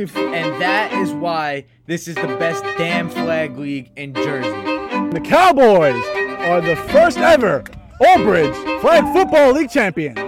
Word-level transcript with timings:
life. 0.00 0.16
And 0.16 0.60
that 0.60 0.92
is 0.92 1.12
why 1.12 1.64
this 1.86 2.08
is 2.08 2.16
the 2.16 2.26
best 2.38 2.62
damn 2.76 3.08
flag 3.08 3.56
league 3.56 3.90
in 3.96 4.14
Jersey. 4.14 4.50
The 5.10 5.20
Cowboys 5.24 6.02
are 6.46 6.60
the 6.60 6.76
first 6.76 7.18
ever 7.18 7.64
Old 8.00 8.22
Bridge 8.22 8.54
Flag 8.80 9.04
Football 9.12 9.52
League 9.52 9.70
champions. 9.70 10.18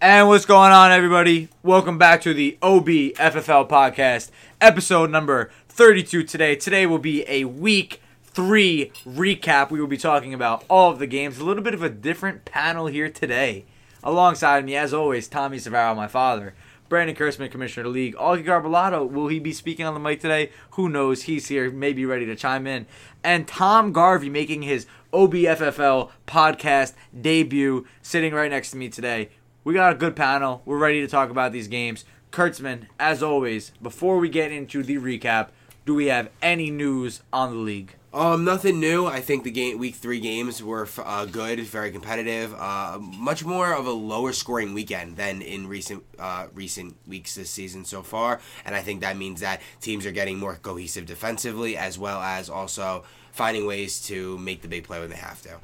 And 0.00 0.28
what's 0.28 0.44
going 0.44 0.72
on, 0.72 0.92
everybody? 0.92 1.48
Welcome 1.62 1.96
back 1.96 2.20
to 2.22 2.34
the 2.34 2.58
OB 2.60 2.86
FFL 2.86 3.68
podcast, 3.68 4.30
episode 4.60 5.10
number 5.10 5.50
32 5.68 6.24
today. 6.24 6.56
Today 6.56 6.84
will 6.84 6.98
be 6.98 7.24
a 7.26 7.44
week 7.44 8.02
three 8.22 8.92
recap. 9.06 9.70
We 9.70 9.80
will 9.80 9.86
be 9.86 9.96
talking 9.96 10.34
about 10.34 10.64
all 10.68 10.90
of 10.90 10.98
the 10.98 11.06
games. 11.06 11.38
A 11.38 11.44
little 11.44 11.62
bit 11.62 11.72
of 11.72 11.82
a 11.82 11.88
different 11.88 12.44
panel 12.44 12.88
here 12.88 13.08
today. 13.08 13.64
Alongside 14.02 14.66
me, 14.66 14.76
as 14.76 14.92
always, 14.92 15.28
Tommy 15.28 15.56
Savaro, 15.56 15.96
my 15.96 16.08
father. 16.08 16.52
Brandon 16.88 17.16
Kurtzman, 17.16 17.50
Commissioner 17.50 17.86
of 17.86 17.94
the 17.94 17.98
League. 17.98 18.14
Augie 18.16 18.44
Garbalato, 18.44 19.10
will 19.10 19.28
he 19.28 19.38
be 19.38 19.52
speaking 19.52 19.86
on 19.86 19.94
the 19.94 20.00
mic 20.00 20.20
today? 20.20 20.50
Who 20.72 20.88
knows? 20.88 21.22
He's 21.22 21.48
here, 21.48 21.70
maybe 21.70 22.04
ready 22.04 22.26
to 22.26 22.36
chime 22.36 22.66
in. 22.66 22.86
And 23.22 23.48
Tom 23.48 23.92
Garvey 23.92 24.28
making 24.28 24.62
his 24.62 24.86
OBFFL 25.12 26.10
podcast 26.26 26.92
debut, 27.18 27.86
sitting 28.02 28.34
right 28.34 28.50
next 28.50 28.70
to 28.72 28.76
me 28.76 28.88
today. 28.88 29.30
We 29.64 29.72
got 29.72 29.92
a 29.92 29.96
good 29.96 30.14
panel. 30.14 30.60
We're 30.66 30.78
ready 30.78 31.00
to 31.00 31.08
talk 31.08 31.30
about 31.30 31.52
these 31.52 31.68
games. 31.68 32.04
Kurtzman, 32.30 32.86
as 33.00 33.22
always, 33.22 33.70
before 33.80 34.18
we 34.18 34.28
get 34.28 34.52
into 34.52 34.82
the 34.82 34.96
recap, 34.96 35.48
do 35.86 35.94
we 35.94 36.06
have 36.06 36.30
any 36.42 36.70
news 36.70 37.22
on 37.32 37.50
the 37.50 37.58
league? 37.58 37.94
Um, 38.14 38.44
nothing 38.44 38.78
new. 38.78 39.06
I 39.06 39.20
think 39.20 39.42
the 39.42 39.50
game 39.50 39.76
week 39.78 39.96
three 39.96 40.20
games 40.20 40.62
were 40.62 40.86
uh, 40.98 41.24
good, 41.24 41.58
very 41.58 41.90
competitive. 41.90 42.54
Uh, 42.56 43.00
much 43.00 43.44
more 43.44 43.74
of 43.74 43.88
a 43.88 43.90
lower 43.90 44.32
scoring 44.32 44.72
weekend 44.72 45.16
than 45.16 45.42
in 45.42 45.66
recent 45.66 46.04
uh, 46.20 46.46
recent 46.54 46.94
weeks 47.08 47.34
this 47.34 47.50
season 47.50 47.84
so 47.84 48.04
far, 48.04 48.40
and 48.64 48.76
I 48.76 48.82
think 48.82 49.00
that 49.00 49.16
means 49.16 49.40
that 49.40 49.62
teams 49.80 50.06
are 50.06 50.12
getting 50.12 50.38
more 50.38 50.54
cohesive 50.54 51.06
defensively 51.06 51.76
as 51.76 51.98
well 51.98 52.20
as 52.20 52.48
also 52.48 53.02
finding 53.32 53.66
ways 53.66 54.00
to 54.06 54.38
make 54.38 54.62
the 54.62 54.68
big 54.68 54.84
play 54.84 55.00
when 55.00 55.10
they 55.10 55.16
have 55.16 55.42
to. 55.42 55.58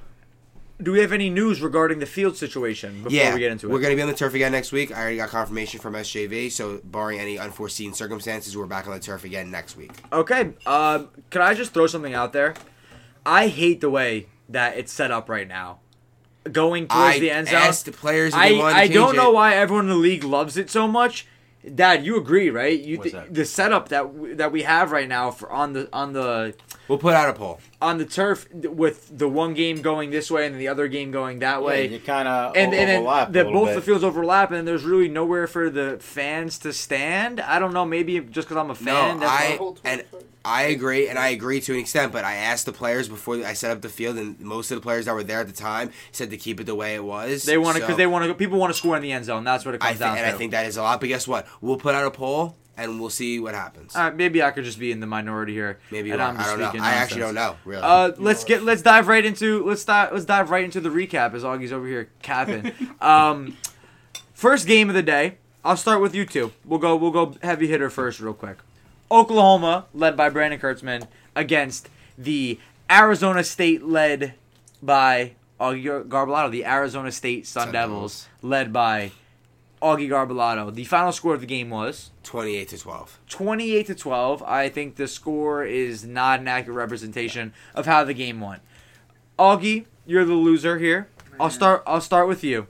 Do 0.82 0.92
we 0.92 1.00
have 1.00 1.12
any 1.12 1.28
news 1.30 1.60
regarding 1.60 1.98
the 1.98 2.06
field 2.06 2.36
situation 2.36 3.02
before 3.02 3.12
yeah, 3.12 3.34
we 3.34 3.40
get 3.40 3.52
into 3.52 3.66
it? 3.68 3.72
we're 3.72 3.80
going 3.80 3.90
to 3.92 3.96
be 3.96 4.02
on 4.02 4.08
the 4.08 4.14
turf 4.14 4.34
again 4.34 4.52
next 4.52 4.72
week. 4.72 4.90
I 4.96 5.00
already 5.00 5.16
got 5.16 5.28
confirmation 5.28 5.78
from 5.80 5.94
SJV, 5.94 6.50
so 6.50 6.80
barring 6.84 7.18
any 7.20 7.38
unforeseen 7.38 7.92
circumstances, 7.92 8.56
we're 8.56 8.66
back 8.66 8.86
on 8.86 8.94
the 8.94 9.00
turf 9.00 9.24
again 9.24 9.50
next 9.50 9.76
week. 9.76 9.92
Okay. 10.12 10.52
Um, 10.66 11.08
can 11.30 11.42
I 11.42 11.54
just 11.54 11.72
throw 11.72 11.86
something 11.86 12.14
out 12.14 12.32
there? 12.32 12.54
I 13.26 13.48
hate 13.48 13.80
the 13.80 13.90
way 13.90 14.26
that 14.48 14.76
it's 14.76 14.92
set 14.92 15.10
up 15.10 15.28
right 15.28 15.46
now. 15.46 15.80
Going 16.50 16.88
towards 16.88 17.16
I 17.16 17.18
the 17.18 17.30
end 17.30 17.48
zone. 17.48 17.56
asked 17.56 17.84
the 17.84 17.92
players 17.92 18.32
I, 18.32 18.48
to 18.52 18.62
I 18.62 18.88
don't 18.88 19.14
know 19.14 19.30
it. 19.30 19.34
why 19.34 19.54
everyone 19.56 19.84
in 19.84 19.90
the 19.90 19.96
league 19.96 20.24
loves 20.24 20.56
it 20.56 20.70
so 20.70 20.88
much. 20.88 21.26
Dad, 21.74 22.06
you 22.06 22.16
agree, 22.16 22.48
right? 22.48 22.80
You 22.80 22.96
What's 22.96 23.10
th- 23.10 23.24
that? 23.24 23.34
the 23.34 23.44
setup 23.44 23.90
that 23.90 24.04
w- 24.04 24.34
that 24.36 24.50
we 24.50 24.62
have 24.62 24.90
right 24.92 25.06
now 25.06 25.30
for 25.30 25.50
on 25.52 25.74
the 25.74 25.90
on 25.92 26.14
the 26.14 26.54
We'll 26.90 26.98
put 26.98 27.14
out 27.14 27.28
a 27.28 27.34
poll. 27.34 27.60
on 27.80 27.98
the 27.98 28.04
turf 28.04 28.52
with 28.52 29.16
the 29.16 29.28
one 29.28 29.54
game 29.54 29.80
going 29.80 30.10
this 30.10 30.28
way 30.28 30.44
and 30.44 30.60
the 30.60 30.66
other 30.66 30.88
game 30.88 31.12
going 31.12 31.38
that 31.38 31.62
way. 31.62 31.86
you 31.86 32.00
kind 32.00 32.26
of 32.26 32.56
and, 32.56 32.74
and 32.74 32.88
then 32.88 33.06
a 33.06 33.30
the, 33.30 33.44
little 33.44 33.64
both 33.64 33.76
the 33.76 33.80
fields 33.80 34.02
overlap, 34.02 34.50
and 34.50 34.66
there's 34.66 34.82
really 34.82 35.06
nowhere 35.08 35.46
for 35.46 35.70
the 35.70 35.98
fans 36.00 36.58
to 36.58 36.72
stand. 36.72 37.38
I 37.38 37.60
don't 37.60 37.72
know, 37.72 37.84
maybe 37.84 38.18
just 38.18 38.48
because 38.48 38.56
I'm 38.56 38.70
a 38.70 38.74
fan. 38.74 39.20
No, 39.20 39.20
that's 39.20 39.60
I 39.60 39.72
and 39.84 40.04
I 40.44 40.62
agree, 40.62 41.08
and 41.08 41.16
I 41.16 41.28
agree 41.28 41.60
to 41.60 41.74
an 41.74 41.78
extent. 41.78 42.10
But 42.10 42.24
I 42.24 42.34
asked 42.34 42.66
the 42.66 42.72
players 42.72 43.08
before 43.08 43.36
I 43.44 43.52
set 43.52 43.70
up 43.70 43.82
the 43.82 43.88
field, 43.88 44.16
and 44.16 44.40
most 44.40 44.72
of 44.72 44.76
the 44.76 44.82
players 44.82 45.04
that 45.04 45.14
were 45.14 45.22
there 45.22 45.38
at 45.38 45.46
the 45.46 45.52
time 45.52 45.92
said 46.10 46.30
to 46.30 46.36
keep 46.36 46.58
it 46.58 46.64
the 46.64 46.74
way 46.74 46.96
it 46.96 47.04
was. 47.04 47.44
they 47.44 47.56
want 47.56 47.76
to 47.76 47.82
So, 47.82 47.86
because 47.86 47.98
they 47.98 48.08
want 48.08 48.26
to. 48.26 48.34
People 48.34 48.58
want 48.58 48.72
to 48.72 48.76
score 48.76 48.96
in 48.96 49.02
the 49.02 49.12
end 49.12 49.26
zone. 49.26 49.44
That's 49.44 49.64
what 49.64 49.76
it 49.76 49.82
I 49.82 49.90
comes 49.90 49.98
think, 49.98 50.08
down 50.08 50.18
and 50.18 50.26
to. 50.26 50.34
I 50.34 50.36
think 50.36 50.50
that 50.50 50.66
is 50.66 50.76
a 50.76 50.82
lot. 50.82 50.98
But 50.98 51.06
guess 51.06 51.28
what? 51.28 51.46
We'll 51.60 51.76
put 51.76 51.94
out 51.94 52.04
a 52.04 52.10
poll, 52.10 52.56
and 52.80 53.00
we'll 53.00 53.10
see 53.10 53.38
what 53.38 53.54
happens. 53.54 53.94
Uh, 53.94 54.10
maybe 54.10 54.42
I 54.42 54.50
could 54.50 54.64
just 54.64 54.78
be 54.78 54.90
in 54.90 55.00
the 55.00 55.06
minority 55.06 55.52
here. 55.52 55.78
Maybe 55.90 56.12
I'm. 56.12 56.38
I 56.38 56.46
don't 56.46 56.58
know. 56.58 56.68
speaking 56.68 56.80
I 56.80 56.92
actually 56.92 57.20
don't 57.20 57.34
know. 57.34 57.56
Really. 57.64 57.82
Uh, 57.82 58.12
let's 58.18 58.44
get 58.44 58.62
let's 58.62 58.82
dive 58.82 59.08
right 59.08 59.24
into 59.24 59.64
let's 59.64 59.84
dive 59.84 60.12
let's 60.12 60.24
dive 60.24 60.50
right 60.50 60.64
into 60.64 60.80
the 60.80 60.88
recap 60.88 61.34
as 61.34 61.42
Augie's 61.42 61.72
over 61.72 61.86
here 61.86 62.10
capping. 62.22 62.72
um, 63.00 63.56
first 64.34 64.66
game 64.66 64.88
of 64.88 64.94
the 64.94 65.02
day. 65.02 65.36
I'll 65.62 65.76
start 65.76 66.00
with 66.00 66.14
you 66.14 66.24
two. 66.24 66.52
We'll 66.64 66.78
go 66.78 66.96
we'll 66.96 67.10
go 67.10 67.34
heavy 67.42 67.66
hitter 67.66 67.90
first, 67.90 68.20
real 68.20 68.34
quick. 68.34 68.58
Oklahoma, 69.10 69.86
led 69.92 70.16
by 70.16 70.30
Brandon 70.30 70.58
Kurtzman, 70.58 71.06
against 71.34 71.88
the 72.16 72.58
Arizona 72.90 73.44
State, 73.44 73.82
led 73.82 74.34
by 74.82 75.32
Augie 75.60 76.06
Garbalato. 76.08 76.50
The 76.50 76.64
Arizona 76.64 77.12
State 77.12 77.46
Sun, 77.46 77.64
Sun 77.64 77.72
Devils, 77.72 78.22
Devils. 78.22 78.28
led 78.42 78.72
by 78.72 79.12
Augie 79.82 80.08
Garbalato. 80.08 80.72
The 80.74 80.84
final 80.84 81.12
score 81.12 81.34
of 81.34 81.40
the 81.40 81.46
game 81.46 81.70
was 81.70 82.10
Twenty-eight 82.22 82.68
to 82.68 82.78
twelve. 82.78 83.18
28 83.28 83.86
to 83.86 83.94
12. 83.94 84.42
I 84.42 84.68
think 84.68 84.96
the 84.96 85.08
score 85.08 85.64
is 85.64 86.04
not 86.04 86.40
an 86.40 86.48
accurate 86.48 86.76
representation 86.76 87.52
of 87.74 87.86
how 87.86 88.04
the 88.04 88.14
game 88.14 88.40
went. 88.40 88.62
Augie, 89.38 89.86
you're 90.06 90.24
the 90.24 90.34
loser 90.34 90.78
here. 90.78 91.08
I'll 91.38 91.50
start 91.50 91.82
I'll 91.86 92.00
start 92.02 92.28
with 92.28 92.44
you. 92.44 92.66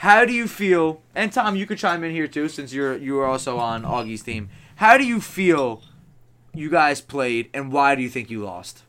How 0.00 0.26
do 0.26 0.32
you 0.32 0.46
feel? 0.46 1.00
And 1.14 1.32
Tom, 1.32 1.56
you 1.56 1.64
could 1.66 1.78
chime 1.78 2.04
in 2.04 2.12
here 2.12 2.28
too 2.28 2.48
since 2.48 2.72
you're 2.72 2.96
you 2.96 3.18
are 3.18 3.26
also 3.26 3.58
on 3.58 3.82
Augie's 3.82 4.22
team. 4.22 4.50
How 4.76 4.98
do 4.98 5.04
you 5.04 5.20
feel 5.22 5.82
you 6.52 6.68
guys 6.68 7.00
played 7.00 7.48
and 7.54 7.72
why 7.72 7.94
do 7.94 8.02
you 8.02 8.10
think 8.10 8.30
you 8.30 8.44
lost? 8.44 8.82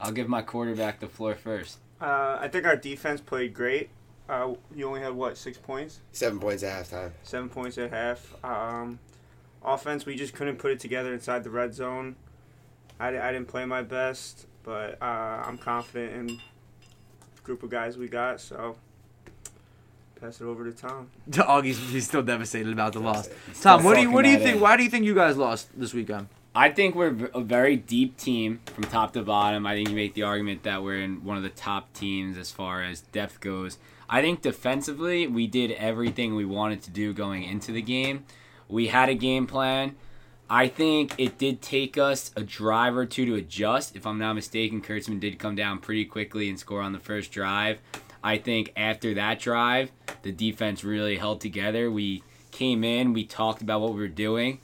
I'll 0.00 0.12
give 0.12 0.28
my 0.28 0.42
quarterback 0.42 1.00
the 1.00 1.08
floor 1.08 1.34
first. 1.34 1.78
Uh, 2.00 2.38
I 2.40 2.48
think 2.48 2.64
our 2.64 2.76
defense 2.76 3.20
played 3.20 3.52
great. 3.52 3.90
Uh, 4.30 4.54
you 4.76 4.86
only 4.86 5.00
had 5.00 5.12
what 5.12 5.36
six 5.36 5.58
points, 5.58 5.98
Seven 6.12 6.38
points 6.38 6.62
at 6.62 6.86
halftime. 6.86 7.10
seven 7.24 7.48
points 7.48 7.76
at 7.78 7.90
half. 7.90 8.32
Um, 8.44 9.00
offense, 9.64 10.06
we 10.06 10.14
just 10.14 10.34
couldn't 10.34 10.58
put 10.58 10.70
it 10.70 10.78
together 10.78 11.12
inside 11.12 11.42
the 11.42 11.50
red 11.50 11.74
zone. 11.74 12.14
I, 13.00 13.08
I 13.08 13.32
didn't 13.32 13.48
play 13.48 13.64
my 13.64 13.82
best, 13.82 14.46
but 14.62 15.02
uh, 15.02 15.42
I'm 15.44 15.58
confident 15.58 16.12
in 16.14 16.26
the 16.28 17.42
group 17.42 17.64
of 17.64 17.70
guys 17.70 17.98
we 17.98 18.06
got. 18.06 18.40
So 18.40 18.76
pass 20.20 20.40
it 20.40 20.44
over 20.44 20.64
to 20.70 20.72
Tom. 20.72 21.08
Augie's 21.30 21.78
he's 21.90 22.06
still 22.06 22.22
devastated 22.22 22.72
about 22.72 22.92
the 22.92 23.00
loss. 23.00 23.28
Tom, 23.60 23.82
what 23.82 23.96
do 23.96 24.02
you 24.02 24.12
what 24.12 24.24
do 24.24 24.30
you 24.30 24.38
think? 24.38 24.60
Why 24.62 24.76
do 24.76 24.84
you 24.84 24.90
think 24.90 25.04
you 25.06 25.14
guys 25.14 25.36
lost 25.36 25.68
this 25.76 25.92
weekend? 25.92 26.28
I 26.54 26.70
think 26.70 26.94
we're 26.96 27.30
a 27.32 27.40
very 27.40 27.76
deep 27.76 28.16
team 28.16 28.60
from 28.66 28.84
top 28.84 29.12
to 29.12 29.22
bottom. 29.22 29.66
I 29.66 29.74
think 29.74 29.88
you 29.88 29.94
make 29.94 30.14
the 30.14 30.24
argument 30.24 30.64
that 30.64 30.82
we're 30.82 31.00
in 31.00 31.24
one 31.24 31.36
of 31.36 31.44
the 31.44 31.48
top 31.48 31.92
teams 31.92 32.36
as 32.36 32.50
far 32.50 32.82
as 32.82 33.00
depth 33.02 33.40
goes. 33.40 33.78
I 34.12 34.22
think 34.22 34.42
defensively, 34.42 35.28
we 35.28 35.46
did 35.46 35.70
everything 35.70 36.34
we 36.34 36.44
wanted 36.44 36.82
to 36.82 36.90
do 36.90 37.12
going 37.12 37.44
into 37.44 37.70
the 37.70 37.80
game. 37.80 38.24
We 38.68 38.88
had 38.88 39.08
a 39.08 39.14
game 39.14 39.46
plan. 39.46 39.94
I 40.50 40.66
think 40.66 41.14
it 41.16 41.38
did 41.38 41.62
take 41.62 41.96
us 41.96 42.32
a 42.34 42.42
drive 42.42 42.96
or 42.96 43.06
two 43.06 43.24
to 43.26 43.36
adjust. 43.36 43.94
If 43.94 44.08
I'm 44.08 44.18
not 44.18 44.32
mistaken, 44.32 44.82
Kurtzman 44.82 45.20
did 45.20 45.38
come 45.38 45.54
down 45.54 45.78
pretty 45.78 46.04
quickly 46.04 46.48
and 46.48 46.58
score 46.58 46.82
on 46.82 46.92
the 46.92 46.98
first 46.98 47.30
drive. 47.30 47.78
I 48.22 48.38
think 48.38 48.72
after 48.76 49.14
that 49.14 49.38
drive, 49.38 49.92
the 50.22 50.32
defense 50.32 50.82
really 50.82 51.16
held 51.16 51.40
together. 51.40 51.88
We 51.88 52.24
came 52.50 52.82
in, 52.82 53.12
we 53.12 53.24
talked 53.24 53.62
about 53.62 53.80
what 53.80 53.94
we 53.94 54.00
were 54.00 54.08
doing 54.08 54.58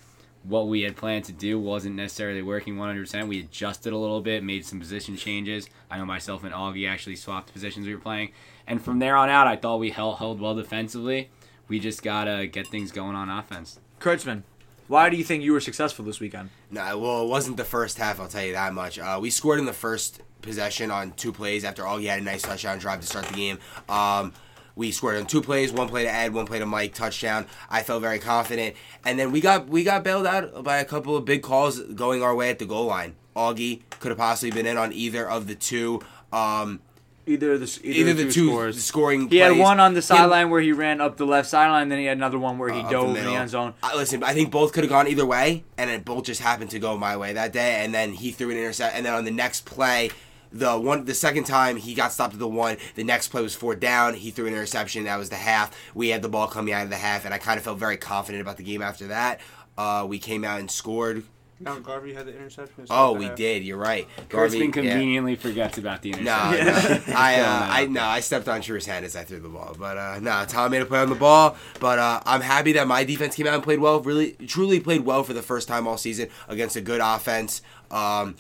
what 0.49 0.69
we 0.69 0.83
had 0.83 0.97
planned 0.97 1.25
to 1.25 1.33
do 1.33 1.59
wasn't 1.59 1.97
necessarily 1.97 2.43
working 2.43 2.77
100%. 2.77 3.29
We 3.29 3.41
adjusted 3.41 3.93
a 3.93 3.97
little 3.99 4.21
bit, 4.21 4.45
made 4.45 4.65
some 4.65 4.79
position 4.79 5.17
changes. 5.17 5.69
I 5.91 5.99
know 5.99 6.07
myself 6.07 6.45
and 6.45 6.53
Augie 6.53 6.89
actually 6.89 7.17
swapped 7.17 7.53
positions 7.53 7.87
we 7.87 7.95
were 7.95 8.01
playing. 8.01 8.33
And 8.67 8.83
from 8.83 8.99
there 8.99 9.17
on 9.17 9.29
out, 9.29 9.47
I 9.47 9.57
thought 9.57 9.79
we 9.79 9.91
held, 9.91 10.19
held 10.19 10.41
well 10.41 10.55
defensively. 10.55 11.31
We 11.69 11.81
just 11.81 12.03
got 12.03 12.25
to 12.25 12.47
get 12.47 12.69
things 12.69 12.93
going 12.93 13.17
on 13.17 13.29
offense. 13.29 13.81
Kurtzman, 14.01 14.43
why 14.89 15.11
do 15.11 15.17
you 15.17 15.25
think 15.25 15.43
you 15.43 15.53
were 15.53 15.61
successful 15.61 16.05
this 16.05 16.21
weekend? 16.21 16.51
No, 16.71 16.99
well, 16.99 17.25
it 17.25 17.29
wasn't 17.29 17.57
the 17.57 17.65
first 17.65 17.99
half. 17.99 18.21
I'll 18.21 18.29
tell 18.29 18.45
you 18.45 18.53
that 18.53 18.73
much. 18.73 18.99
Uh, 18.99 19.19
we 19.21 19.31
scored 19.31 19.59
in 19.59 19.65
the 19.65 19.73
first 19.73 20.21
possession 20.43 20.93
on 20.93 21.13
two 21.13 21.33
plays 21.33 21.65
after 21.65 21.83
Augie 21.83 22.07
had 22.07 22.21
a 22.21 22.25
nice 22.25 22.43
touchdown 22.43 22.79
drive 22.79 23.01
to 23.01 23.07
start 23.07 23.27
the 23.27 23.35
game. 23.35 23.59
Um, 23.89 24.33
we 24.77 24.93
scored 24.93 25.17
on 25.17 25.27
two 25.27 25.43
plays, 25.43 25.73
one 25.73 25.89
play 25.89 26.05
to 26.05 26.13
Ed, 26.13 26.33
one 26.35 26.47
play 26.47 26.59
to 26.61 26.67
Mike, 26.67 26.95
touchdown. 26.95 27.47
I 27.69 27.83
felt 27.83 28.03
very 28.03 28.19
confident, 28.21 28.77
and 29.05 29.19
then 29.19 29.33
we 29.33 29.41
got 29.41 29.67
we 29.69 29.83
got 29.83 30.05
bailed 30.05 30.27
out 30.27 30.63
by 30.63 30.77
a 30.79 30.85
couple 30.85 31.17
of 31.17 31.25
big 31.25 31.43
calls 31.43 31.81
going 31.81 32.23
our 32.23 32.35
way 32.35 32.51
at 32.51 32.59
the 32.61 32.67
goal 32.67 32.85
line. 32.87 33.17
Augie 33.35 33.81
could 34.01 34.11
have 34.11 34.19
possibly 34.19 34.51
been 34.51 34.67
in 34.67 34.77
on 34.77 34.93
either 34.93 35.29
of 35.29 35.47
the 35.49 35.55
two. 35.57 36.01
Um, 36.33 36.81
Either 37.29 37.55
of 37.55 37.61
the 37.61 37.81
either, 37.83 37.99
either 37.99 38.11
of 38.13 38.17
the 38.19 38.23
two, 38.27 38.31
two 38.31 38.49
scores. 38.51 38.85
scoring. 38.85 39.29
He 39.29 39.39
had 39.39 39.59
one 39.59 39.81
on 39.81 39.95
the 39.95 40.03
sideline 40.03 40.49
where 40.49 40.61
he 40.61 40.71
ran 40.71 41.01
up 41.01 41.17
the 41.17 41.27
left 41.27 41.49
sideline, 41.49 41.89
then 41.89 41.99
he 41.99 42.05
had 42.05 42.17
another 42.17 42.39
one 42.39 42.57
where 42.57 42.73
he 42.73 42.79
uh, 42.79 42.85
up 42.85 42.91
dove 42.93 43.07
in 43.09 43.13
middle. 43.15 43.33
the 43.33 43.37
end 43.41 43.51
zone. 43.51 43.75
I, 43.83 43.97
listen, 43.97 44.23
I 44.23 44.33
think 44.33 44.53
both 44.53 44.73
could 44.73 44.85
have 44.85 44.91
gone 44.93 45.09
either 45.09 45.27
way, 45.27 45.65
and 45.77 45.91
it 45.91 46.05
both 46.05 46.23
just 46.27 46.41
happened 46.41 46.71
to 46.71 46.79
go 46.79 46.97
my 46.97 47.17
way 47.17 47.33
that 47.33 47.53
day. 47.53 47.83
And 47.85 47.93
then 47.93 48.13
he 48.13 48.31
threw 48.31 48.51
an 48.53 48.57
intercept, 48.57 48.95
and 48.95 49.05
then 49.05 49.13
on 49.13 49.25
the 49.25 49.33
next 49.33 49.65
play, 49.65 50.11
the 50.53 50.79
one, 50.79 51.05
the 51.05 51.15
second 51.15 51.45
time 51.45 51.77
he 51.77 51.95
got 51.95 52.13
stopped 52.13 52.35
at 52.35 52.39
the 52.41 52.49
one, 52.49 52.77
the 52.95 53.05
next 53.05 53.29
play 53.29 53.43
was 53.43 53.55
fourth 53.55 53.81
down. 53.81 54.15
He 54.15 54.31
threw 54.31 54.47
an 54.47 54.53
interception. 54.53 55.05
That 55.05 55.19
was 55.19 55.29
the 55.31 55.37
half. 55.37 55.77
We 55.95 56.09
had 56.09 56.23
the 56.23 56.29
ball 56.29 56.47
coming 56.47 56.73
out 56.75 56.85
of 56.85 56.91
the 56.91 56.97
half, 56.97 57.25
and 57.25 57.33
I 57.35 57.39
kind 57.39 57.59
of 57.59 57.65
felt 57.65 57.79
very 57.79 57.97
confident 57.97 58.43
about 58.43 58.57
the 58.57 58.63
game 58.65 58.83
after 58.83 59.09
that. 59.09 59.41
Uh, 59.77 60.07
we 60.09 60.19
came 60.19 60.45
out 60.45 60.59
and 60.61 60.71
scored 60.71 61.25
No, 61.61 61.81
Garvey 61.81 62.15
had 62.15 62.27
the 62.27 62.35
interception. 62.35 62.87
Oh, 62.91 63.13
the 63.13 63.19
we 63.19 63.25
half. 63.27 63.37
did. 63.37 63.63
You're 63.65 63.77
right. 63.79 64.07
Garvey, 64.29 64.61
Kurtzman 64.61 64.67
yeah. 64.67 64.73
conveniently 64.73 65.37
forgets 65.37 65.79
about 65.79 66.03
the 66.03 66.11
interception. 66.13 66.67
no. 66.67 67.15
I, 67.15 67.41
uh, 67.41 67.67
I 67.71 67.87
no. 67.87 68.03
I 68.03 68.21
stepped 68.21 68.49
on 68.49 68.61
True's 68.63 68.87
hand 68.87 69.05
as 69.05 69.17
I 69.17 69.25
threw 69.25 69.41
the 69.41 69.49
ball, 69.49 69.75
but 69.79 69.97
uh, 69.99 70.19
no, 70.21 70.45
Tom 70.47 70.71
made 70.71 70.83
a 70.83 70.87
play 70.87 71.01
on 71.01 71.09
the 71.09 71.15
ball. 71.15 71.57
But 71.81 71.99
uh, 71.99 72.21
I'm 72.25 72.41
happy 72.41 72.73
that 72.73 72.87
my 72.87 73.05
defense 73.05 73.35
came 73.37 73.47
out 73.47 73.55
and 73.55 73.63
played 73.63 73.81
well. 73.81 74.01
Really, 74.01 74.33
truly 74.47 74.81
played 74.81 75.03
well 75.05 75.25
for 75.25 75.33
the 75.33 75.43
first 75.43 75.67
time 75.69 75.87
all 75.87 75.97
season 75.99 76.29
against 76.49 76.77
a 76.77 76.81
good 76.81 77.01
offense. 77.03 77.63
Um, 77.91 78.37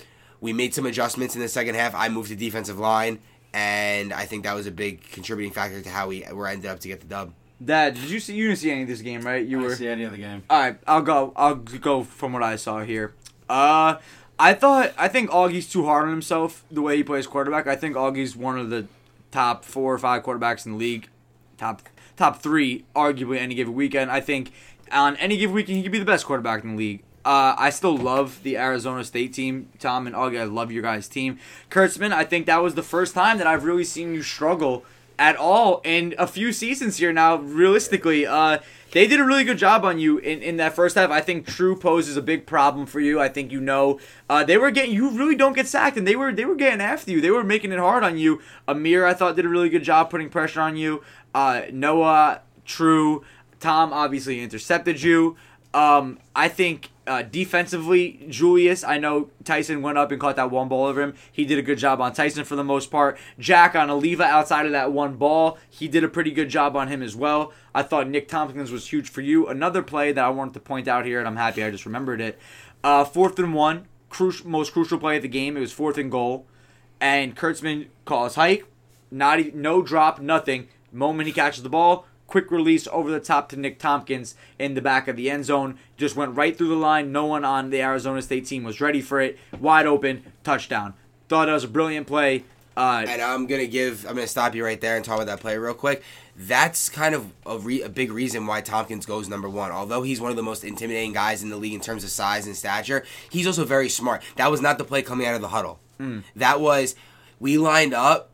we 0.46 0.52
made 0.52 0.72
some 0.72 0.86
adjustments 0.86 1.34
in 1.34 1.40
the 1.40 1.48
second 1.48 1.74
half. 1.74 1.92
I 1.92 2.08
moved 2.08 2.28
to 2.28 2.36
defensive 2.36 2.78
line, 2.78 3.18
and 3.52 4.12
I 4.12 4.26
think 4.26 4.44
that 4.44 4.54
was 4.54 4.68
a 4.68 4.70
big 4.70 5.02
contributing 5.10 5.52
factor 5.52 5.82
to 5.82 5.90
how 5.90 6.06
we 6.06 6.24
were 6.32 6.46
ended 6.46 6.70
up 6.70 6.78
to 6.80 6.88
get 6.88 7.00
the 7.00 7.06
dub. 7.08 7.32
Dad, 7.62 7.94
did 7.94 8.04
you 8.08 8.20
see? 8.20 8.36
You 8.36 8.46
didn't 8.46 8.58
see 8.60 8.70
any 8.70 8.82
of 8.82 8.88
this 8.88 9.00
game, 9.00 9.22
right? 9.22 9.44
You 9.44 9.58
I 9.58 9.62
were. 9.62 9.68
didn't 9.70 9.78
see 9.80 9.88
any 9.88 10.04
of 10.04 10.12
the 10.12 10.18
game. 10.18 10.44
All 10.48 10.60
right, 10.60 10.78
I'll 10.86 11.02
go. 11.02 11.32
I'll 11.34 11.56
go 11.56 12.04
from 12.04 12.32
what 12.32 12.44
I 12.44 12.54
saw 12.54 12.82
here. 12.84 13.12
Uh, 13.48 13.96
I 14.38 14.54
thought 14.54 14.92
I 14.96 15.08
think 15.08 15.30
Augie's 15.30 15.68
too 15.68 15.84
hard 15.84 16.04
on 16.04 16.10
himself 16.10 16.64
the 16.70 16.80
way 16.82 16.96
he 16.96 17.02
plays 17.02 17.26
quarterback. 17.26 17.66
I 17.66 17.74
think 17.74 17.96
Augie's 17.96 18.36
one 18.36 18.56
of 18.56 18.70
the 18.70 18.86
top 19.32 19.64
four 19.64 19.92
or 19.92 19.98
five 19.98 20.22
quarterbacks 20.22 20.64
in 20.64 20.72
the 20.72 20.78
league, 20.78 21.08
top 21.58 21.82
top 22.16 22.40
three, 22.40 22.84
arguably 22.94 23.38
any 23.38 23.56
given 23.56 23.74
weekend. 23.74 24.12
I 24.12 24.20
think 24.20 24.52
on 24.92 25.16
any 25.16 25.36
given 25.36 25.56
weekend 25.56 25.78
he 25.78 25.82
could 25.82 25.92
be 25.92 25.98
the 25.98 26.04
best 26.04 26.24
quarterback 26.24 26.62
in 26.62 26.70
the 26.72 26.76
league. 26.76 27.02
Uh, 27.26 27.56
I 27.58 27.70
still 27.70 27.96
love 27.96 28.40
the 28.44 28.56
Arizona 28.56 29.02
State 29.02 29.32
team, 29.32 29.68
Tom 29.80 30.06
and 30.06 30.14
Augie. 30.14 30.40
I 30.40 30.44
love 30.44 30.70
your 30.70 30.84
guys' 30.84 31.08
team. 31.08 31.40
Kurtzman, 31.70 32.12
I 32.12 32.22
think 32.22 32.46
that 32.46 32.62
was 32.62 32.76
the 32.76 32.84
first 32.84 33.14
time 33.14 33.38
that 33.38 33.48
I've 33.48 33.64
really 33.64 33.82
seen 33.82 34.14
you 34.14 34.22
struggle 34.22 34.84
at 35.18 35.34
all 35.34 35.80
in 35.82 36.14
a 36.18 36.28
few 36.28 36.52
seasons 36.52 36.98
here 36.98 37.12
now. 37.12 37.34
Realistically, 37.34 38.26
uh, 38.26 38.58
they 38.92 39.08
did 39.08 39.18
a 39.18 39.24
really 39.24 39.42
good 39.42 39.58
job 39.58 39.84
on 39.84 39.98
you 39.98 40.18
in, 40.18 40.40
in 40.40 40.56
that 40.58 40.76
first 40.76 40.94
half. 40.94 41.10
I 41.10 41.20
think 41.20 41.48
True 41.48 41.74
poses 41.76 42.16
a 42.16 42.22
big 42.22 42.46
problem 42.46 42.86
for 42.86 43.00
you. 43.00 43.20
I 43.20 43.28
think 43.28 43.50
you 43.50 43.60
know 43.60 43.98
uh, 44.30 44.44
they 44.44 44.56
were 44.56 44.70
getting 44.70 44.94
you 44.94 45.10
really 45.10 45.34
don't 45.34 45.56
get 45.56 45.66
sacked, 45.66 45.96
and 45.96 46.06
they 46.06 46.14
were 46.14 46.32
they 46.32 46.44
were 46.44 46.54
getting 46.54 46.80
after 46.80 47.10
you. 47.10 47.20
They 47.20 47.32
were 47.32 47.42
making 47.42 47.72
it 47.72 47.80
hard 47.80 48.04
on 48.04 48.18
you. 48.18 48.40
Amir, 48.68 49.04
I 49.04 49.14
thought, 49.14 49.34
did 49.34 49.46
a 49.46 49.48
really 49.48 49.68
good 49.68 49.82
job 49.82 50.10
putting 50.10 50.30
pressure 50.30 50.60
on 50.60 50.76
you. 50.76 51.02
Uh, 51.34 51.62
Noah, 51.72 52.42
True, 52.64 53.24
Tom 53.58 53.92
obviously 53.92 54.40
intercepted 54.40 55.02
you. 55.02 55.36
Um, 55.74 56.20
I 56.36 56.46
think 56.46 56.90
uh, 57.06 57.22
defensively, 57.22 58.26
Julius. 58.28 58.82
I 58.82 58.98
know 58.98 59.30
Tyson 59.44 59.82
went 59.82 59.98
up 59.98 60.10
and 60.10 60.20
caught 60.20 60.36
that 60.36 60.50
one 60.50 60.68
ball 60.68 60.86
over 60.86 61.00
him. 61.00 61.14
He 61.30 61.44
did 61.44 61.58
a 61.58 61.62
good 61.62 61.78
job 61.78 62.00
on 62.00 62.12
Tyson 62.12 62.44
for 62.44 62.56
the 62.56 62.64
most 62.64 62.90
part. 62.90 63.18
Jack 63.38 63.74
on 63.74 63.90
Oliva 63.90 64.24
outside 64.24 64.66
of 64.66 64.72
that 64.72 64.92
one 64.92 65.16
ball, 65.16 65.58
he 65.70 65.88
did 65.88 66.04
a 66.04 66.08
pretty 66.08 66.30
good 66.30 66.48
job 66.48 66.76
on 66.76 66.88
him 66.88 67.02
as 67.02 67.14
well. 67.14 67.52
I 67.74 67.82
thought 67.82 68.08
Nick 68.08 68.28
Tompkins 68.28 68.70
was 68.70 68.88
huge 68.88 69.08
for 69.08 69.20
you. 69.20 69.46
Another 69.46 69.82
play 69.82 70.12
that 70.12 70.24
I 70.24 70.30
wanted 70.30 70.54
to 70.54 70.60
point 70.60 70.88
out 70.88 71.06
here, 71.06 71.18
and 71.18 71.28
I'm 71.28 71.36
happy 71.36 71.62
I 71.62 71.70
just 71.70 71.86
remembered 71.86 72.20
it. 72.20 72.38
Uh, 72.82 73.04
fourth 73.04 73.38
and 73.38 73.54
one, 73.54 73.86
crucial, 74.10 74.48
most 74.48 74.72
crucial 74.72 74.98
play 74.98 75.16
of 75.16 75.22
the 75.22 75.28
game. 75.28 75.56
It 75.56 75.60
was 75.60 75.72
fourth 75.72 75.98
and 75.98 76.10
goal, 76.10 76.46
and 77.00 77.36
Kurtzman 77.36 77.88
calls 78.04 78.34
hike, 78.34 78.64
not 79.10 79.54
no 79.54 79.82
drop, 79.82 80.20
nothing. 80.20 80.68
Moment 80.92 81.26
he 81.26 81.32
catches 81.32 81.62
the 81.62 81.68
ball, 81.68 82.06
quick 82.26 82.50
release 82.50 82.88
over 82.92 83.10
the 83.10 83.20
top 83.20 83.48
to 83.50 83.56
Nick 83.56 83.78
Tompkins 83.78 84.34
in 84.58 84.74
the 84.74 84.82
back 84.82 85.08
of 85.08 85.16
the 85.16 85.30
end 85.30 85.44
zone. 85.44 85.78
Just 85.96 86.16
went 86.16 86.36
right 86.36 86.56
through 86.56 86.68
the 86.68 86.74
line. 86.74 87.12
No 87.12 87.26
one 87.26 87.44
on 87.44 87.70
the 87.70 87.80
Arizona 87.82 88.20
State 88.22 88.46
team 88.46 88.64
was 88.64 88.80
ready 88.80 89.00
for 89.00 89.20
it. 89.20 89.38
Wide 89.60 89.86
open, 89.86 90.24
touchdown. 90.44 90.94
Thought 91.28 91.48
it 91.48 91.52
was 91.52 91.64
a 91.64 91.68
brilliant 91.68 92.06
play. 92.06 92.44
Uh, 92.76 93.04
And 93.08 93.22
I'm 93.22 93.46
gonna 93.46 93.66
give. 93.66 94.04
I'm 94.06 94.14
gonna 94.16 94.26
stop 94.26 94.54
you 94.54 94.62
right 94.64 94.80
there 94.80 94.96
and 94.96 95.04
talk 95.04 95.16
about 95.16 95.26
that 95.28 95.40
play 95.40 95.56
real 95.56 95.72
quick. 95.72 96.02
That's 96.36 96.90
kind 96.90 97.14
of 97.14 97.32
a, 97.46 97.56
re, 97.56 97.80
a 97.80 97.88
big 97.88 98.12
reason 98.12 98.46
why 98.46 98.60
Tompkins 98.60 99.06
goes 99.06 99.28
number 99.30 99.48
one. 99.48 99.70
Although 99.70 100.02
he's 100.02 100.20
one 100.20 100.30
of 100.30 100.36
the 100.36 100.42
most 100.42 100.62
intimidating 100.62 101.14
guys 101.14 101.42
in 101.42 101.48
the 101.48 101.56
league 101.56 101.72
in 101.72 101.80
terms 101.80 102.04
of 102.04 102.10
size 102.10 102.46
and 102.46 102.54
stature, 102.54 103.02
he's 103.30 103.46
also 103.46 103.64
very 103.64 103.88
smart. 103.88 104.22
That 104.36 104.50
was 104.50 104.60
not 104.60 104.76
the 104.76 104.84
play 104.84 105.00
coming 105.00 105.26
out 105.26 105.34
of 105.34 105.40
the 105.40 105.48
huddle. 105.48 105.80
That 106.36 106.60
was 106.60 106.94
we 107.40 107.56
lined 107.56 107.94
up. 107.94 108.28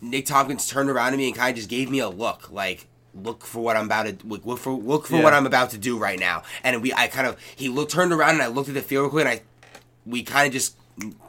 Nick 0.00 0.26
Tompkins 0.26 0.68
turned 0.68 0.90
around 0.90 1.12
to 1.12 1.16
me 1.18 1.28
and 1.28 1.36
kind 1.36 1.50
of 1.50 1.56
just 1.56 1.68
gave 1.68 1.88
me 1.88 2.00
a 2.00 2.08
look, 2.08 2.50
like 2.50 2.88
look 3.14 3.44
for 3.44 3.62
what 3.62 3.76
I'm 3.76 3.86
about 3.86 4.06
to 4.06 4.16
look, 4.26 4.58
for 4.58 4.72
look 4.72 5.06
for 5.06 5.16
Yeah. 5.16 5.22
what 5.22 5.32
I'm 5.34 5.46
about 5.46 5.70
to 5.70 5.78
do 5.78 5.96
right 5.98 6.18
now. 6.18 6.42
And 6.62 6.82
we, 6.82 6.92
I 6.92 7.08
kind 7.08 7.26
of 7.26 7.36
he 7.56 7.68
looked 7.68 7.92
turned 7.92 8.12
around 8.12 8.30
and 8.34 8.42
I 8.42 8.48
looked 8.48 8.68
at 8.68 8.74
the 8.74 8.82
field 8.82 9.02
real 9.04 9.10
quick 9.10 9.26
and 9.26 9.40
I 9.40 9.42
we 10.06 10.22
kind 10.22 10.46
of 10.46 10.52
just 10.52 10.76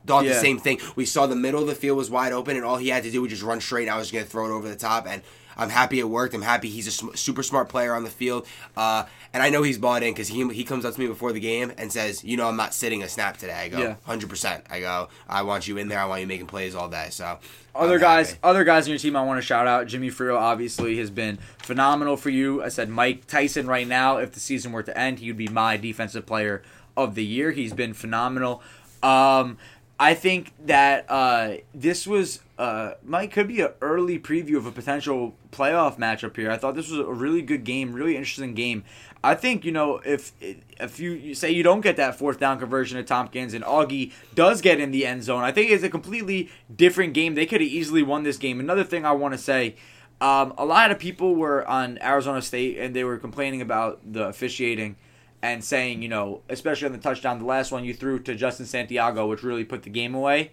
thought 0.06 0.26
the 0.26 0.34
same 0.36 0.60
thing. 0.60 0.80
We 0.96 1.06
saw 1.06 1.26
the 1.28 1.36
middle 1.36 1.62
of 1.62 1.68
the 1.68 1.76
field 1.76 1.98
was 1.98 2.10
wide 2.10 2.34
open, 2.34 2.56
and 2.56 2.64
all 2.66 2.78
he 2.78 2.90
had 2.90 3.04
to 3.04 3.12
do 3.12 3.22
was 3.24 3.32
just 3.32 3.42
run 3.44 3.60
straight. 3.62 3.84
And 3.88 3.92
I 3.92 3.98
was 3.98 4.12
going 4.12 4.24
to 4.24 4.30
throw 4.30 4.46
it 4.46 4.52
over 4.56 4.68
the 4.68 4.76
top, 4.76 5.08
and 5.08 5.22
I'm 5.57 5.69
happy 5.69 6.00
it 6.00 6.10
worked. 6.10 6.34
I'm 6.34 6.42
happy 6.42 6.69
he's 6.69 6.88
a 6.88 6.92
sm- 6.92 7.13
super 7.16 7.44
smart 7.44 7.69
player 7.69 7.94
on 7.96 8.04
the 8.04 8.10
field, 8.10 8.48
uh, 8.75 9.06
and 9.34 9.42
I 9.44 9.50
know 9.50 9.63
he's 9.63 9.78
bought 9.78 10.04
in 10.04 10.13
because 10.13 10.28
he 10.28 10.48
he 10.54 10.63
comes 10.63 10.86
up 10.86 10.94
to 10.96 11.00
me 11.00 11.07
before 11.07 11.31
the 11.34 11.40
game 11.40 11.72
and 11.78 11.92
says, 11.92 12.24
"You 12.24 12.38
know, 12.38 12.48
I'm 12.48 12.57
not 12.57 12.74
sitting 12.74 13.04
a 13.04 13.10
snap 13.10 13.38
today." 13.38 13.54
I 13.54 13.68
go, 13.69 13.80
Yeah. 13.80 13.88
"100 14.06 14.30
percent." 14.30 14.66
I 14.69 14.80
go, 14.80 15.10
"I 15.28 15.42
want 15.44 15.68
you 15.68 15.78
in 15.78 15.88
there. 15.88 16.00
I 16.00 16.06
want 16.06 16.22
you 16.22 16.28
making 16.28 16.48
plays 16.48 16.75
all 16.75 16.90
day." 16.90 17.07
So 17.12 17.40
Other 17.74 17.96
I'm 17.96 18.00
guys, 18.02 18.30
happy. 18.30 18.40
other 18.44 18.63
guys 18.63 18.86
in 18.88 18.92
your 18.92 19.00
team, 19.00 19.16
I 19.16 19.24
want 19.24 19.38
to 19.38 19.46
shout 19.46 19.68
out. 19.68 19.88
Jimmy 19.88 20.10
Frio 20.10 20.38
obviously 20.38 20.98
has 20.98 21.10
been 21.10 21.38
phenomenal 21.60 22.16
for 22.18 22.30
you. 22.30 22.63
I 22.63 22.69
said 22.69 22.90
Mike 22.90 23.28
Tyson 23.28 23.68
right 23.68 23.88
now. 23.88 24.18
If 24.18 24.31
the 24.34 24.40
season 24.40 24.72
were 24.72 24.84
to 24.84 24.98
end, 24.98 25.19
he 25.19 25.28
would 25.28 25.38
be 25.38 25.48
my 25.48 25.78
defensive 25.78 26.25
player 26.25 26.62
of 26.98 27.16
the 27.16 27.25
year. 27.25 27.52
He's 27.52 27.74
been 27.74 27.94
phenomenal. 27.94 28.62
Um, 29.04 29.57
I 30.00 30.13
think 30.13 30.51
that 30.65 31.06
uh, 31.09 31.56
this 31.74 32.06
was 32.06 32.42
uh, 32.57 32.94
Mike 33.03 33.31
could 33.31 33.47
be 33.47 33.62
an 33.62 33.71
early 33.81 34.19
preview 34.19 34.57
of 34.57 34.65
a 34.65 34.71
potential 34.71 35.36
playoff 35.51 35.97
matchup 35.97 36.36
here. 36.36 36.51
I 36.51 36.57
thought 36.57 36.75
this 36.75 36.89
was 36.89 37.00
a 37.00 37.06
really 37.06 37.42
good 37.42 37.63
game, 37.63 37.94
really 37.94 38.18
interesting 38.18 38.53
game. 38.53 38.83
I 39.24 39.36
think 39.36 39.65
you 39.65 39.71
know 39.71 40.01
if 40.06 40.33
if 40.42 41.00
you, 41.00 41.33
say 41.33 41.51
you 41.51 41.63
don't 41.63 41.81
get 41.81 41.97
that 41.97 42.19
fourth 42.19 42.39
down 42.39 42.59
conversion 42.59 42.97
at 42.97 43.07
Tompkins 43.07 43.53
and 43.53 43.63
Augie 43.63 44.12
does 44.36 44.62
get 44.62 44.80
in 44.80 44.92
the 44.92 45.06
end 45.06 45.24
zone, 45.24 45.44
I 45.44 45.51
think 45.51 45.71
it's 45.71 45.83
a 45.83 45.89
completely 45.89 46.50
different 46.74 47.13
game. 47.13 47.36
They 47.36 47.45
could 47.45 47.62
have 47.62 47.69
easily 47.69 48.03
won 48.03 48.24
this 48.24 48.38
game. 48.38 48.59
Another 48.59 48.83
thing 48.83 49.06
I 49.06 49.13
want 49.13 49.33
to 49.33 49.38
say, 49.38 49.75
um, 50.21 50.53
a 50.57 50.65
lot 50.65 50.92
of 50.92 51.00
people 51.00 51.36
were 51.36 51.68
on 51.68 51.97
Arizona 52.01 52.42
State 52.42 52.77
and 52.77 52.95
they 52.95 53.03
were 53.03 53.18
complaining 53.18 53.62
about 53.62 54.00
the 54.06 54.27
officiating 54.27 54.97
and 55.45 55.63
saying, 55.63 56.01
you 56.01 56.09
know, 56.09 56.42
especially 56.50 56.88
on 56.88 56.92
the 56.92 56.97
touchdown, 56.97 57.38
the 57.38 57.45
last 57.45 57.71
one 57.71 57.86
you 57.86 57.94
threw 57.94 58.18
to 58.18 58.33
Justin 58.33 58.65
Santiago, 58.65 59.27
which 59.27 59.44
really 59.44 59.63
put 59.63 59.83
the 59.83 59.92
game 59.92 60.15
away. 60.15 60.51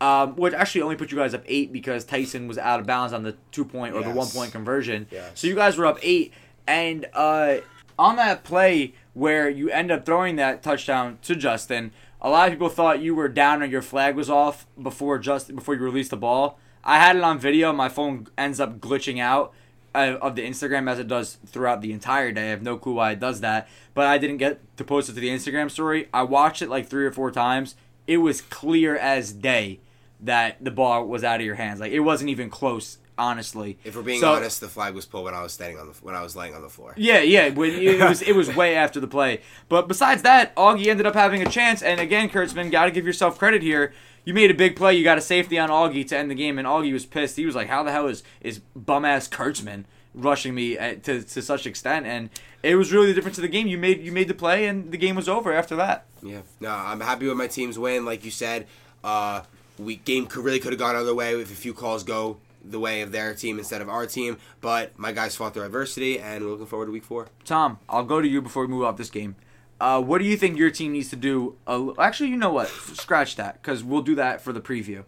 Um, 0.00 0.34
which 0.34 0.52
actually 0.52 0.82
only 0.82 0.96
put 0.96 1.12
you 1.12 1.18
guys 1.18 1.32
up 1.32 1.44
eight 1.46 1.72
because 1.72 2.04
Tyson 2.04 2.48
was 2.48 2.58
out 2.58 2.80
of 2.80 2.86
bounds 2.86 3.12
on 3.12 3.22
the 3.22 3.36
two 3.52 3.64
point 3.64 3.94
or 3.94 4.02
the 4.02 4.10
one 4.10 4.26
point 4.26 4.50
conversion. 4.50 5.06
Yes. 5.12 5.30
So 5.36 5.46
you 5.46 5.54
guys 5.54 5.78
were 5.78 5.86
up 5.86 6.00
eight, 6.02 6.32
and 6.66 7.06
uh, 7.14 7.58
on 7.96 8.16
that 8.16 8.42
play 8.42 8.94
where 9.14 9.48
you 9.48 9.70
end 9.70 9.92
up 9.92 10.04
throwing 10.04 10.34
that 10.36 10.60
touchdown 10.60 11.18
to 11.22 11.36
Justin, 11.36 11.92
a 12.20 12.28
lot 12.28 12.48
of 12.48 12.54
people 12.54 12.68
thought 12.68 13.00
you 13.00 13.14
were 13.14 13.28
down 13.28 13.62
or 13.62 13.66
your 13.66 13.82
flag 13.82 14.16
was 14.16 14.28
off 14.28 14.66
before 14.80 15.20
Justin 15.20 15.54
before 15.54 15.76
you 15.76 15.80
released 15.82 16.10
the 16.10 16.16
ball. 16.16 16.58
I 16.82 16.98
had 16.98 17.14
it 17.14 17.22
on 17.22 17.38
video. 17.38 17.72
My 17.72 17.88
phone 17.88 18.26
ends 18.36 18.58
up 18.58 18.80
glitching 18.80 19.20
out 19.20 19.54
of 19.94 20.36
the 20.36 20.42
Instagram 20.42 20.90
as 20.90 20.98
it 20.98 21.08
does 21.08 21.38
throughout 21.46 21.80
the 21.82 21.92
entire 21.92 22.32
day. 22.32 22.46
I 22.46 22.50
have 22.50 22.62
no 22.62 22.76
clue 22.78 22.94
why 22.94 23.12
it 23.12 23.20
does 23.20 23.40
that, 23.40 23.68
but 23.94 24.06
I 24.06 24.18
didn't 24.18 24.38
get 24.38 24.60
to 24.78 24.84
post 24.84 25.08
it 25.08 25.14
to 25.14 25.20
the 25.20 25.28
Instagram 25.28 25.70
story. 25.70 26.08
I 26.14 26.22
watched 26.22 26.62
it 26.62 26.68
like 26.68 26.88
three 26.88 27.04
or 27.06 27.12
four 27.12 27.30
times. 27.30 27.74
It 28.06 28.18
was 28.18 28.40
clear 28.40 28.96
as 28.96 29.32
day 29.32 29.80
that 30.20 30.62
the 30.64 30.70
ball 30.70 31.06
was 31.06 31.24
out 31.24 31.40
of 31.40 31.46
your 31.46 31.56
hands. 31.56 31.80
Like 31.80 31.92
it 31.92 32.00
wasn't 32.00 32.30
even 32.30 32.48
close, 32.50 32.98
honestly. 33.18 33.78
If 33.84 33.96
we're 33.96 34.02
being 34.02 34.20
So- 34.20 34.32
honest, 34.34 34.60
the 34.60 34.68
flag 34.68 34.94
was 34.94 35.04
pulled 35.06 35.24
when 35.24 35.34
I 35.34 35.42
was 35.42 35.52
standing 35.52 35.78
on 35.78 35.86
the 35.88 35.92
when 36.02 36.14
I 36.14 36.22
was 36.22 36.34
laying 36.36 36.54
on 36.54 36.62
the 36.62 36.68
floor. 36.68 36.94
Yeah, 36.96 37.20
yeah. 37.20 37.50
When 37.50 37.70
it 37.70 38.00
was 38.08 38.22
it 38.22 38.34
was 38.34 38.54
way 38.54 38.74
after 38.76 38.98
the 39.00 39.06
play. 39.08 39.40
But 39.68 39.88
besides 39.88 40.22
that, 40.22 40.54
Augie 40.56 40.86
ended 40.86 41.06
up 41.06 41.14
having 41.14 41.42
a 41.42 41.50
chance. 41.50 41.82
And 41.82 42.00
again, 42.00 42.28
Kurtzman, 42.28 42.70
got 42.70 42.86
to 42.86 42.90
give 42.90 43.06
yourself 43.06 43.38
credit 43.38 43.62
here. 43.62 43.92
You 44.24 44.34
made 44.34 44.50
a 44.50 44.54
big 44.54 44.76
play. 44.76 44.94
You 44.94 45.02
got 45.04 45.18
a 45.18 45.22
safety 45.22 45.58
on 45.58 45.68
Augie 45.68 46.06
to 46.08 46.16
end 46.16 46.30
the 46.30 46.34
game, 46.34 46.58
and 46.58 46.66
Augie 46.66 46.92
was 46.92 47.06
pissed. 47.06 47.36
He 47.36 47.46
was 47.46 47.54
like, 47.54 47.68
"How 47.68 47.82
the 47.82 47.92
hell 47.92 48.06
is 48.06 48.22
is 48.40 48.60
bum 48.76 49.04
ass 49.04 49.28
Kurtzman 49.28 49.84
rushing 50.14 50.54
me 50.54 50.78
at, 50.78 51.02
to 51.04 51.22
to 51.22 51.42
such 51.42 51.66
extent?" 51.66 52.06
And 52.06 52.30
it 52.62 52.76
was 52.76 52.92
really 52.92 53.08
the 53.08 53.14
difference 53.14 53.38
of 53.38 53.42
the 53.42 53.48
game. 53.48 53.66
You 53.66 53.78
made 53.78 54.00
you 54.00 54.12
made 54.12 54.28
the 54.28 54.34
play, 54.34 54.66
and 54.66 54.92
the 54.92 54.96
game 54.96 55.16
was 55.16 55.28
over 55.28 55.52
after 55.52 55.74
that. 55.76 56.06
Yeah. 56.22 56.42
No, 56.60 56.70
I'm 56.70 57.00
happy 57.00 57.26
with 57.26 57.36
my 57.36 57.48
team's 57.48 57.78
win. 57.78 58.04
Like 58.04 58.24
you 58.24 58.30
said, 58.30 58.66
uh, 59.02 59.42
we 59.78 59.96
game 59.96 60.26
could, 60.26 60.44
really 60.44 60.60
could 60.60 60.72
have 60.72 60.78
gone 60.78 60.94
other 60.94 61.14
way 61.14 61.34
if 61.40 61.50
a 61.50 61.54
few 61.54 61.74
calls 61.74 62.04
go 62.04 62.38
the 62.64 62.78
way 62.78 63.00
of 63.00 63.10
their 63.10 63.34
team 63.34 63.58
instead 63.58 63.82
of 63.82 63.88
our 63.88 64.06
team. 64.06 64.38
But 64.60 64.96
my 64.96 65.10
guys 65.10 65.34
fought 65.34 65.54
through 65.54 65.64
adversity, 65.64 66.20
and 66.20 66.44
we're 66.44 66.50
looking 66.50 66.66
forward 66.66 66.86
to 66.86 66.92
week 66.92 67.04
four. 67.04 67.26
Tom, 67.44 67.78
I'll 67.88 68.04
go 68.04 68.20
to 68.20 68.28
you 68.28 68.40
before 68.40 68.62
we 68.62 68.68
move 68.68 68.84
off 68.84 68.96
this 68.96 69.10
game. 69.10 69.34
Uh, 69.80 70.00
what 70.00 70.18
do 70.18 70.24
you 70.24 70.36
think 70.36 70.56
your 70.58 70.70
team 70.70 70.92
needs 70.92 71.10
to 71.10 71.16
do? 71.16 71.56
Uh, 71.66 71.90
actually, 71.98 72.28
you 72.30 72.36
know 72.36 72.52
what? 72.52 72.68
Scratch 72.68 73.36
that 73.36 73.60
because 73.60 73.82
we'll 73.82 74.02
do 74.02 74.14
that 74.14 74.40
for 74.40 74.52
the 74.52 74.60
preview. 74.60 75.04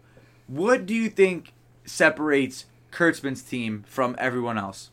What 0.47 0.85
do 0.85 0.93
you 0.93 1.09
think 1.09 1.53
separates 1.85 2.65
Kurtzman's 2.91 3.41
team 3.41 3.83
from 3.87 4.15
everyone 4.19 4.57
else? 4.57 4.89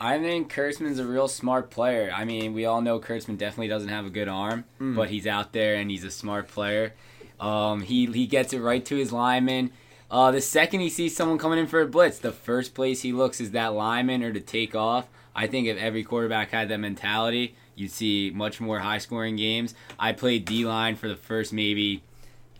I 0.00 0.18
think 0.18 0.52
Kurtzman's 0.52 0.98
a 0.98 1.06
real 1.06 1.28
smart 1.28 1.70
player. 1.70 2.12
I 2.14 2.24
mean, 2.24 2.52
we 2.52 2.64
all 2.64 2.80
know 2.80 3.00
Kurtzman 3.00 3.38
definitely 3.38 3.68
doesn't 3.68 3.88
have 3.88 4.06
a 4.06 4.10
good 4.10 4.28
arm, 4.28 4.64
Mm. 4.80 4.94
but 4.96 5.08
he's 5.10 5.26
out 5.26 5.52
there 5.52 5.74
and 5.76 5.90
he's 5.90 6.04
a 6.04 6.10
smart 6.10 6.48
player. 6.48 6.92
Um, 7.40 7.80
he 7.82 8.06
he 8.06 8.26
gets 8.26 8.52
it 8.52 8.60
right 8.60 8.84
to 8.86 8.96
his 8.96 9.12
lineman. 9.12 9.70
Uh, 10.10 10.30
the 10.30 10.40
second 10.40 10.80
he 10.80 10.88
sees 10.90 11.16
someone 11.16 11.38
coming 11.38 11.58
in 11.58 11.66
for 11.66 11.80
a 11.80 11.86
blitz, 11.86 12.18
the 12.18 12.30
first 12.32 12.74
place 12.74 13.02
he 13.02 13.12
looks 13.12 13.40
is 13.40 13.50
that 13.52 13.72
lineman 13.74 14.22
or 14.22 14.32
to 14.32 14.40
take 14.40 14.74
off. 14.74 15.08
I 15.34 15.46
think 15.48 15.66
if 15.66 15.76
every 15.78 16.04
quarterback 16.04 16.50
had 16.50 16.68
that 16.68 16.78
mentality, 16.78 17.56
you'd 17.76 17.90
see 17.90 18.30
much 18.34 18.60
more 18.60 18.80
high 18.80 18.98
scoring 18.98 19.36
games. 19.36 19.74
I 19.98 20.12
played 20.12 20.44
D 20.44 20.64
line 20.64 20.96
for 20.96 21.08
the 21.08 21.16
first 21.16 21.52
maybe 21.52 22.02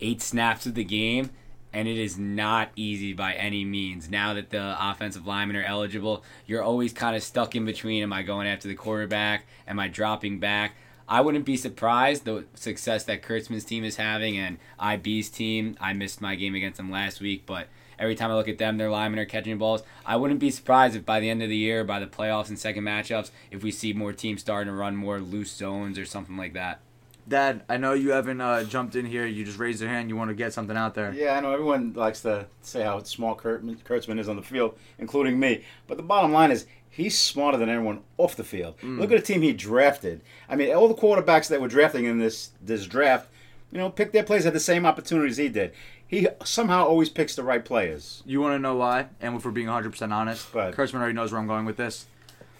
eight 0.01 0.21
snaps 0.21 0.65
of 0.65 0.75
the 0.75 0.83
game, 0.83 1.31
and 1.73 1.87
it 1.87 1.97
is 1.97 2.17
not 2.17 2.69
easy 2.75 3.13
by 3.13 3.33
any 3.33 3.65
means. 3.65 4.09
Now 4.09 4.33
that 4.33 4.49
the 4.49 4.75
offensive 4.79 5.27
linemen 5.27 5.57
are 5.57 5.63
eligible, 5.63 6.23
you're 6.45 6.63
always 6.63 6.93
kind 6.93 7.15
of 7.15 7.23
stuck 7.23 7.55
in 7.55 7.65
between. 7.65 8.03
Am 8.03 8.13
I 8.13 8.23
going 8.23 8.47
after 8.47 8.67
the 8.67 8.75
quarterback? 8.75 9.45
Am 9.67 9.79
I 9.79 9.87
dropping 9.87 10.39
back? 10.39 10.73
I 11.07 11.21
wouldn't 11.21 11.45
be 11.45 11.57
surprised 11.57 12.25
the 12.25 12.45
success 12.55 13.03
that 13.03 13.21
Kurtzman's 13.21 13.63
team 13.63 13.83
is 13.83 13.97
having 13.97 14.37
and 14.37 14.57
IB's 14.79 15.29
team. 15.29 15.77
I 15.79 15.93
missed 15.93 16.19
my 16.19 16.35
game 16.35 16.55
against 16.55 16.77
them 16.77 16.89
last 16.89 17.21
week, 17.21 17.43
but 17.45 17.67
every 17.99 18.15
time 18.15 18.31
I 18.31 18.35
look 18.35 18.47
at 18.47 18.57
them, 18.57 18.77
their 18.77 18.89
linemen 18.89 19.19
are 19.19 19.25
catching 19.25 19.57
balls. 19.57 19.83
I 20.05 20.15
wouldn't 20.15 20.39
be 20.39 20.51
surprised 20.51 20.95
if 20.95 21.05
by 21.05 21.19
the 21.19 21.29
end 21.29 21.41
of 21.41 21.49
the 21.49 21.57
year, 21.57 21.83
by 21.83 21.99
the 21.99 22.07
playoffs 22.07 22.49
and 22.49 22.59
second 22.59 22.83
matchups, 22.83 23.31
if 23.51 23.63
we 23.63 23.71
see 23.71 23.93
more 23.93 24.13
teams 24.13 24.41
starting 24.41 24.71
to 24.71 24.77
run 24.77 24.95
more 24.95 25.19
loose 25.19 25.51
zones 25.51 25.97
or 25.97 26.05
something 26.05 26.37
like 26.37 26.53
that. 26.53 26.81
Dad, 27.27 27.63
I 27.67 27.77
know 27.77 27.93
you 27.93 28.11
haven't 28.11 28.39
uh, 28.39 28.63
jumped 28.65 28.95
in 28.95 29.05
here. 29.05 29.25
You 29.25 29.43
just 29.43 29.57
raised 29.57 29.81
your 29.81 29.89
hand. 29.89 30.09
You 30.09 30.15
want 30.15 30.29
to 30.29 30.35
get 30.35 30.53
something 30.53 30.77
out 30.77 30.93
there. 30.93 31.11
Yeah, 31.11 31.35
I 31.35 31.39
know 31.39 31.51
everyone 31.53 31.93
likes 31.93 32.21
to 32.21 32.45
say 32.61 32.83
how 32.83 33.01
smart 33.01 33.39
Kurtzman, 33.39 33.77
Kurtzman 33.83 34.19
is 34.19 34.29
on 34.29 34.35
the 34.35 34.43
field, 34.43 34.77
including 34.99 35.39
me. 35.39 35.63
But 35.87 35.97
the 35.97 36.03
bottom 36.03 36.31
line 36.31 36.51
is 36.51 36.67
he's 36.87 37.17
smarter 37.17 37.57
than 37.57 37.67
everyone 37.67 38.01
off 38.17 38.35
the 38.35 38.43
field. 38.43 38.75
Look 38.83 39.11
at 39.11 39.17
the 39.17 39.25
team 39.25 39.41
he 39.41 39.53
drafted. 39.53 40.21
I 40.47 40.55
mean, 40.55 40.73
all 40.75 40.87
the 40.87 40.93
quarterbacks 40.93 41.47
that 41.49 41.59
were 41.59 41.67
drafting 41.67 42.05
in 42.05 42.19
this 42.19 42.51
this 42.61 42.85
draft, 42.85 43.27
you 43.71 43.79
know, 43.79 43.89
picked 43.89 44.13
their 44.13 44.23
players 44.23 44.43
had 44.43 44.53
the 44.53 44.59
same 44.59 44.85
opportunities 44.85 45.37
he 45.37 45.49
did. 45.49 45.73
He 46.07 46.27
somehow 46.43 46.85
always 46.85 47.09
picks 47.09 47.35
the 47.35 47.43
right 47.43 47.63
players. 47.65 48.21
You 48.25 48.39
want 48.41 48.53
to 48.55 48.59
know 48.59 48.75
why? 48.75 49.07
And 49.21 49.35
if 49.35 49.43
we're 49.45 49.51
being 49.51 49.67
100% 49.67 50.11
honest, 50.13 50.53
ahead. 50.53 50.75
Kurtzman 50.75 50.95
already 50.95 51.13
knows 51.13 51.31
where 51.31 51.41
I'm 51.41 51.47
going 51.47 51.65
with 51.65 51.77
this. 51.77 52.05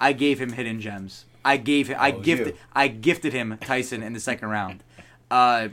I 0.01 0.13
gave 0.13 0.39
him 0.41 0.53
hidden 0.53 0.81
gems. 0.81 1.25
I 1.45 1.57
gave 1.57 1.87
him. 1.87 1.97
I 1.99 2.11
Oh, 2.11 2.19
gifted. 2.19 2.47
you. 2.47 2.57
I 2.73 2.87
gifted 2.87 3.33
him 3.33 3.57
Tyson 3.61 4.01
in 4.03 4.13
the 4.13 4.19
second 4.19 4.49
round. 4.49 4.83
Uh, 5.31 5.69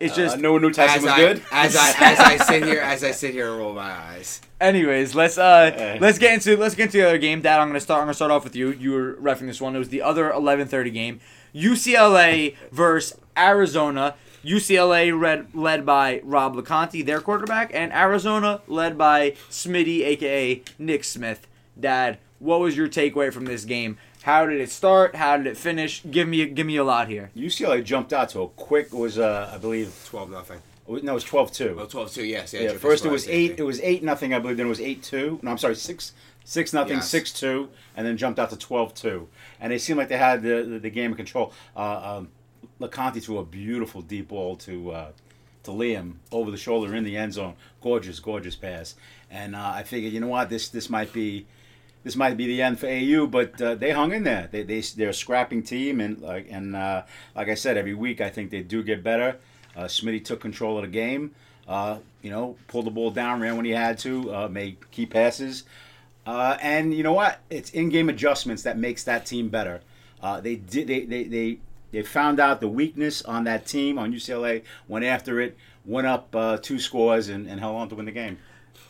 it's 0.00 0.16
just. 0.16 0.36
uh, 0.36 0.40
no 0.40 0.52
one 0.52 0.62
knew 0.62 0.72
Tyson 0.72 0.96
as 0.96 1.02
was 1.04 1.12
I, 1.12 1.16
good. 1.16 1.42
As 1.52 1.76
I 1.76 1.88
as 2.00 2.18
I 2.18 2.36
sit 2.38 2.64
here 2.64 2.80
as 2.80 3.04
I 3.04 3.12
sit 3.12 3.32
here 3.32 3.48
and 3.50 3.58
roll 3.58 3.72
my 3.72 3.82
eyes. 3.92 4.40
Anyways, 4.60 5.14
let's 5.14 5.38
uh 5.38 5.70
Eh. 5.72 5.98
let's 6.00 6.18
get 6.18 6.34
into 6.34 6.56
let's 6.56 6.74
get 6.74 6.86
into 6.86 6.98
the 6.98 7.06
other 7.06 7.18
game. 7.18 7.40
Dad, 7.40 7.60
I'm 7.60 7.68
gonna 7.68 7.78
start. 7.80 8.00
I'm 8.00 8.06
gonna 8.06 8.14
start 8.14 8.32
off 8.32 8.42
with 8.42 8.56
you. 8.56 8.70
You 8.72 8.90
were 8.92 9.14
refing 9.14 9.46
this 9.46 9.60
one. 9.60 9.76
It 9.76 9.78
was 9.78 9.90
the 9.90 10.02
other 10.02 10.28
11:30 10.32 10.90
game. 10.92 11.20
UCLA 11.54 12.56
versus 12.72 13.16
Arizona. 13.38 14.16
UCLA 14.44 15.18
read, 15.18 15.48
led 15.54 15.84
by 15.84 16.20
Rob 16.24 16.54
LeConte, 16.56 17.04
their 17.04 17.20
quarterback, 17.20 17.70
and 17.74 17.92
Arizona 17.92 18.60
led 18.66 18.96
by 18.96 19.32
Smitty, 19.50 20.00
aka 20.06 20.62
Nick 20.78 21.04
Smith. 21.04 21.46
Dad, 21.78 22.18
what 22.38 22.60
was 22.60 22.76
your 22.76 22.88
takeaway 22.88 23.32
from 23.32 23.44
this 23.44 23.64
game? 23.64 23.98
How 24.22 24.46
did 24.46 24.60
it 24.60 24.70
start? 24.70 25.14
How 25.16 25.36
did 25.36 25.46
it 25.46 25.56
finish? 25.56 26.02
Give 26.10 26.28
me 26.28 26.44
give 26.46 26.66
me 26.66 26.76
a 26.76 26.84
lot 26.84 27.08
here. 27.08 27.30
UCLA 27.36 27.82
jumped 27.82 28.12
out 28.12 28.28
to 28.30 28.40
a 28.42 28.48
quick. 28.48 28.92
Was 28.92 29.18
uh, 29.18 29.50
I 29.52 29.58
believe 29.58 29.94
Twelve 30.06 30.30
nothing. 30.30 30.58
no, 30.88 30.96
it 31.12 31.14
was 31.14 31.24
12-2. 31.24 31.76
Well, 31.76 31.86
12-2, 31.86 32.28
yes. 32.28 32.52
Yeah, 32.52 32.60
Yeah, 32.62 32.72
first 32.72 33.04
it 33.04 33.10
was 33.10 33.28
eight. 33.28 33.54
It 33.58 33.62
was 33.62 33.80
eight 33.80 34.02
nothing, 34.02 34.34
I 34.34 34.38
believe. 34.38 34.56
Then 34.56 34.66
it 34.66 34.70
was 34.70 34.80
eight 34.80 35.02
two. 35.02 35.38
No, 35.42 35.50
I'm 35.50 35.58
sorry, 35.58 35.76
six 35.76 36.12
six 36.44 36.72
nothing, 36.72 36.96
Yes. 36.96 37.08
six 37.08 37.32
two, 37.32 37.68
and 37.96 38.06
then 38.06 38.16
jumped 38.16 38.38
out 38.38 38.50
to 38.50 38.56
12-2. 38.56 39.26
And 39.60 39.70
they 39.72 39.78
seemed 39.78 39.98
like 39.98 40.08
they 40.08 40.18
had 40.18 40.42
the 40.42 40.62
the, 40.64 40.78
the 40.80 40.90
game 40.90 41.12
in 41.12 41.16
control. 41.16 41.52
Uh, 41.76 42.16
um, 42.18 42.28
LeConte 42.80 43.22
threw 43.22 43.38
a 43.38 43.44
beautiful 43.44 44.02
deep 44.02 44.28
ball 44.28 44.56
to 44.56 44.90
uh, 44.92 45.12
to 45.64 45.70
Liam 45.70 46.14
over 46.32 46.50
the 46.50 46.56
shoulder 46.56 46.94
in 46.94 47.04
the 47.04 47.16
end 47.16 47.34
zone. 47.34 47.54
Gorgeous, 47.82 48.18
gorgeous 48.18 48.56
pass. 48.56 48.94
And 49.30 49.54
uh, 49.54 49.72
I 49.74 49.82
figured, 49.82 50.12
you 50.12 50.20
know 50.20 50.28
what, 50.28 50.48
this 50.48 50.68
this 50.68 50.90
might 50.90 51.12
be. 51.12 51.46
This 52.02 52.16
might 52.16 52.38
be 52.38 52.46
the 52.46 52.62
end 52.62 52.80
for 52.80 52.86
AU, 52.86 53.26
but 53.26 53.60
uh, 53.60 53.74
they 53.74 53.90
hung 53.90 54.12
in 54.12 54.24
there. 54.24 54.48
They, 54.50 54.62
they 54.62 54.80
they're 54.80 55.10
a 55.10 55.14
scrapping 55.14 55.62
team, 55.62 56.00
and 56.00 56.18
like 56.22 56.46
and 56.50 56.74
uh, 56.74 57.02
like 57.36 57.48
I 57.48 57.54
said, 57.54 57.76
every 57.76 57.92
week 57.92 58.22
I 58.22 58.30
think 58.30 58.50
they 58.50 58.62
do 58.62 58.82
get 58.82 59.02
better. 59.02 59.36
Uh, 59.76 59.84
Smitty 59.84 60.24
took 60.24 60.40
control 60.40 60.78
of 60.78 60.84
the 60.84 60.88
game. 60.88 61.34
Uh, 61.68 61.98
you 62.22 62.30
know, 62.30 62.56
pulled 62.68 62.86
the 62.86 62.90
ball 62.90 63.10
down, 63.10 63.42
ran 63.42 63.54
when 63.56 63.66
he 63.66 63.72
had 63.72 63.98
to, 63.98 64.34
uh, 64.34 64.48
made 64.48 64.90
key 64.90 65.04
passes. 65.04 65.64
Uh, 66.24 66.56
and 66.62 66.94
you 66.94 67.02
know 67.02 67.12
what? 67.12 67.40
It's 67.50 67.70
in-game 67.70 68.08
adjustments 68.08 68.62
that 68.62 68.78
makes 68.78 69.04
that 69.04 69.26
team 69.26 69.50
better. 69.50 69.82
They 70.40 70.56
did. 70.56 70.88
They, 70.88 71.04
they 71.04 71.24
they 71.24 71.58
they 71.92 72.02
found 72.02 72.38
out 72.40 72.60
the 72.60 72.68
weakness 72.68 73.22
on 73.22 73.44
that 73.44 73.66
team 73.66 73.98
on 73.98 74.12
UCLA. 74.12 74.62
Went 74.88 75.04
after 75.04 75.40
it. 75.40 75.56
Went 75.84 76.06
up 76.06 76.34
uh, 76.34 76.58
two 76.58 76.78
scores 76.78 77.28
and, 77.28 77.48
and 77.48 77.58
held 77.60 77.76
on 77.76 77.88
to 77.88 77.94
win 77.94 78.06
the 78.06 78.12
game. 78.12 78.38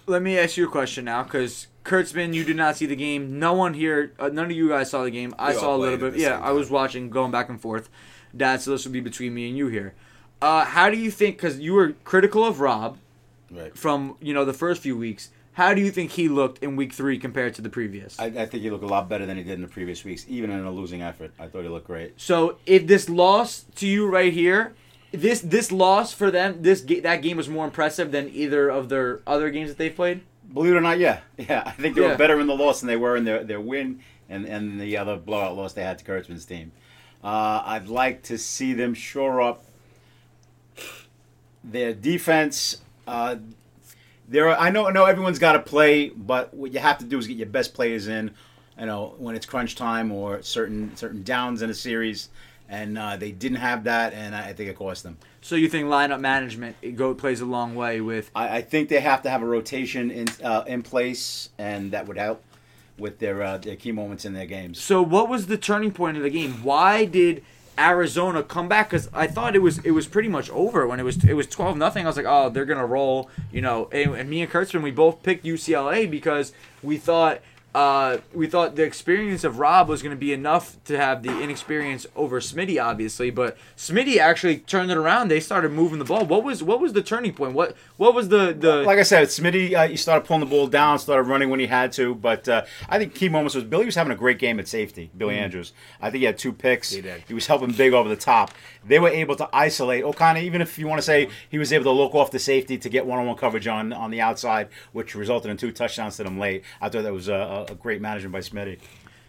Let 0.06 0.22
me 0.22 0.38
ask 0.38 0.56
you 0.56 0.66
a 0.66 0.70
question 0.70 1.04
now, 1.04 1.22
because 1.22 1.68
Kurtzman, 1.84 2.34
you 2.34 2.44
did 2.44 2.56
not 2.56 2.76
see 2.76 2.86
the 2.86 2.96
game. 2.96 3.38
No 3.38 3.52
one 3.52 3.74
here, 3.74 4.12
uh, 4.18 4.28
none 4.28 4.46
of 4.46 4.52
you 4.52 4.68
guys 4.68 4.90
saw 4.90 5.04
the 5.04 5.10
game. 5.10 5.34
I 5.38 5.50
We 5.52 5.58
saw 5.58 5.74
a 5.74 5.78
little 5.78 5.98
bit. 5.98 6.16
Yeah, 6.16 6.40
I 6.40 6.50
was 6.50 6.68
watching, 6.70 7.10
going 7.10 7.30
back 7.30 7.48
and 7.48 7.60
forth. 7.60 7.88
Dad, 8.36 8.60
so 8.60 8.72
this 8.72 8.84
would 8.84 8.92
be 8.92 9.00
between 9.00 9.34
me 9.34 9.48
and 9.48 9.56
you 9.56 9.68
here. 9.68 9.94
Uh, 10.42 10.64
how 10.64 10.90
do 10.90 10.96
you 10.96 11.10
think? 11.10 11.36
Because 11.36 11.58
you 11.60 11.74
were 11.74 11.92
critical 12.04 12.44
of 12.44 12.60
Rob 12.60 12.98
Right. 13.50 13.76
from 13.76 14.16
you 14.20 14.32
know 14.32 14.44
the 14.44 14.52
first 14.52 14.80
few 14.82 14.96
weeks. 14.96 15.30
How 15.52 15.74
do 15.74 15.80
you 15.80 15.90
think 15.90 16.12
he 16.12 16.28
looked 16.28 16.62
in 16.62 16.76
week 16.76 16.92
three 16.92 17.18
compared 17.18 17.54
to 17.54 17.62
the 17.62 17.68
previous? 17.68 18.18
I, 18.18 18.26
I 18.26 18.46
think 18.46 18.62
he 18.62 18.70
looked 18.70 18.84
a 18.84 18.88
lot 18.88 19.08
better 19.08 19.26
than 19.26 19.36
he 19.36 19.42
did 19.42 19.54
in 19.54 19.62
the 19.62 19.68
previous 19.68 20.04
weeks, 20.04 20.24
even 20.28 20.50
in 20.50 20.64
a 20.64 20.70
losing 20.70 21.02
effort. 21.02 21.32
I 21.38 21.48
thought 21.48 21.62
he 21.62 21.68
looked 21.68 21.86
great. 21.88 22.14
So 22.20 22.56
if 22.66 22.86
this 22.86 23.08
loss 23.08 23.64
to 23.76 23.86
you 23.86 24.06
right 24.06 24.32
here, 24.32 24.74
this 25.12 25.40
this 25.40 25.72
loss 25.72 26.12
for 26.12 26.30
them, 26.30 26.62
this 26.62 26.82
that 26.82 27.16
game 27.22 27.36
was 27.36 27.48
more 27.48 27.64
impressive 27.64 28.12
than 28.12 28.28
either 28.30 28.68
of 28.68 28.88
their 28.88 29.20
other 29.26 29.50
games 29.50 29.68
that 29.70 29.76
they've 29.78 29.94
played. 29.94 30.22
Believe 30.54 30.72
it 30.74 30.76
or 30.76 30.80
not, 30.80 30.98
yeah, 30.98 31.20
yeah. 31.36 31.62
I 31.66 31.72
think 31.72 31.94
they 31.96 32.02
Yeah. 32.02 32.08
were 32.12 32.16
better 32.16 32.38
in 32.40 32.46
the 32.46 32.56
loss 32.56 32.80
than 32.80 32.86
they 32.86 32.96
were 32.96 33.16
in 33.16 33.24
their, 33.24 33.42
their 33.44 33.60
win 33.60 34.00
and, 34.28 34.46
and 34.46 34.80
the 34.80 34.96
other 34.96 35.16
blowout 35.16 35.56
loss 35.56 35.72
they 35.74 35.82
had 35.82 35.98
to 35.98 36.04
Kurtzman's 36.04 36.44
team. 36.44 36.72
Uh, 37.22 37.62
I'd 37.66 37.88
like 37.88 38.22
to 38.24 38.38
see 38.38 38.72
them 38.72 38.94
shore 38.94 39.40
up 39.42 39.64
their 41.62 41.92
defense. 41.92 42.78
Uh, 43.06 43.36
there, 44.30 44.48
are, 44.48 44.56
I 44.56 44.70
know, 44.70 44.86
I 44.86 44.92
know 44.92 45.04
everyone's 45.04 45.40
got 45.40 45.52
to 45.52 45.58
play, 45.58 46.08
but 46.08 46.54
what 46.54 46.72
you 46.72 46.78
have 46.78 46.98
to 46.98 47.04
do 47.04 47.18
is 47.18 47.26
get 47.26 47.36
your 47.36 47.48
best 47.48 47.74
players 47.74 48.08
in. 48.08 48.30
You 48.78 48.86
know, 48.86 49.14
when 49.18 49.34
it's 49.34 49.44
crunch 49.44 49.74
time 49.74 50.10
or 50.10 50.40
certain 50.40 50.96
certain 50.96 51.22
downs 51.22 51.60
in 51.60 51.68
a 51.68 51.74
series, 51.74 52.30
and 52.70 52.96
uh, 52.96 53.16
they 53.16 53.30
didn't 53.30 53.58
have 53.58 53.84
that, 53.84 54.14
and 54.14 54.34
I 54.34 54.48
I 54.48 54.52
think 54.54 54.70
it 54.70 54.76
cost 54.76 55.02
them. 55.02 55.18
So 55.42 55.54
you 55.56 55.68
think 55.68 55.88
lineup 55.88 56.20
management 56.20 56.76
it 56.80 56.96
go 56.96 57.12
plays 57.12 57.42
a 57.42 57.44
long 57.44 57.74
way 57.74 58.00
with 58.00 58.30
I, 58.34 58.58
I 58.58 58.62
think 58.62 58.88
they 58.88 59.00
have 59.00 59.20
to 59.22 59.30
have 59.30 59.42
a 59.42 59.46
rotation 59.46 60.10
in 60.10 60.28
uh, 60.42 60.64
in 60.66 60.82
place, 60.82 61.50
and 61.58 61.90
that 61.90 62.06
would 62.06 62.16
help 62.16 62.42
with 62.96 63.18
their 63.18 63.42
uh, 63.42 63.58
their 63.58 63.76
key 63.76 63.92
moments 63.92 64.24
in 64.24 64.32
their 64.32 64.46
games. 64.46 64.80
So 64.80 65.02
what 65.02 65.28
was 65.28 65.48
the 65.48 65.58
turning 65.58 65.90
point 65.90 66.16
of 66.16 66.22
the 66.22 66.30
game? 66.30 66.62
Why 66.62 67.04
did 67.04 67.44
Arizona 67.80 68.42
come 68.42 68.68
back? 68.68 68.90
Because 68.90 69.08
I 69.12 69.26
thought 69.26 69.56
it 69.56 69.62
was 69.62 69.78
it 69.78 69.92
was 69.92 70.06
pretty 70.06 70.28
much 70.28 70.50
over 70.50 70.86
when 70.86 71.00
it 71.00 71.04
was 71.04 71.24
it 71.24 71.34
was 71.34 71.46
twelve 71.46 71.76
nothing. 71.76 72.04
I 72.04 72.08
was 72.08 72.16
like, 72.16 72.26
oh, 72.28 72.50
they're 72.50 72.66
gonna 72.66 72.86
roll, 72.86 73.30
you 73.50 73.62
know. 73.62 73.88
And, 73.90 74.14
and 74.14 74.30
me 74.30 74.42
and 74.42 74.52
Kurtzman, 74.52 74.82
we 74.82 74.90
both 74.90 75.22
picked 75.22 75.44
UCLA 75.44 76.10
because 76.10 76.52
we 76.82 76.96
thought. 76.98 77.40
Uh, 77.72 78.18
we 78.34 78.48
thought 78.48 78.74
the 78.74 78.82
experience 78.82 79.44
of 79.44 79.60
Rob 79.60 79.88
was 79.88 80.02
going 80.02 80.14
to 80.14 80.18
be 80.18 80.32
enough 80.32 80.76
to 80.84 80.96
have 80.96 81.22
the 81.22 81.40
inexperience 81.40 82.04
over 82.16 82.40
Smitty, 82.40 82.82
obviously, 82.82 83.30
but 83.30 83.56
Smitty 83.76 84.16
actually 84.18 84.58
turned 84.58 84.90
it 84.90 84.96
around. 84.96 85.28
They 85.28 85.38
started 85.38 85.70
moving 85.70 86.00
the 86.00 86.04
ball. 86.04 86.24
What 86.24 86.42
was 86.42 86.64
what 86.64 86.80
was 86.80 86.94
the 86.94 87.02
turning 87.02 87.32
point? 87.32 87.54
What 87.54 87.76
what 87.96 88.12
was 88.12 88.28
the 88.28 88.52
the 88.52 88.82
Like 88.82 88.98
I 88.98 89.04
said, 89.04 89.28
Smitty, 89.28 89.74
uh, 89.74 89.86
he 89.86 89.96
started 89.96 90.26
pulling 90.26 90.40
the 90.40 90.46
ball 90.46 90.66
down, 90.66 90.98
started 90.98 91.28
running 91.28 91.48
when 91.48 91.60
he 91.60 91.68
had 91.68 91.92
to, 91.92 92.14
but 92.16 92.48
uh, 92.48 92.64
I 92.88 92.98
think 92.98 93.14
key 93.14 93.28
moments 93.28 93.54
was 93.54 93.62
Billy 93.62 93.86
was 93.86 93.94
having 93.94 94.12
a 94.12 94.16
great 94.16 94.40
game 94.40 94.58
at 94.58 94.66
safety. 94.66 95.10
Billy 95.16 95.38
Andrews, 95.38 95.72
I 96.00 96.10
think 96.10 96.20
he 96.20 96.26
had 96.26 96.38
two 96.38 96.52
picks. 96.52 96.90
He 96.90 97.02
did. 97.02 97.22
He 97.28 97.34
was 97.34 97.46
helping 97.46 97.70
big 97.70 97.92
over 97.92 98.08
the 98.08 98.16
top. 98.16 98.52
They 98.84 98.98
were 98.98 99.10
able 99.10 99.36
to 99.36 99.48
isolate 99.52 100.02
O'Connor, 100.02 100.40
even 100.40 100.60
if 100.60 100.78
you 100.78 100.88
want 100.88 100.98
to 100.98 101.02
say 101.02 101.28
he 101.48 101.58
was 101.58 101.72
able 101.72 101.84
to 101.84 101.90
look 101.90 102.14
off 102.14 102.30
the 102.30 102.38
safety 102.38 102.78
to 102.78 102.88
get 102.88 103.06
one-on-one 103.06 103.36
coverage 103.36 103.68
on 103.68 103.92
on 103.92 104.10
the 104.10 104.20
outside, 104.20 104.70
which 104.92 105.14
resulted 105.14 105.50
in 105.52 105.56
two 105.56 105.70
touchdowns 105.70 106.16
to 106.16 106.24
them 106.24 106.38
late. 106.38 106.64
I 106.80 106.88
thought 106.88 107.02
that 107.02 107.12
was 107.12 107.28
a, 107.28 107.59
a 107.68 107.74
great 107.74 108.00
management 108.00 108.32
by 108.32 108.40
Smitty. 108.40 108.78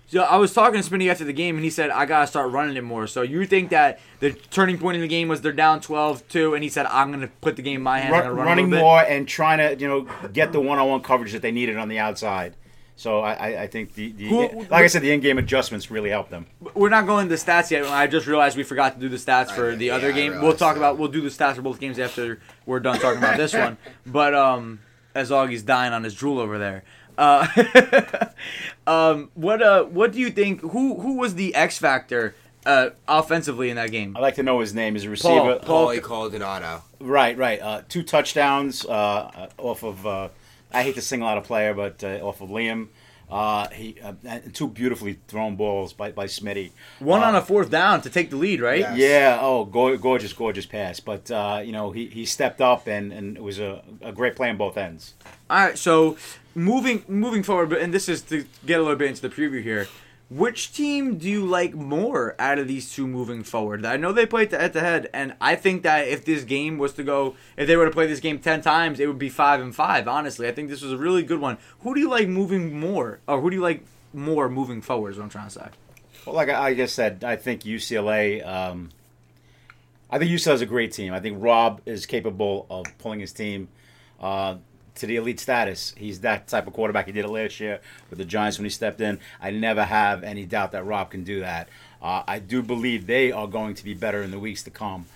So 0.08 0.22
I 0.24 0.36
was 0.36 0.54
talking 0.54 0.82
to 0.82 0.90
Smitty 0.90 1.10
after 1.10 1.24
the 1.24 1.32
game, 1.32 1.56
and 1.56 1.64
he 1.64 1.70
said, 1.70 1.90
I 1.90 2.06
got 2.06 2.22
to 2.22 2.28
start 2.28 2.52
running 2.52 2.76
it 2.76 2.84
more. 2.84 3.08
So 3.08 3.22
you 3.22 3.46
think 3.46 3.70
that 3.70 4.00
the 4.20 4.32
turning 4.34 4.78
point 4.78 4.96
in 4.96 5.02
the 5.02 5.08
game 5.08 5.30
was 5.30 5.40
they're 5.40 5.54
down 5.54 5.80
12-2, 5.80 6.54
and 6.54 6.64
he 6.64 6.70
said, 6.70 6.86
I'm 6.88 7.10
going 7.12 7.22
to 7.22 7.30
put 7.40 7.56
the 7.56 7.62
game 7.62 7.78
in 7.78 7.82
my 7.84 8.00
hands. 8.00 8.14
I'm 8.14 8.28
Run, 8.28 8.36
run 8.36 8.46
running 8.46 8.66
a 8.66 8.70
bit. 8.72 8.80
more 8.82 9.00
and 9.02 9.26
trying 9.26 9.60
to 9.60 9.82
you 9.82 9.88
know 9.88 10.08
get 10.34 10.52
the 10.52 10.60
one-on-one 10.60 11.02
coverage 11.02 11.32
that 11.32 11.42
they 11.42 11.52
needed 11.52 11.78
on 11.78 11.88
the 11.88 12.00
outside. 12.00 12.56
So 12.98 13.22
I, 13.22 13.34
I, 13.34 13.62
I 13.64 13.68
think 13.68 13.94
the, 13.96 14.12
the 14.12 14.28
Who- 14.28 14.60
like 14.70 14.84
I 14.84 14.88
said, 14.88 15.02
the 15.02 15.12
in-game 15.12 15.38
adjustments 15.40 15.90
really 15.90 16.10
helped 16.10 16.30
them. 16.30 16.46
We're 16.76 16.90
not 16.90 17.08
going 17.08 17.30
to 17.30 17.36
the 17.36 17.42
stats 17.42 17.72
yet. 17.72 17.86
I 17.88 18.06
just 18.06 18.28
realized 18.28 18.58
we 18.58 18.64
forgot 18.64 18.94
to 18.96 19.00
do 19.00 19.08
the 19.10 19.16
stats 19.18 19.50
for 19.50 19.72
I- 19.72 19.76
the 19.76 19.86
yeah, 19.86 19.96
other 19.96 20.12
game. 20.12 20.42
We'll 20.42 20.52
talk 20.54 20.76
that. 20.76 20.82
about, 20.82 20.98
we'll 21.00 21.08
do 21.08 21.22
the 21.22 21.30
stats 21.30 21.56
for 21.56 21.62
both 21.62 21.80
games 21.80 21.98
after 21.98 22.40
we're 22.66 22.82
done 22.82 23.00
talking 23.00 23.18
about 23.20 23.38
this 23.38 23.54
one. 23.54 23.78
But 24.06 24.36
um, 24.36 24.82
as 25.16 25.32
Augie's 25.32 25.64
dying 25.64 25.94
on 25.94 26.04
his 26.04 26.14
drool 26.14 26.38
over 26.40 26.58
there. 26.60 26.84
Uh, 27.22 28.26
um, 28.88 29.30
what 29.36 29.62
uh, 29.62 29.84
what 29.84 30.12
do 30.12 30.20
you 30.20 30.32
think? 30.32 30.62
Who 30.62 31.00
who 31.00 31.18
was 31.18 31.36
the 31.36 31.54
X 31.54 31.78
factor 31.78 32.34
uh, 32.66 32.90
offensively 33.08 33.70
in 33.70 33.76
that 33.76 33.92
game? 33.92 34.18
I'd 34.18 34.22
like 34.22 34.36
to 34.36 34.44
know 34.44 34.60
his 34.60 34.74
name. 34.74 34.96
His 34.96 35.08
receiver, 35.08 35.60
Paul- 35.62 35.88
Paulie 35.90 36.02
Caldonado. 36.02 36.82
right, 37.00 37.38
right. 37.38 37.62
Uh, 37.62 37.82
two 37.88 38.02
touchdowns 38.02 38.86
uh, 38.86 38.90
uh, 38.90 39.48
off 39.60 39.84
of. 39.84 40.06
Uh, 40.06 40.30
I 40.74 40.84
hate 40.84 40.96
to 40.96 41.02
single 41.02 41.28
out 41.28 41.38
a 41.38 41.42
player, 41.42 41.74
but 41.76 42.04
uh, 42.04 42.26
off 42.26 42.42
of 42.42 42.50
Liam. 42.50 42.88
Uh, 43.32 43.70
he 43.70 43.96
uh, 44.04 44.14
two 44.52 44.68
beautifully 44.68 45.20
thrown 45.28 45.56
balls 45.56 45.94
by 45.94 46.12
by 46.12 46.26
Smitty. 46.26 46.72
One 47.00 47.22
Uh, 47.24 47.28
on 47.28 47.36
a 47.36 47.42
fourth 47.42 47.70
down 47.70 48.02
to 48.02 48.10
take 48.10 48.30
the 48.30 48.36
lead, 48.36 48.60
right? 48.62 48.80
Yeah. 48.82 48.96
Yeah. 48.96 49.40
Oh, 49.42 49.64
go- 49.66 49.98
gorgeous, 49.98 50.34
gorgeous 50.34 50.66
pass. 50.66 51.00
But 51.00 51.32
uh, 51.32 51.62
you 51.64 51.72
know, 51.72 51.92
he, 51.92 52.08
he 52.08 52.26
stepped 52.26 52.60
up 52.60 52.88
and, 52.88 53.14
and 53.14 53.38
it 53.38 53.44
was 53.44 53.58
a, 53.60 53.82
a 54.02 54.12
great 54.12 54.36
play 54.36 54.50
on 54.50 54.58
both 54.58 54.78
ends. 54.78 55.14
All 55.50 55.66
right, 55.68 55.78
so 55.78 56.18
moving 56.56 57.04
moving 57.08 57.44
forward, 57.44 57.72
and 57.74 57.94
this 57.94 58.10
is 58.10 58.22
to 58.24 58.46
get 58.66 58.80
a 58.80 58.84
little 58.84 58.98
bit 58.98 59.08
into 59.10 59.22
the 59.22 59.30
preview 59.30 59.64
here. 59.64 59.88
Which 60.32 60.72
team 60.72 61.18
do 61.18 61.30
you 61.30 61.46
like 61.46 61.74
more 61.74 62.38
out 62.40 62.58
of 62.58 62.66
these 62.66 62.90
two 62.90 63.06
moving 63.06 63.44
forward? 63.44 63.86
I 63.86 63.98
know 63.98 64.14
they 64.14 64.26
played 64.26 64.50
head 64.54 64.72
to 64.72 64.80
head, 64.80 65.10
and 65.14 65.36
I 65.42 65.58
think 65.58 65.84
that 65.84 66.08
if 66.08 66.24
this 66.24 66.46
game 66.46 66.78
was 66.78 66.94
to 66.94 67.04
go, 67.04 67.36
if 67.58 67.68
they 67.68 67.76
were 67.76 67.84
to 67.84 67.92
play 67.92 68.08
this 68.08 68.22
game 68.22 68.40
ten 68.40 68.62
times, 68.62 69.02
it 69.02 69.08
would 69.08 69.20
be 69.20 69.28
five 69.28 69.60
and 69.60 69.76
five. 69.76 70.08
Honestly, 70.08 70.48
I 70.48 70.54
think 70.54 70.70
this 70.70 70.82
was 70.82 70.94
a 70.94 70.98
really 70.98 71.22
good 71.22 71.42
one. 71.42 71.58
Who 71.82 71.94
do 71.94 72.00
you 72.00 72.10
like 72.10 72.30
moving 72.30 72.80
more, 72.80 73.20
or 73.28 73.42
who 73.42 73.50
do 73.50 73.58
you 73.58 73.62
like 73.62 73.84
more 74.14 74.48
moving 74.48 74.82
forward? 74.82 75.10
Is 75.10 75.18
what 75.18 75.24
I'm 75.24 75.30
trying 75.30 75.50
to 75.50 75.54
say. 75.54 75.68
Well, 76.26 76.34
like 76.34 76.48
I, 76.48 76.76
just 76.76 76.96
said, 76.96 77.26
I 77.26 77.36
think 77.36 77.64
UCLA. 77.64 78.48
Um, 78.48 78.92
I 80.10 80.18
think 80.18 80.32
UCLA 80.32 80.54
is 80.54 80.62
a 80.62 80.66
great 80.66 80.94
team. 80.94 81.14
I 81.14 81.20
think 81.20 81.44
Rob 81.44 81.82
is 81.86 82.06
capable 82.06 82.68
of 82.70 82.86
pulling 83.00 83.20
his 83.20 83.34
team 83.34 83.68
uh, 84.22 84.56
to 85.02 85.08
the 85.08 85.16
elite 85.16 85.40
status. 85.40 85.96
He's 85.98 86.22
that 86.22 86.48
type 86.48 86.68
of 86.68 86.74
quarterback. 86.74 87.08
He 87.08 87.12
did 87.12 87.26
it 87.26 87.30
last 87.30 87.60
year 87.60 87.82
with 88.10 88.20
the 88.20 88.26
Giants 88.26 88.60
when 88.60 88.66
he 88.66 88.70
stepped 88.70 89.02
in. 89.02 89.20
I 89.42 89.50
never 89.50 89.84
have 89.84 90.24
any 90.24 90.46
doubt 90.46 90.74
that 90.74 90.86
Rob 90.86 91.10
can 91.10 91.24
do 91.24 91.40
that. 91.40 91.68
Uh, 92.02 92.22
I 92.28 92.38
do 92.38 92.62
believe 92.62 93.08
they 93.08 93.32
are 93.32 93.48
going 93.48 93.74
to 93.76 93.84
be 93.84 93.96
better 93.96 94.22
in 94.22 94.30
the 94.30 94.38
weeks 94.38 94.62
to 94.64 94.70
come. 94.70 95.08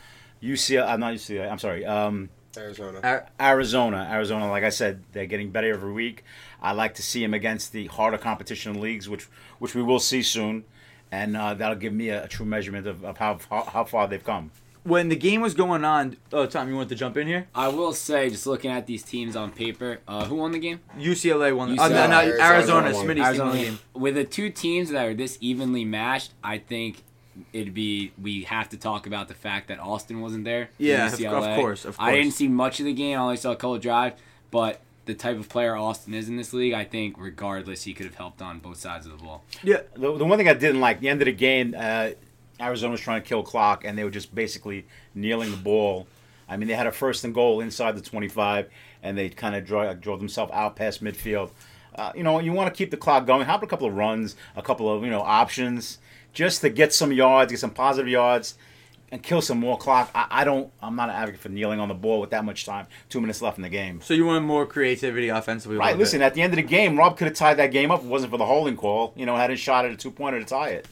UCLA, 0.42 0.88
I'm 0.88 1.00
not 1.00 1.13
UCLA. 1.13 1.50
I'm 1.50 1.60
sorry. 1.60 1.86
Um, 1.86 2.30
Arizona. 2.58 3.00
Ar- 3.04 3.27
Arizona, 3.39 4.08
Arizona, 4.12 4.50
like 4.50 4.63
I 4.63 4.70
said, 4.70 5.04
they're 5.13 5.27
getting 5.27 5.51
better 5.51 5.72
every 5.72 5.94
week. 5.94 6.24
I 6.62 6.72
like 6.72 6.96
to 6.96 7.04
see 7.04 7.22
them 7.22 7.36
against 7.36 7.72
the 7.72 7.86
harder 7.86 8.18
competition 8.18 8.82
leagues, 8.82 9.08
which 9.08 9.25
which 9.60 9.75
we 9.75 9.84
will 9.84 10.00
see 10.00 10.24
soon, 10.24 10.63
and 11.12 11.38
uh, 11.38 11.54
that'll 11.54 11.75
give 11.75 11.94
me 11.94 12.10
a, 12.10 12.24
a 12.24 12.27
true 12.27 12.46
measurement 12.46 12.88
of, 12.88 13.06
of 13.06 13.18
how, 13.18 13.39
how 13.51 13.63
how 13.65 13.84
far 13.84 14.08
they've 14.08 14.24
come. 14.24 14.51
When 14.86 15.10
the 15.10 15.15
game 15.15 15.42
was 15.42 15.56
going 15.56 15.84
on, 15.84 16.15
oh 16.32 16.46
Tom, 16.46 16.70
you 16.70 16.75
want 16.75 16.89
to 16.89 16.96
jump 16.96 17.18
in 17.18 17.25
here? 17.25 17.48
I 17.56 17.70
will 17.70 17.92
say, 17.92 18.30
just 18.30 18.46
looking 18.46 18.70
at 18.70 18.86
these 18.86 19.01
teams 19.01 19.36
on 19.36 19.51
paper, 19.51 20.00
uh, 20.08 20.25
who 20.25 20.36
won 20.36 20.51
the 20.51 20.60
game? 20.60 20.80
UCLA 20.98 21.56
won. 21.56 21.75
UCLA. 21.75 21.80
Uh, 21.80 21.88
no, 21.89 22.08
no, 22.08 22.20
Arizona 22.20 22.44
Arizona, 22.44 22.94
won. 22.94 23.06
Smitty's 23.06 23.15
team 23.15 23.24
Arizona 23.24 23.50
won 23.50 23.58
the 23.58 23.63
game. 23.63 23.74
game. 23.74 23.80
With 24.01 24.15
the 24.15 24.24
two 24.24 24.50
teams 24.51 24.89
that 24.92 25.06
are 25.06 25.13
this 25.15 25.39
evenly 25.42 25.86
matched, 25.86 26.34
I 26.44 26.60
think 26.60 27.04
it'd 27.51 27.74
be 27.74 28.12
we 28.22 28.44
have 28.44 28.70
to 28.70 28.77
talk 28.77 29.08
about 29.08 29.27
the 29.27 29.34
fact 29.34 29.70
that 29.70 29.80
Austin 29.80 30.22
wasn't 30.22 30.46
there. 30.46 30.70
Yeah, 30.77 31.08
of- 31.08 31.20
of 31.22 31.56
course, 31.56 31.84
of 31.86 31.96
I 32.00 32.13
didn't 32.13 32.34
see 32.34 32.48
much 32.48 32.80
of 32.80 32.86
the 32.86 32.94
game. 32.94 33.18
I 33.18 33.22
only 33.24 33.38
saw 33.38 33.54
a 33.54 33.56
couple 33.56 33.80
drives, 33.80 34.15
but 34.51 34.82
the 35.06 35.15
type 35.15 35.38
of 35.39 35.50
player 35.50 35.75
Austin 35.75 36.13
is 36.13 36.30
in 36.30 36.36
this 36.38 36.54
league, 36.54 36.74
I 36.74 36.84
think 36.84 37.15
regardless, 37.18 37.84
he 37.84 37.94
could 37.94 38.06
have 38.06 38.15
helped 38.15 38.42
on 38.42 38.60
both 38.60 38.77
sides 38.77 39.06
of 39.06 39.18
the 39.18 39.24
ball. 39.24 39.44
Yeah, 39.63 39.82
The, 39.96 40.15
the 40.18 40.25
one 40.25 40.38
thing 40.38 40.48
I 40.50 40.54
didn't 40.54 40.82
like, 40.82 41.00
the 41.00 41.10
end 41.10 41.22
of 41.22 41.25
the 41.27 41.32
game, 41.32 41.75
uh, 41.77 42.10
Arizona 42.59 42.91
was 42.91 43.01
trying 43.01 43.21
to 43.21 43.27
kill 43.27 43.43
clock, 43.43 43.83
and 43.83 43.97
they 43.97 44.03
were 44.03 44.09
just 44.09 44.33
basically 44.33 44.85
kneeling 45.13 45.51
the 45.51 45.57
ball. 45.57 46.07
I 46.47 46.57
mean, 46.57 46.67
they 46.67 46.75
had 46.75 46.88
a 46.88 46.91
first 46.91 47.24
and 47.24 47.33
goal 47.33 47.59
inside 47.59 47.95
the 47.95 48.01
25, 48.01 48.69
and 49.03 49.17
they 49.17 49.29
kind 49.29 49.55
of 49.55 49.65
drove, 49.65 50.00
drove 50.00 50.19
themselves 50.19 50.51
out 50.53 50.75
past 50.75 51.03
midfield. 51.03 51.50
Uh, 51.95 52.12
you 52.15 52.24
know, 52.24 52.39
you 52.39 52.51
want 52.51 52.74
to 52.74 52.77
keep 52.77 52.91
the 52.91 52.97
clock 52.97 53.25
going. 53.25 53.45
Hop 53.45 53.63
a 53.63 53.67
couple 53.67 53.88
of 53.88 53.95
runs, 53.95 54.35
a 54.55 54.62
couple 54.62 54.93
of 54.93 55.03
you 55.03 55.09
know 55.09 55.21
options, 55.21 56.00
just 56.33 56.62
to 56.62 56.69
get 56.69 56.93
some 56.93 57.12
yards, 57.12 57.51
get 57.51 57.59
some 57.59 57.71
positive 57.71 58.09
yards, 58.09 58.55
and 59.12 59.24
kill 59.24 59.41
some 59.41 59.59
more 59.59 59.77
clock. 59.77 60.12
I, 60.13 60.27
I 60.29 60.43
don't. 60.43 60.71
I'm 60.81 60.95
not 60.97 61.09
an 61.09 61.15
advocate 61.15 61.39
for 61.39 61.50
kneeling 61.50 61.79
on 61.79 61.88
the 61.88 61.93
ball 61.93 62.19
with 62.19 62.31
that 62.31 62.43
much 62.43 62.65
time. 62.65 62.88
Two 63.09 63.21
minutes 63.21 63.41
left 63.41 63.57
in 63.57 63.63
the 63.63 63.69
game. 63.69 64.01
So 64.01 64.13
you 64.13 64.25
want 64.25 64.43
more 64.43 64.65
creativity 64.65 65.29
offensively? 65.29 65.77
Right. 65.77 65.97
Listen, 65.97 66.19
bit. 66.19 66.25
at 66.25 66.33
the 66.33 66.41
end 66.41 66.51
of 66.51 66.57
the 66.57 66.63
game, 66.63 66.97
Rob 66.97 67.17
could 67.17 67.27
have 67.27 67.38
tied 67.38 67.55
that 67.55 67.71
game 67.71 67.91
up 67.91 68.01
if 68.01 68.05
it 68.05 68.09
wasn't 68.09 68.31
for 68.31 68.38
the 68.38 68.45
holding 68.45 68.75
call. 68.75 69.13
You 69.15 69.25
know, 69.25 69.38
had 69.38 69.51
a 69.51 69.55
shot 69.55 69.85
at 69.85 69.91
a 69.91 69.95
two 69.95 70.12
pointer 70.12 70.39
to 70.39 70.45
tie 70.45 70.69
it. 70.69 70.88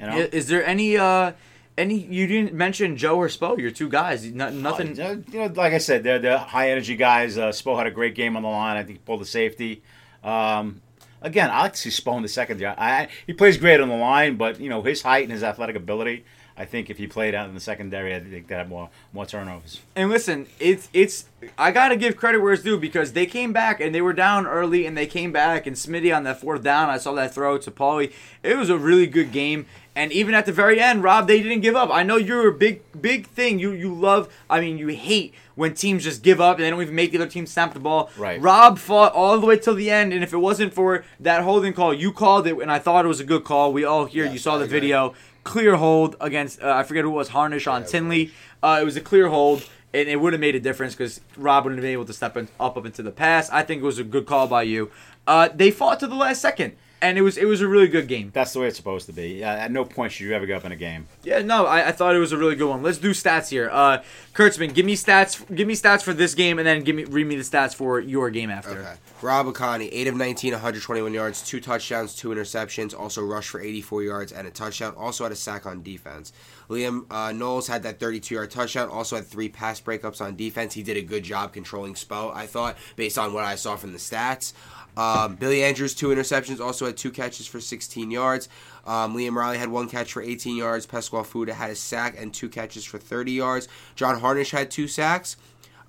You 0.00 0.06
know. 0.06 0.28
Is 0.32 0.48
there 0.48 0.64
any 0.64 0.96
uh 0.96 1.32
any 1.78 1.94
you 1.94 2.26
didn't 2.26 2.52
mention 2.52 2.96
Joe 2.96 3.16
or 3.16 3.28
Spo, 3.28 3.58
your 3.58 3.70
two 3.70 3.88
guys. 3.88 4.24
No, 4.26 4.50
nothing 4.50 5.00
Uh, 5.00 5.16
you 5.32 5.38
know, 5.38 5.46
like 5.54 5.72
I 5.72 5.78
said, 5.78 6.02
they're, 6.02 6.18
they're 6.18 6.38
high 6.38 6.70
energy 6.70 6.96
guys. 6.96 7.38
Uh, 7.38 7.48
Spo 7.48 7.78
had 7.78 7.86
a 7.86 7.90
great 7.90 8.14
game 8.14 8.36
on 8.36 8.42
the 8.42 8.48
line. 8.48 8.76
I 8.76 8.82
think 8.82 8.98
he 8.98 9.02
pulled 9.04 9.20
the 9.20 9.26
safety. 9.26 9.82
Um, 10.24 10.82
again, 11.22 11.50
I 11.50 11.62
like 11.62 11.74
to 11.74 11.78
see 11.78 11.90
Spo 11.90 12.16
in 12.16 12.22
the 12.22 12.28
secondary. 12.28 12.74
I, 12.76 13.08
he 13.26 13.32
plays 13.32 13.56
great 13.56 13.80
on 13.80 13.88
the 13.88 13.96
line, 13.96 14.36
but 14.36 14.60
you 14.60 14.68
know 14.68 14.82
his 14.82 15.02
height 15.02 15.22
and 15.22 15.32
his 15.32 15.42
athletic 15.42 15.76
ability. 15.76 16.24
I 16.58 16.64
think 16.64 16.90
if 16.90 16.98
he 16.98 17.06
played 17.06 17.36
out 17.36 17.48
in 17.48 17.54
the 17.54 17.60
secondary, 17.60 18.12
I 18.14 18.18
think 18.18 18.48
they'd 18.48 18.56
have 18.56 18.68
more 18.68 18.90
more 19.12 19.24
turnovers. 19.24 19.80
And 19.94 20.10
listen, 20.10 20.48
it's 20.58 20.88
it's 20.92 21.26
I 21.56 21.70
gotta 21.70 21.94
give 21.94 22.16
credit 22.16 22.40
where 22.40 22.52
it's 22.52 22.64
due 22.64 22.76
because 22.76 23.12
they 23.12 23.26
came 23.26 23.52
back 23.52 23.80
and 23.80 23.94
they 23.94 24.02
were 24.02 24.12
down 24.12 24.44
early 24.44 24.84
and 24.84 24.96
they 24.98 25.06
came 25.06 25.30
back 25.30 25.68
and 25.68 25.76
Smitty 25.76 26.14
on 26.14 26.24
that 26.24 26.40
fourth 26.40 26.64
down, 26.64 26.90
I 26.90 26.98
saw 26.98 27.12
that 27.12 27.32
throw 27.32 27.58
to 27.58 27.70
Paulie. 27.70 28.12
It 28.42 28.56
was 28.56 28.70
a 28.70 28.76
really 28.76 29.06
good 29.06 29.30
game. 29.30 29.66
And 29.94 30.12
even 30.12 30.34
at 30.34 30.46
the 30.46 30.52
very 30.52 30.80
end, 30.80 31.02
Rob, 31.02 31.26
they 31.26 31.42
didn't 31.42 31.60
give 31.60 31.74
up. 31.76 31.90
I 31.92 32.02
know 32.02 32.16
you're 32.16 32.48
a 32.48 32.52
big 32.52 32.82
big 33.00 33.28
thing. 33.28 33.60
You 33.60 33.70
you 33.70 33.94
love 33.94 34.28
I 34.50 34.60
mean 34.60 34.78
you 34.78 34.88
hate 34.88 35.34
when 35.54 35.74
teams 35.74 36.02
just 36.02 36.24
give 36.24 36.40
up 36.40 36.56
and 36.56 36.64
they 36.64 36.70
don't 36.70 36.82
even 36.82 36.94
make 36.94 37.12
the 37.12 37.18
other 37.18 37.30
team 37.30 37.46
snap 37.46 37.72
the 37.72 37.80
ball. 37.80 38.10
Right. 38.16 38.40
Rob 38.40 38.78
fought 38.78 39.12
all 39.12 39.38
the 39.38 39.46
way 39.46 39.58
till 39.58 39.74
the 39.74 39.90
end, 39.90 40.12
and 40.12 40.24
if 40.24 40.32
it 40.32 40.38
wasn't 40.38 40.74
for 40.74 41.04
that 41.20 41.42
holding 41.42 41.72
call, 41.72 41.94
you 41.94 42.12
called 42.12 42.48
it, 42.48 42.56
and 42.58 42.70
I 42.70 42.78
thought 42.78 43.04
it 43.04 43.08
was 43.08 43.20
a 43.20 43.24
good 43.24 43.44
call. 43.44 43.72
We 43.72 43.84
all 43.84 44.06
here, 44.06 44.24
Yes, 44.24 44.32
you 44.32 44.38
saw 44.38 44.58
the 44.58 44.66
video 44.66 45.14
clear 45.48 45.76
hold 45.76 46.14
against 46.20 46.62
uh, 46.62 46.72
I 46.72 46.82
forget 46.84 47.04
who 47.04 47.10
it 47.10 47.14
was 47.14 47.28
Harnish 47.30 47.66
on 47.66 47.82
Yeah, 47.82 47.88
Tinley. 47.88 48.30
Uh, 48.62 48.78
it 48.80 48.84
was 48.84 48.96
a 48.96 49.00
clear 49.00 49.28
hold, 49.28 49.64
and 49.94 50.08
it 50.08 50.16
would 50.20 50.32
have 50.34 50.40
made 50.40 50.54
a 50.54 50.60
difference 50.60 50.94
because 50.94 51.20
Rob 51.36 51.64
wouldn't 51.64 51.78
have 51.78 51.82
been 51.82 51.92
able 51.92 52.04
to 52.04 52.12
step 52.12 52.36
in, 52.36 52.48
up 52.60 52.76
up 52.76 52.84
into 52.86 53.02
the 53.02 53.10
pass. 53.10 53.48
I 53.50 53.62
think 53.62 53.82
it 53.82 53.84
was 53.84 53.98
a 53.98 54.04
good 54.04 54.26
call 54.26 54.46
by 54.46 54.62
you. 54.62 54.90
Uh, 55.26 55.48
they 55.54 55.70
fought 55.70 56.00
to 56.00 56.06
the 56.06 56.14
last 56.14 56.40
second, 56.40 56.76
and 57.00 57.18
it 57.18 57.22
was 57.22 57.36
it 57.36 57.44
was 57.46 57.60
a 57.60 57.68
really 57.68 57.88
good 57.88 58.08
game. 58.08 58.30
That's 58.32 58.52
the 58.52 58.60
way 58.60 58.68
it's 58.68 58.76
supposed 58.76 59.06
to 59.06 59.12
be. 59.12 59.44
Uh, 59.44 59.48
at 59.48 59.70
no 59.70 59.84
point 59.84 60.12
should 60.12 60.26
you 60.26 60.34
ever 60.34 60.46
give 60.46 60.56
up 60.56 60.64
in 60.64 60.72
a 60.72 60.76
game. 60.76 61.06
Yeah, 61.22 61.42
no, 61.42 61.66
I, 61.66 61.88
I 61.88 61.92
thought 61.92 62.14
it 62.14 62.18
was 62.18 62.32
a 62.32 62.36
really 62.36 62.56
good 62.56 62.68
one. 62.68 62.82
Let's 62.82 62.98
do 62.98 63.10
stats 63.10 63.50
here. 63.50 63.68
Uh, 63.72 64.02
Kurtzman, 64.34 64.74
give 64.74 64.86
me 64.86 64.96
stats. 64.96 65.42
Give 65.54 65.66
me 65.66 65.74
stats 65.74 66.02
for 66.02 66.12
this 66.12 66.34
game, 66.34 66.58
and 66.58 66.66
then 66.66 66.82
give 66.82 66.96
me 66.96 67.04
read 67.04 67.26
me 67.26 67.36
the 67.36 67.42
stats 67.42 67.74
for 67.74 68.00
your 68.00 68.30
game 68.30 68.50
after. 68.50 68.78
Okay. 68.80 68.94
Rob 69.20 69.46
Akani, 69.46 69.88
8 69.90 70.06
of 70.08 70.14
19, 70.14 70.52
121 70.52 71.12
yards, 71.12 71.42
2 71.42 71.60
touchdowns, 71.60 72.14
2 72.14 72.28
interceptions, 72.28 72.96
also 72.96 73.24
rushed 73.24 73.50
for 73.50 73.60
84 73.60 74.04
yards 74.04 74.30
and 74.30 74.46
a 74.46 74.50
touchdown, 74.50 74.94
also 74.96 75.24
had 75.24 75.32
a 75.32 75.36
sack 75.36 75.66
on 75.66 75.82
defense. 75.82 76.32
Liam 76.68 77.04
uh, 77.10 77.32
Knowles 77.32 77.66
had 77.66 77.82
that 77.82 77.98
32 77.98 78.36
yard 78.36 78.50
touchdown, 78.52 78.88
also 78.88 79.16
had 79.16 79.26
3 79.26 79.48
pass 79.48 79.80
breakups 79.80 80.20
on 80.20 80.36
defense. 80.36 80.72
He 80.74 80.84
did 80.84 80.96
a 80.96 81.02
good 81.02 81.24
job 81.24 81.52
controlling 81.52 81.94
Spo, 81.94 82.32
I 82.32 82.46
thought, 82.46 82.76
based 82.94 83.18
on 83.18 83.32
what 83.32 83.44
I 83.44 83.56
saw 83.56 83.74
from 83.74 83.92
the 83.92 83.98
stats. 83.98 84.52
Um, 84.98 85.36
Billy 85.36 85.62
Andrews, 85.62 85.94
2 85.94 86.08
interceptions, 86.08 86.60
also 86.60 86.86
had 86.86 86.96
2 86.96 87.10
catches 87.12 87.46
for 87.46 87.60
16 87.60 88.10
yards. 88.10 88.48
Um, 88.86 89.16
Liam 89.16 89.34
Riley 89.34 89.58
had 89.58 89.68
1 89.68 89.88
catch 89.88 90.12
for 90.12 90.22
18 90.22 90.56
yards. 90.56 90.86
Pasquale 90.86 91.24
Fuda 91.24 91.54
had 91.54 91.70
a 91.70 91.74
sack 91.76 92.16
and 92.18 92.34
2 92.34 92.48
catches 92.48 92.84
for 92.84 92.98
30 92.98 93.32
yards. 93.32 93.68
John 93.94 94.18
Harnish 94.20 94.50
had 94.50 94.70
2 94.70 94.88
sacks. 94.88 95.36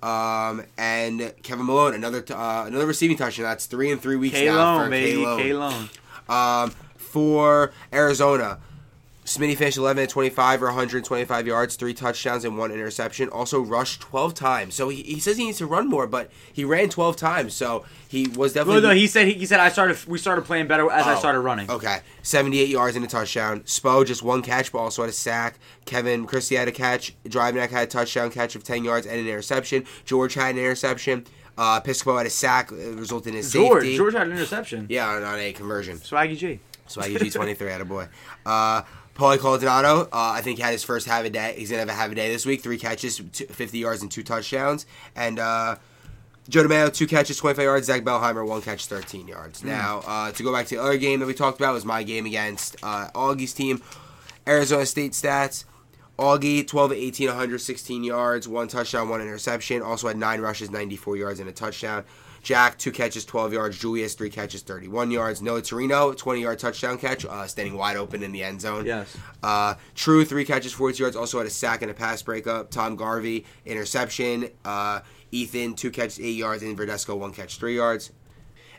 Um, 0.02 0.64
and 0.78 1.34
Kevin 1.42 1.66
Malone, 1.66 1.94
another 1.94 2.22
t- 2.22 2.32
uh, 2.32 2.64
another 2.64 2.86
receiving 2.86 3.18
touchdown. 3.18 3.44
That's 3.44 3.66
three 3.66 3.90
in 3.90 3.98
three 3.98 4.16
weeks 4.16 4.34
K 4.34 4.46
now 4.46 4.84
for 4.84 4.90
K-Lone. 4.90 5.38
K 5.38 5.52
Lone. 5.52 5.88
Um, 6.26 6.70
for 6.96 7.72
Arizona, 7.92 8.60
Smitty 9.30 9.56
finished 9.56 9.76
11 9.78 10.02
at 10.02 10.08
25 10.08 10.60
or 10.60 10.66
125 10.66 11.46
yards, 11.46 11.76
three 11.76 11.94
touchdowns 11.94 12.44
and 12.44 12.58
one 12.58 12.72
interception. 12.72 13.28
Also 13.28 13.60
rushed 13.60 14.00
12 14.00 14.34
times. 14.34 14.74
So 14.74 14.88
he, 14.88 15.02
he 15.04 15.20
says 15.20 15.36
he 15.36 15.44
needs 15.44 15.58
to 15.58 15.66
run 15.66 15.88
more, 15.88 16.08
but 16.08 16.30
he 16.52 16.64
ran 16.64 16.88
12 16.88 17.14
times. 17.14 17.54
So 17.54 17.84
he 18.08 18.26
was 18.26 18.36
Well, 18.56 18.64
definitely. 18.64 18.80
no, 18.82 18.90
he 18.90 19.06
said 19.06 19.28
he, 19.28 19.34
he 19.34 19.46
said 19.46 19.60
I 19.60 19.68
started. 19.68 20.04
We 20.08 20.18
started 20.18 20.46
playing 20.46 20.66
better 20.66 20.90
as 20.90 21.06
I 21.06 21.14
Oh, 21.14 21.18
started 21.20 21.40
running. 21.42 21.70
Okay, 21.70 22.00
78 22.22 22.68
yards 22.68 22.96
and 22.96 23.04
a 23.04 23.08
touchdown. 23.08 23.60
Spo 23.60 24.04
just 24.04 24.24
one 24.24 24.42
catch, 24.42 24.72
but 24.72 24.78
also 24.78 25.02
had 25.02 25.10
a 25.10 25.12
sack. 25.12 25.60
Kevin 25.84 26.26
Christie 26.26 26.56
had 26.56 26.66
a 26.66 26.72
catch. 26.72 27.14
Driveneck 27.24 27.70
had 27.70 27.84
a 27.84 27.90
touchdown 27.90 28.30
catch 28.32 28.56
of 28.56 28.64
10 28.64 28.82
yards 28.82 29.06
and 29.06 29.20
an 29.20 29.28
interception. 29.28 29.84
George 30.04 30.34
had 30.34 30.56
an 30.56 30.58
interception. 30.58 31.24
Uh, 31.56 31.80
Piscopo 31.80 32.16
had 32.16 32.26
a 32.26 32.30
sack, 32.30 32.72
uh, 32.72 32.74
resulting 32.74 33.34
in 33.34 33.42
George, 33.42 33.82
safety. 33.82 33.96
George 33.96 34.14
had 34.14 34.26
an 34.26 34.32
interception. 34.32 34.86
Yeah, 34.88 35.08
on, 35.08 35.22
on 35.22 35.38
a 35.38 35.52
conversion. 35.52 35.98
Swaggy 35.98 36.36
G. 36.36 36.58
Swaggy 36.88 37.16
G23 37.16 37.70
had 37.70 37.80
a 37.80 37.84
boy. 37.84 38.08
Uh, 38.44 38.82
Paulie 39.20 39.36
Caldonado, 39.36 40.04
uh, 40.04 40.08
I 40.12 40.40
think 40.40 40.58
had 40.58 40.72
his 40.72 40.82
first 40.82 41.06
have 41.06 41.26
a 41.26 41.30
day. 41.30 41.54
He's 41.58 41.70
gonna 41.70 41.80
have 41.80 41.90
a 41.90 41.92
have 41.92 42.10
a 42.10 42.14
day 42.14 42.32
this 42.32 42.46
week. 42.46 42.62
Three 42.62 42.78
catches, 42.78 43.20
two, 43.32 43.44
50 43.44 43.78
yards, 43.78 44.00
and 44.00 44.10
two 44.10 44.22
touchdowns. 44.22 44.86
And 45.14 45.38
uh, 45.38 45.76
Joe 46.48 46.64
DeMeo, 46.64 46.90
two 46.90 47.06
catches, 47.06 47.36
25 47.36 47.62
yards. 47.62 47.86
Zach 47.86 48.02
Bellheimer, 48.02 48.48
one 48.48 48.62
catch, 48.62 48.86
13 48.86 49.28
yards. 49.28 49.62
Now, 49.62 50.02
uh, 50.06 50.32
to 50.32 50.42
go 50.42 50.50
back 50.50 50.68
to 50.68 50.76
the 50.76 50.82
other 50.82 50.96
game 50.96 51.20
that 51.20 51.26
we 51.26 51.34
talked 51.34 51.60
about 51.60 51.74
was 51.74 51.84
my 51.84 52.02
game 52.02 52.24
against 52.24 52.76
uh, 52.82 53.10
Augie's 53.14 53.52
team. 53.52 53.82
Arizona 54.48 54.86
State 54.86 55.12
stats. 55.12 55.64
Augie, 56.18 56.66
12 56.66 56.92
18, 56.92 57.26
116 57.28 58.04
yards, 58.04 58.48
one 58.48 58.68
touchdown, 58.68 59.10
one 59.10 59.20
interception. 59.20 59.82
Also 59.82 60.08
had 60.08 60.16
nine 60.16 60.40
rushes, 60.40 60.70
94 60.70 61.18
yards, 61.18 61.40
and 61.40 61.48
a 61.48 61.52
touchdown. 61.52 62.04
Jack, 62.42 62.78
two 62.78 62.90
catches, 62.90 63.24
12 63.24 63.52
yards. 63.52 63.78
Julius, 63.78 64.14
three 64.14 64.30
catches, 64.30 64.62
31 64.62 65.10
yards. 65.10 65.42
Noah 65.42 65.62
Torino, 65.62 66.12
20 66.12 66.40
yard 66.40 66.58
touchdown 66.58 66.96
catch, 66.98 67.24
uh, 67.24 67.46
standing 67.46 67.76
wide 67.76 67.96
open 67.96 68.22
in 68.22 68.32
the 68.32 68.42
end 68.42 68.60
zone. 68.60 68.86
Yes. 68.86 69.16
Uh, 69.42 69.74
True, 69.94 70.24
three 70.24 70.44
catches, 70.44 70.72
42 70.72 71.02
yards. 71.02 71.16
Also 71.16 71.38
had 71.38 71.46
a 71.46 71.50
sack 71.50 71.82
and 71.82 71.90
a 71.90 71.94
pass 71.94 72.22
breakup. 72.22 72.70
Tom 72.70 72.96
Garvey, 72.96 73.44
interception. 73.66 74.48
Uh, 74.64 75.00
Ethan, 75.32 75.74
two 75.74 75.90
catches, 75.90 76.18
eight 76.18 76.36
yards. 76.36 76.62
And 76.62 76.76
Verdesco, 76.76 77.18
one 77.18 77.32
catch, 77.32 77.58
three 77.58 77.76
yards. 77.76 78.10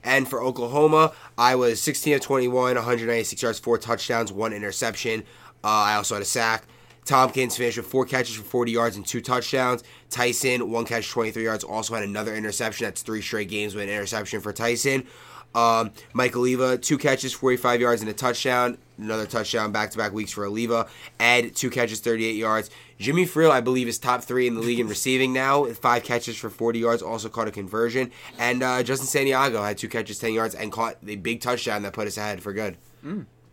And 0.03 0.27
for 0.27 0.41
Oklahoma, 0.41 1.13
I 1.37 1.55
was 1.55 1.79
16 1.79 2.15
of 2.15 2.21
21, 2.21 2.75
196 2.75 3.41
yards, 3.41 3.59
four 3.59 3.77
touchdowns, 3.77 4.31
one 4.31 4.51
interception. 4.53 5.21
Uh, 5.63 5.67
I 5.67 5.95
also 5.95 6.15
had 6.15 6.23
a 6.23 6.25
sack. 6.25 6.63
Tompkins 7.05 7.57
finished 7.57 7.77
with 7.77 7.87
four 7.87 8.05
catches 8.05 8.35
for 8.35 8.43
40 8.43 8.71
yards 8.71 8.95
and 8.95 9.05
two 9.05 9.21
touchdowns. 9.21 9.83
Tyson, 10.09 10.69
one 10.71 10.85
catch, 10.85 11.09
23 11.09 11.43
yards, 11.43 11.63
also 11.63 11.95
had 11.95 12.03
another 12.03 12.35
interception. 12.35 12.85
That's 12.85 13.01
three 13.01 13.21
straight 13.21 13.49
games 13.49 13.73
with 13.75 13.83
an 13.83 13.89
interception 13.89 14.41
for 14.41 14.53
Tyson. 14.53 15.05
Um, 15.53 15.91
Mike 16.13 16.35
Oliva, 16.35 16.77
two 16.77 16.97
catches, 16.97 17.33
45 17.33 17.81
yards, 17.81 18.01
and 18.01 18.09
a 18.09 18.13
touchdown. 18.13 18.77
Another 18.97 19.25
touchdown 19.25 19.71
back 19.71 19.91
to 19.91 19.97
back 19.97 20.13
weeks 20.13 20.31
for 20.31 20.45
Oliva. 20.45 20.87
Ed, 21.19 21.55
two 21.55 21.69
catches, 21.69 21.99
38 21.99 22.35
yards. 22.35 22.69
Jimmy 22.99 23.25
Friel, 23.25 23.49
I 23.49 23.59
believe, 23.59 23.87
is 23.87 23.97
top 23.97 24.23
three 24.23 24.47
in 24.47 24.53
the 24.53 24.61
league 24.61 24.79
in 24.79 24.87
receiving 24.87 25.33
now. 25.33 25.65
Five 25.65 26.03
catches 26.03 26.37
for 26.37 26.49
40 26.49 26.79
yards, 26.79 27.01
also 27.01 27.27
caught 27.27 27.47
a 27.47 27.51
conversion. 27.51 28.11
And 28.37 28.63
uh, 28.63 28.83
Justin 28.83 29.07
Santiago 29.07 29.61
had 29.63 29.77
two 29.77 29.89
catches, 29.89 30.19
10 30.19 30.33
yards, 30.33 30.55
and 30.55 30.71
caught 30.71 31.03
the 31.03 31.15
big 31.15 31.41
touchdown 31.41 31.81
that 31.81 31.93
put 31.93 32.07
us 32.07 32.17
ahead 32.17 32.41
for 32.41 32.53
good. 32.53 32.77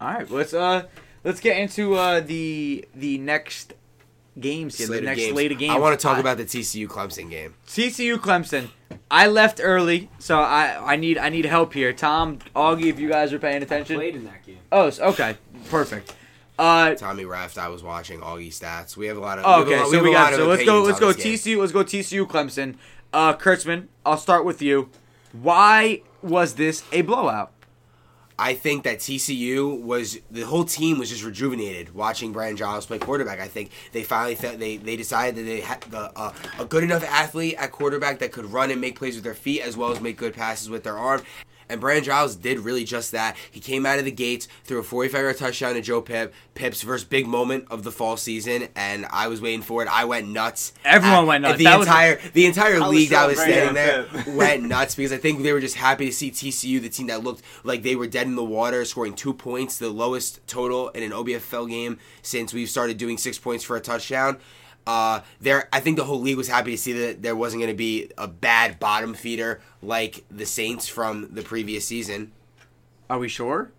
All 0.00 0.08
right, 0.08 0.30
let's 0.30 0.54
uh 0.54 0.86
let's 1.24 1.40
get 1.40 1.56
into 1.58 1.94
uh 1.94 2.20
the 2.20 2.86
the 2.94 3.18
next 3.18 3.74
games 4.38 4.78
here. 4.78 4.86
Slate 4.86 5.00
the 5.00 5.06
next 5.06 5.20
games. 5.20 5.32
slate 5.32 5.52
of 5.52 5.58
games. 5.58 5.74
I 5.74 5.78
want 5.78 5.98
to 5.98 6.02
talk 6.02 6.16
I- 6.16 6.20
about 6.20 6.36
the 6.36 6.44
TCU 6.44 6.86
Clemson 6.88 7.30
game. 7.30 7.54
TCU 7.66 8.16
Clemson. 8.16 8.68
I 9.10 9.26
left 9.26 9.60
early, 9.62 10.10
so 10.18 10.38
I 10.38 10.92
I 10.92 10.96
need 10.96 11.18
I 11.18 11.28
need 11.28 11.44
help 11.46 11.72
here. 11.72 11.92
Tom, 11.92 12.38
Augie, 12.54 12.86
if 12.86 12.98
you 12.98 13.08
guys 13.08 13.32
are 13.32 13.38
paying 13.38 13.62
attention. 13.62 13.96
Played 13.96 14.16
in 14.16 14.24
that 14.24 14.44
game. 14.44 14.58
Oh, 14.70 14.90
okay, 15.00 15.36
perfect. 15.70 16.14
Uh, 16.58 16.94
Tommy 16.94 17.24
Raft, 17.24 17.56
I 17.56 17.68
was 17.68 17.84
watching 17.84 18.20
Augie 18.20 18.48
stats. 18.48 18.96
We 18.96 19.06
have 19.06 19.16
a 19.16 19.20
lot 19.20 19.38
of. 19.38 19.44
oh, 19.46 19.58
we 19.58 19.66
okay, 19.66 19.74
a 19.74 19.82
lot- 19.82 19.90
so 19.90 19.94
have 19.94 20.04
we 20.04 20.12
got 20.12 20.20
lot 20.24 20.32
of 20.32 20.38
so 20.40 20.46
let's 20.48 20.64
go 20.64 20.82
let's 20.82 21.00
go 21.00 21.08
on 21.08 21.14
this 21.14 21.22
game. 21.44 21.56
TCU 21.56 21.60
let's 21.60 21.72
go 21.72 21.84
TCU 21.84 22.26
Clemson. 22.26 22.74
Uh, 23.12 23.34
Kurtzman, 23.34 23.86
I'll 24.04 24.18
start 24.18 24.44
with 24.44 24.60
you. 24.60 24.90
Why 25.32 26.02
was 26.20 26.54
this 26.54 26.82
a 26.92 27.02
blowout? 27.02 27.52
I 28.40 28.54
think 28.54 28.84
that 28.84 28.98
TCU 28.98 29.80
was 29.80 30.18
the 30.30 30.42
whole 30.42 30.64
team 30.64 30.98
was 30.98 31.10
just 31.10 31.24
rejuvenated 31.24 31.92
watching 31.92 32.32
Brian 32.32 32.56
Giles 32.56 32.86
play 32.86 32.98
quarterback. 32.98 33.40
I 33.40 33.48
think 33.48 33.70
they 33.90 34.04
finally 34.04 34.36
felt 34.36 34.60
they 34.60 34.76
they 34.76 34.96
decided 34.96 35.34
that 35.36 35.42
they 35.42 35.60
had 35.60 35.80
the, 35.82 36.12
uh, 36.16 36.32
a 36.58 36.64
good 36.64 36.84
enough 36.84 37.02
athlete 37.02 37.56
at 37.58 37.72
quarterback 37.72 38.20
that 38.20 38.30
could 38.30 38.44
run 38.46 38.70
and 38.70 38.80
make 38.80 38.96
plays 38.96 39.16
with 39.16 39.24
their 39.24 39.34
feet 39.34 39.62
as 39.62 39.76
well 39.76 39.90
as 39.90 40.00
make 40.00 40.16
good 40.16 40.34
passes 40.34 40.70
with 40.70 40.84
their 40.84 40.96
arm. 40.96 41.22
And 41.68 41.80
Brian 41.80 42.02
Giles 42.04 42.36
did 42.36 42.60
really 42.60 42.84
just 42.84 43.12
that. 43.12 43.36
He 43.50 43.60
came 43.60 43.84
out 43.86 43.98
of 43.98 44.04
the 44.04 44.10
gates, 44.10 44.48
threw 44.64 44.78
a 44.78 44.82
45 44.82 45.20
yard 45.20 45.36
touchdown 45.36 45.74
to 45.74 45.80
Joe 45.80 46.00
Pip, 46.00 46.32
Pip's 46.54 46.82
first 46.82 47.10
big 47.10 47.26
moment 47.26 47.66
of 47.70 47.84
the 47.84 47.92
fall 47.92 48.16
season, 48.16 48.68
and 48.74 49.06
I 49.10 49.28
was 49.28 49.40
waiting 49.40 49.62
for 49.62 49.82
it. 49.82 49.88
I 49.88 50.04
went 50.04 50.28
nuts. 50.28 50.72
Everyone 50.84 51.20
At- 51.20 51.26
went 51.26 51.42
nuts. 51.42 51.58
The 51.58 51.64
That 51.64 51.78
was- 51.78 51.86
entire 51.86 52.20
the 52.32 52.46
entire 52.46 52.80
was 52.80 52.88
league 52.90 53.10
that 53.10 53.26
was 53.28 53.38
standing 53.38 53.74
there 53.74 54.06
went 54.28 54.62
nuts 54.64 54.94
because 54.94 55.12
I 55.12 55.18
think 55.18 55.42
they 55.42 55.52
were 55.52 55.60
just 55.60 55.76
happy 55.76 56.06
to 56.06 56.12
see 56.12 56.30
TCU, 56.30 56.80
the 56.80 56.88
team 56.88 57.08
that 57.08 57.22
looked 57.22 57.42
like 57.64 57.82
they 57.82 57.96
were 57.96 58.06
dead 58.06 58.26
in 58.26 58.34
the 58.34 58.44
water, 58.44 58.84
scoring 58.84 59.14
two 59.14 59.34
points, 59.34 59.78
the 59.78 59.90
lowest 59.90 60.46
total 60.46 60.88
in 60.90 61.02
an 61.02 61.10
OBFL 61.12 61.68
game 61.68 61.98
since 62.22 62.52
we've 62.54 62.68
started 62.70 62.96
doing 62.98 63.18
six 63.18 63.38
points 63.38 63.62
for 63.64 63.76
a 63.76 63.80
touchdown. 63.80 64.38
Uh, 64.86 65.20
there, 65.40 65.68
I 65.72 65.80
think 65.80 65.96
the 65.98 66.04
whole 66.04 66.20
league 66.20 66.36
was 66.36 66.48
happy 66.48 66.70
to 66.70 66.78
see 66.78 66.92
that 66.94 67.22
there 67.22 67.36
wasn't 67.36 67.60
going 67.60 67.72
to 67.72 67.76
be 67.76 68.10
a 68.16 68.26
bad 68.26 68.80
bottom 68.80 69.12
feeder 69.12 69.60
like 69.82 70.24
the 70.30 70.46
Saints 70.46 70.88
from 70.88 71.28
the 71.30 71.42
previous 71.42 71.86
season. 71.86 72.32
Are 73.10 73.18
we 73.18 73.28
sure? 73.28 73.70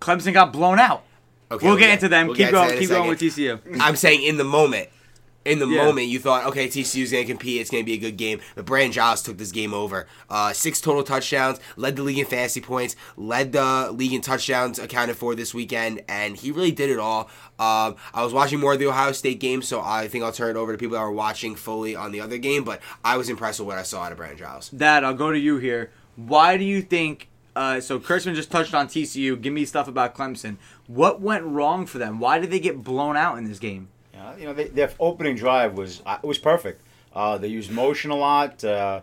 Clemson 0.00 0.32
got 0.32 0.52
blown 0.52 0.78
out. 0.78 1.04
Okay, 1.50 1.66
we'll 1.66 1.76
get 1.76 1.90
into 1.90 2.08
them. 2.08 2.28
we'll 2.28 2.36
keep 2.36 2.50
going. 2.50 2.68
that 2.68 2.76
in 2.76 2.78
a 2.78 2.80
Keep 2.80 2.90
going 2.90 3.08
with. 3.08 3.20
TCU. 3.20 3.80
I'm 3.80 3.96
saying 3.96 4.22
in 4.22 4.36
the 4.36 4.44
moment. 4.44 4.88
In 5.42 5.58
the 5.58 5.66
Yeah. 5.66 5.86
moment, 5.86 6.08
you 6.08 6.18
thought, 6.18 6.44
okay, 6.48 6.68
TCU's 6.68 7.10
going 7.10 7.24
to 7.24 7.32
compete. 7.32 7.62
It's 7.62 7.70
going 7.70 7.82
to 7.82 7.86
be 7.86 7.94
a 7.94 7.98
good 7.98 8.18
game. 8.18 8.40
But 8.56 8.66
Brandon 8.66 8.92
Giles 8.92 9.22
took 9.22 9.38
this 9.38 9.52
game 9.52 9.72
over. 9.72 10.06
Uh, 10.28 10.52
six 10.52 10.82
total 10.82 11.02
touchdowns, 11.02 11.58
led 11.76 11.96
the 11.96 12.02
league 12.02 12.18
in 12.18 12.26
fantasy 12.26 12.60
points, 12.60 12.94
led 13.16 13.52
the 13.52 13.90
league 13.90 14.12
in 14.12 14.20
touchdowns 14.20 14.78
accounted 14.78 15.16
for 15.16 15.34
this 15.34 15.54
weekend, 15.54 16.02
and 16.08 16.36
he 16.36 16.50
really 16.50 16.72
did 16.72 16.90
it 16.90 16.98
all. 16.98 17.30
Um, 17.58 17.96
I 18.12 18.22
was 18.22 18.34
watching 18.34 18.60
more 18.60 18.74
of 18.74 18.80
the 18.80 18.86
Ohio 18.88 19.12
State 19.12 19.40
game, 19.40 19.62
so 19.62 19.80
I 19.80 20.08
think 20.08 20.22
I'll 20.24 20.30
turn 20.32 20.50
it 20.54 20.58
over 20.58 20.72
to 20.72 20.78
people 20.78 20.96
that 20.96 21.02
were 21.02 21.10
watching 21.10 21.54
fully 21.54 21.96
on 21.96 22.12
the 22.12 22.20
other 22.20 22.36
game. 22.36 22.62
But 22.62 22.80
I 23.02 23.16
was 23.16 23.30
impressed 23.30 23.60
with 23.60 23.66
what 23.68 23.78
I 23.78 23.82
saw 23.82 24.02
out 24.02 24.12
of 24.12 24.18
Brandon 24.18 24.38
Giles. 24.38 24.68
Dad, 24.68 25.04
I'll 25.04 25.14
go 25.14 25.32
to 25.32 25.38
you 25.38 25.56
here. 25.56 25.90
Why 26.16 26.58
do 26.58 26.64
you 26.64 26.82
think? 26.82 27.28
Uh, 27.56 27.80
so 27.80 27.98
Kurtzman 27.98 28.34
just 28.34 28.50
touched 28.50 28.74
on 28.74 28.88
TCU. 28.88 29.40
Give 29.40 29.52
me 29.54 29.64
stuff 29.64 29.88
about 29.88 30.14
Clemson. 30.14 30.58
What 30.86 31.22
went 31.22 31.44
wrong 31.44 31.86
for 31.86 31.96
them? 31.98 32.18
Why 32.20 32.38
did 32.38 32.50
they 32.50 32.60
get 32.60 32.84
blown 32.84 33.16
out 33.16 33.38
in 33.38 33.44
this 33.44 33.58
game? 33.58 33.88
You 34.38 34.46
know, 34.46 34.54
they, 34.54 34.68
their 34.68 34.90
opening 34.98 35.36
drive 35.36 35.74
was 35.74 36.02
uh, 36.06 36.18
it 36.22 36.26
was 36.26 36.38
perfect. 36.38 36.82
Uh, 37.14 37.38
they 37.38 37.48
used 37.48 37.70
motion 37.70 38.10
a 38.10 38.16
lot. 38.16 38.62
Uh, 38.62 39.00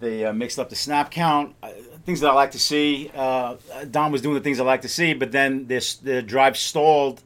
they 0.00 0.24
uh, 0.24 0.32
mixed 0.32 0.58
up 0.58 0.70
the 0.70 0.76
snap 0.76 1.10
count, 1.10 1.54
uh, 1.62 1.70
things 2.06 2.20
that 2.20 2.30
I 2.30 2.34
like 2.34 2.52
to 2.52 2.58
see. 2.58 3.10
Dom 3.14 4.12
was 4.12 4.22
doing 4.22 4.34
the 4.34 4.40
things 4.40 4.58
I 4.60 4.64
like 4.64 4.82
to 4.82 4.88
see, 4.88 5.12
but 5.14 5.32
then 5.32 5.66
this 5.66 5.96
the 5.96 6.22
drive 6.22 6.56
stalled 6.56 7.22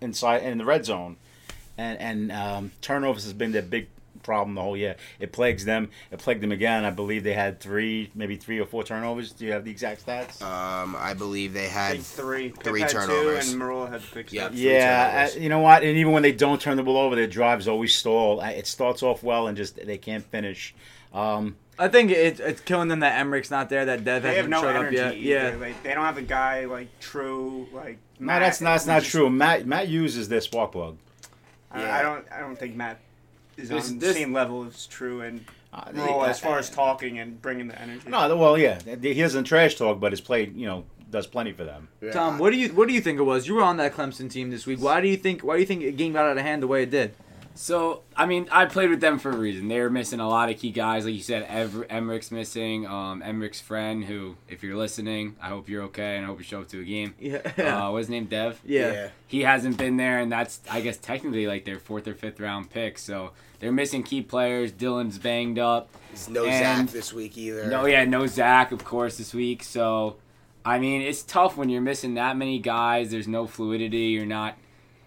inside 0.00 0.42
in 0.42 0.58
the 0.58 0.64
red 0.64 0.84
zone, 0.84 1.16
and 1.76 1.98
and 1.98 2.32
um, 2.32 2.72
turnovers 2.80 3.24
has 3.24 3.32
been 3.32 3.52
their 3.52 3.62
big 3.62 3.88
problem 4.22 4.54
the 4.54 4.62
whole 4.62 4.76
year. 4.76 4.96
It 5.20 5.32
plagues 5.32 5.64
them. 5.64 5.90
It 6.10 6.18
plagued 6.18 6.42
them 6.42 6.52
again. 6.52 6.84
I 6.84 6.90
believe 6.90 7.24
they 7.24 7.32
had 7.34 7.60
three, 7.60 8.10
maybe 8.14 8.36
three 8.36 8.58
or 8.58 8.66
four 8.66 8.84
turnovers. 8.84 9.32
Do 9.32 9.44
you 9.44 9.52
have 9.52 9.64
the 9.64 9.70
exact 9.70 10.06
stats? 10.06 10.40
Um, 10.42 10.96
I 10.98 11.14
believe 11.14 11.52
they 11.52 11.68
had. 11.68 11.92
think 11.92 12.04
three. 12.04 12.48
Pip 12.50 12.62
Three 12.62 12.80
had 12.82 12.90
turnovers. 12.90 13.46
Two, 13.46 13.52
and 13.54 13.62
Marola 13.62 13.90
had 13.90 14.02
six. 14.02 14.32
Yep. 14.32 14.42
Yep. 14.42 14.52
three 14.52 14.60
Yeah, 14.72 15.10
turnovers. 15.12 15.36
uh, 15.36 15.40
you 15.40 15.48
know 15.48 15.58
what? 15.60 15.82
And 15.82 15.96
even 15.96 16.12
when 16.12 16.22
they 16.22 16.32
don't 16.32 16.60
turn 16.60 16.76
the 16.76 16.82
ball 16.82 16.96
over, 16.98 17.14
their 17.16 17.26
drives 17.26 17.68
always 17.68 17.94
stall. 17.94 18.40
It 18.40 18.66
starts 18.66 19.02
off 19.02 19.22
well 19.22 19.46
and 19.46 19.56
just 19.56 19.76
they 19.84 19.98
can't 19.98 20.24
finish. 20.24 20.74
Um, 21.12 21.56
I 21.78 21.88
think 21.88 22.10
it, 22.10 22.38
it's 22.38 22.60
killing 22.60 22.88
them 22.88 23.00
that 23.00 23.18
Emmerich's 23.18 23.50
not 23.50 23.68
there. 23.68 23.84
That 23.86 24.04
Dev 24.04 24.22
They 24.22 24.36
have 24.36 24.46
hasn't 24.46 24.50
no 24.50 24.60
showed 24.60 24.76
up 24.76 24.86
energy. 24.86 24.96
yet. 24.96 25.14
Either. 25.14 25.56
Yeah. 25.56 25.56
Like, 25.66 25.82
they 25.82 25.94
don't 25.94 26.04
have 26.04 26.18
a 26.18 26.22
guy 26.22 26.66
like 26.66 26.88
true 27.00 27.66
like. 27.72 27.98
no, 28.20 28.26
Matt, 28.26 28.40
that's 28.42 28.60
not, 28.60 28.72
that's 28.72 28.86
not 28.86 29.00
just- 29.00 29.10
true. 29.10 29.28
Matt 29.30 29.66
Matt 29.66 29.88
uses 29.88 30.18
is 30.22 30.28
their 30.28 30.40
spark 30.40 30.72
plug. 30.72 30.96
I, 31.70 31.82
Yeah. 31.82 31.96
I 31.96 32.02
don't. 32.02 32.24
I 32.30 32.40
don't 32.40 32.56
think 32.56 32.76
Matt 32.76 32.98
is 33.56 33.68
This- 33.68 33.90
on 33.90 33.98
this- 33.98 34.08
the 34.14 34.20
same 34.20 34.32
level 34.32 34.64
as 34.66 34.86
True 34.86 35.20
and 35.20 35.44
Uh, 35.72 35.84
Marola 35.92 36.28
as 36.28 36.42
uh, 36.42 36.46
far 36.46 36.58
as 36.58 36.68
talking 36.68 37.18
and 37.18 37.40
bringing 37.40 37.66
the 37.68 37.80
energy. 37.80 38.02
No, 38.06 38.36
well, 38.36 38.58
yeah, 38.58 38.78
he 39.00 39.14
doesn't 39.14 39.44
trash 39.44 39.74
talk, 39.76 40.00
but 40.00 40.12
his 40.12 40.20
play, 40.20 40.50
you 40.54 40.66
know, 40.66 40.84
does 41.10 41.26
plenty 41.26 41.52
for 41.52 41.64
them. 41.64 41.88
Tom, 42.12 42.38
what 42.38 42.50
do 42.52 42.58
you 42.58 42.68
what 42.70 42.88
do 42.88 42.94
you 42.94 43.00
think 43.00 43.18
it 43.18 43.22
was? 43.22 43.46
You 43.48 43.54
were 43.54 43.62
on 43.62 43.76
that 43.78 43.94
Clemson 43.94 44.30
team 44.30 44.50
this 44.50 44.66
week. 44.66 44.80
Why 44.82 45.00
do 45.00 45.08
you 45.08 45.16
think 45.16 45.40
why 45.42 45.54
do 45.54 45.60
you 45.60 45.66
think 45.66 45.80
the 45.80 45.92
game 45.92 46.12
got 46.12 46.26
out 46.26 46.36
of 46.36 46.42
hand 46.42 46.62
the 46.62 46.66
way 46.66 46.82
it 46.82 46.90
did? 46.90 47.14
So, 47.54 48.02
I 48.16 48.26
mean, 48.26 48.48
I 48.50 48.64
played 48.64 48.90
with 48.90 49.00
them 49.00 49.18
for 49.18 49.30
a 49.30 49.36
reason. 49.36 49.68
They 49.68 49.78
were 49.80 49.90
missing 49.90 50.20
a 50.20 50.28
lot 50.28 50.48
of 50.48 50.58
key 50.58 50.70
guys. 50.70 51.04
Like 51.04 51.14
you 51.14 51.20
said, 51.22 51.44
Ever- 51.48 51.84
Emmerich's 51.90 52.30
missing. 52.30 52.86
Um, 52.86 53.22
Emmerich's 53.22 53.60
friend, 53.60 54.04
who, 54.04 54.36
if 54.48 54.62
you're 54.62 54.76
listening, 54.76 55.36
I 55.40 55.48
hope 55.48 55.68
you're 55.68 55.82
okay 55.84 56.16
and 56.16 56.24
I 56.24 56.28
hope 56.28 56.38
you 56.38 56.44
show 56.44 56.60
up 56.62 56.68
to 56.68 56.80
a 56.80 56.84
game. 56.84 57.14
Yeah. 57.20 57.38
Uh, 57.58 57.90
what's 57.90 58.02
his 58.06 58.10
name? 58.10 58.24
Dev? 58.26 58.60
yeah. 58.64 59.08
He 59.26 59.42
hasn't 59.42 59.76
been 59.78 59.96
there, 59.96 60.18
and 60.18 60.30
that's, 60.30 60.60
I 60.70 60.80
guess, 60.80 60.96
technically 60.96 61.46
like 61.46 61.64
their 61.64 61.78
fourth 61.78 62.06
or 62.08 62.14
fifth 62.14 62.40
round 62.40 62.70
pick. 62.70 62.98
So 62.98 63.32
they're 63.60 63.72
missing 63.72 64.02
key 64.02 64.22
players. 64.22 64.72
Dylan's 64.72 65.18
banged 65.18 65.58
up. 65.58 65.88
There's 66.08 66.28
no 66.28 66.44
And- 66.46 66.88
Zach 66.88 66.92
this 66.94 67.12
week 67.12 67.36
either. 67.38 67.66
No, 67.66 67.86
yeah, 67.86 68.04
no 68.04 68.26
Zach, 68.26 68.72
of 68.72 68.84
course, 68.84 69.18
this 69.18 69.32
week. 69.34 69.62
So, 69.62 70.16
I 70.64 70.78
mean, 70.78 71.02
it's 71.02 71.22
tough 71.22 71.56
when 71.56 71.68
you're 71.68 71.80
missing 71.82 72.14
that 72.14 72.36
many 72.36 72.58
guys. 72.58 73.10
There's 73.10 73.28
no 73.28 73.46
fluidity. 73.46 73.98
You're 74.08 74.26
not. 74.26 74.56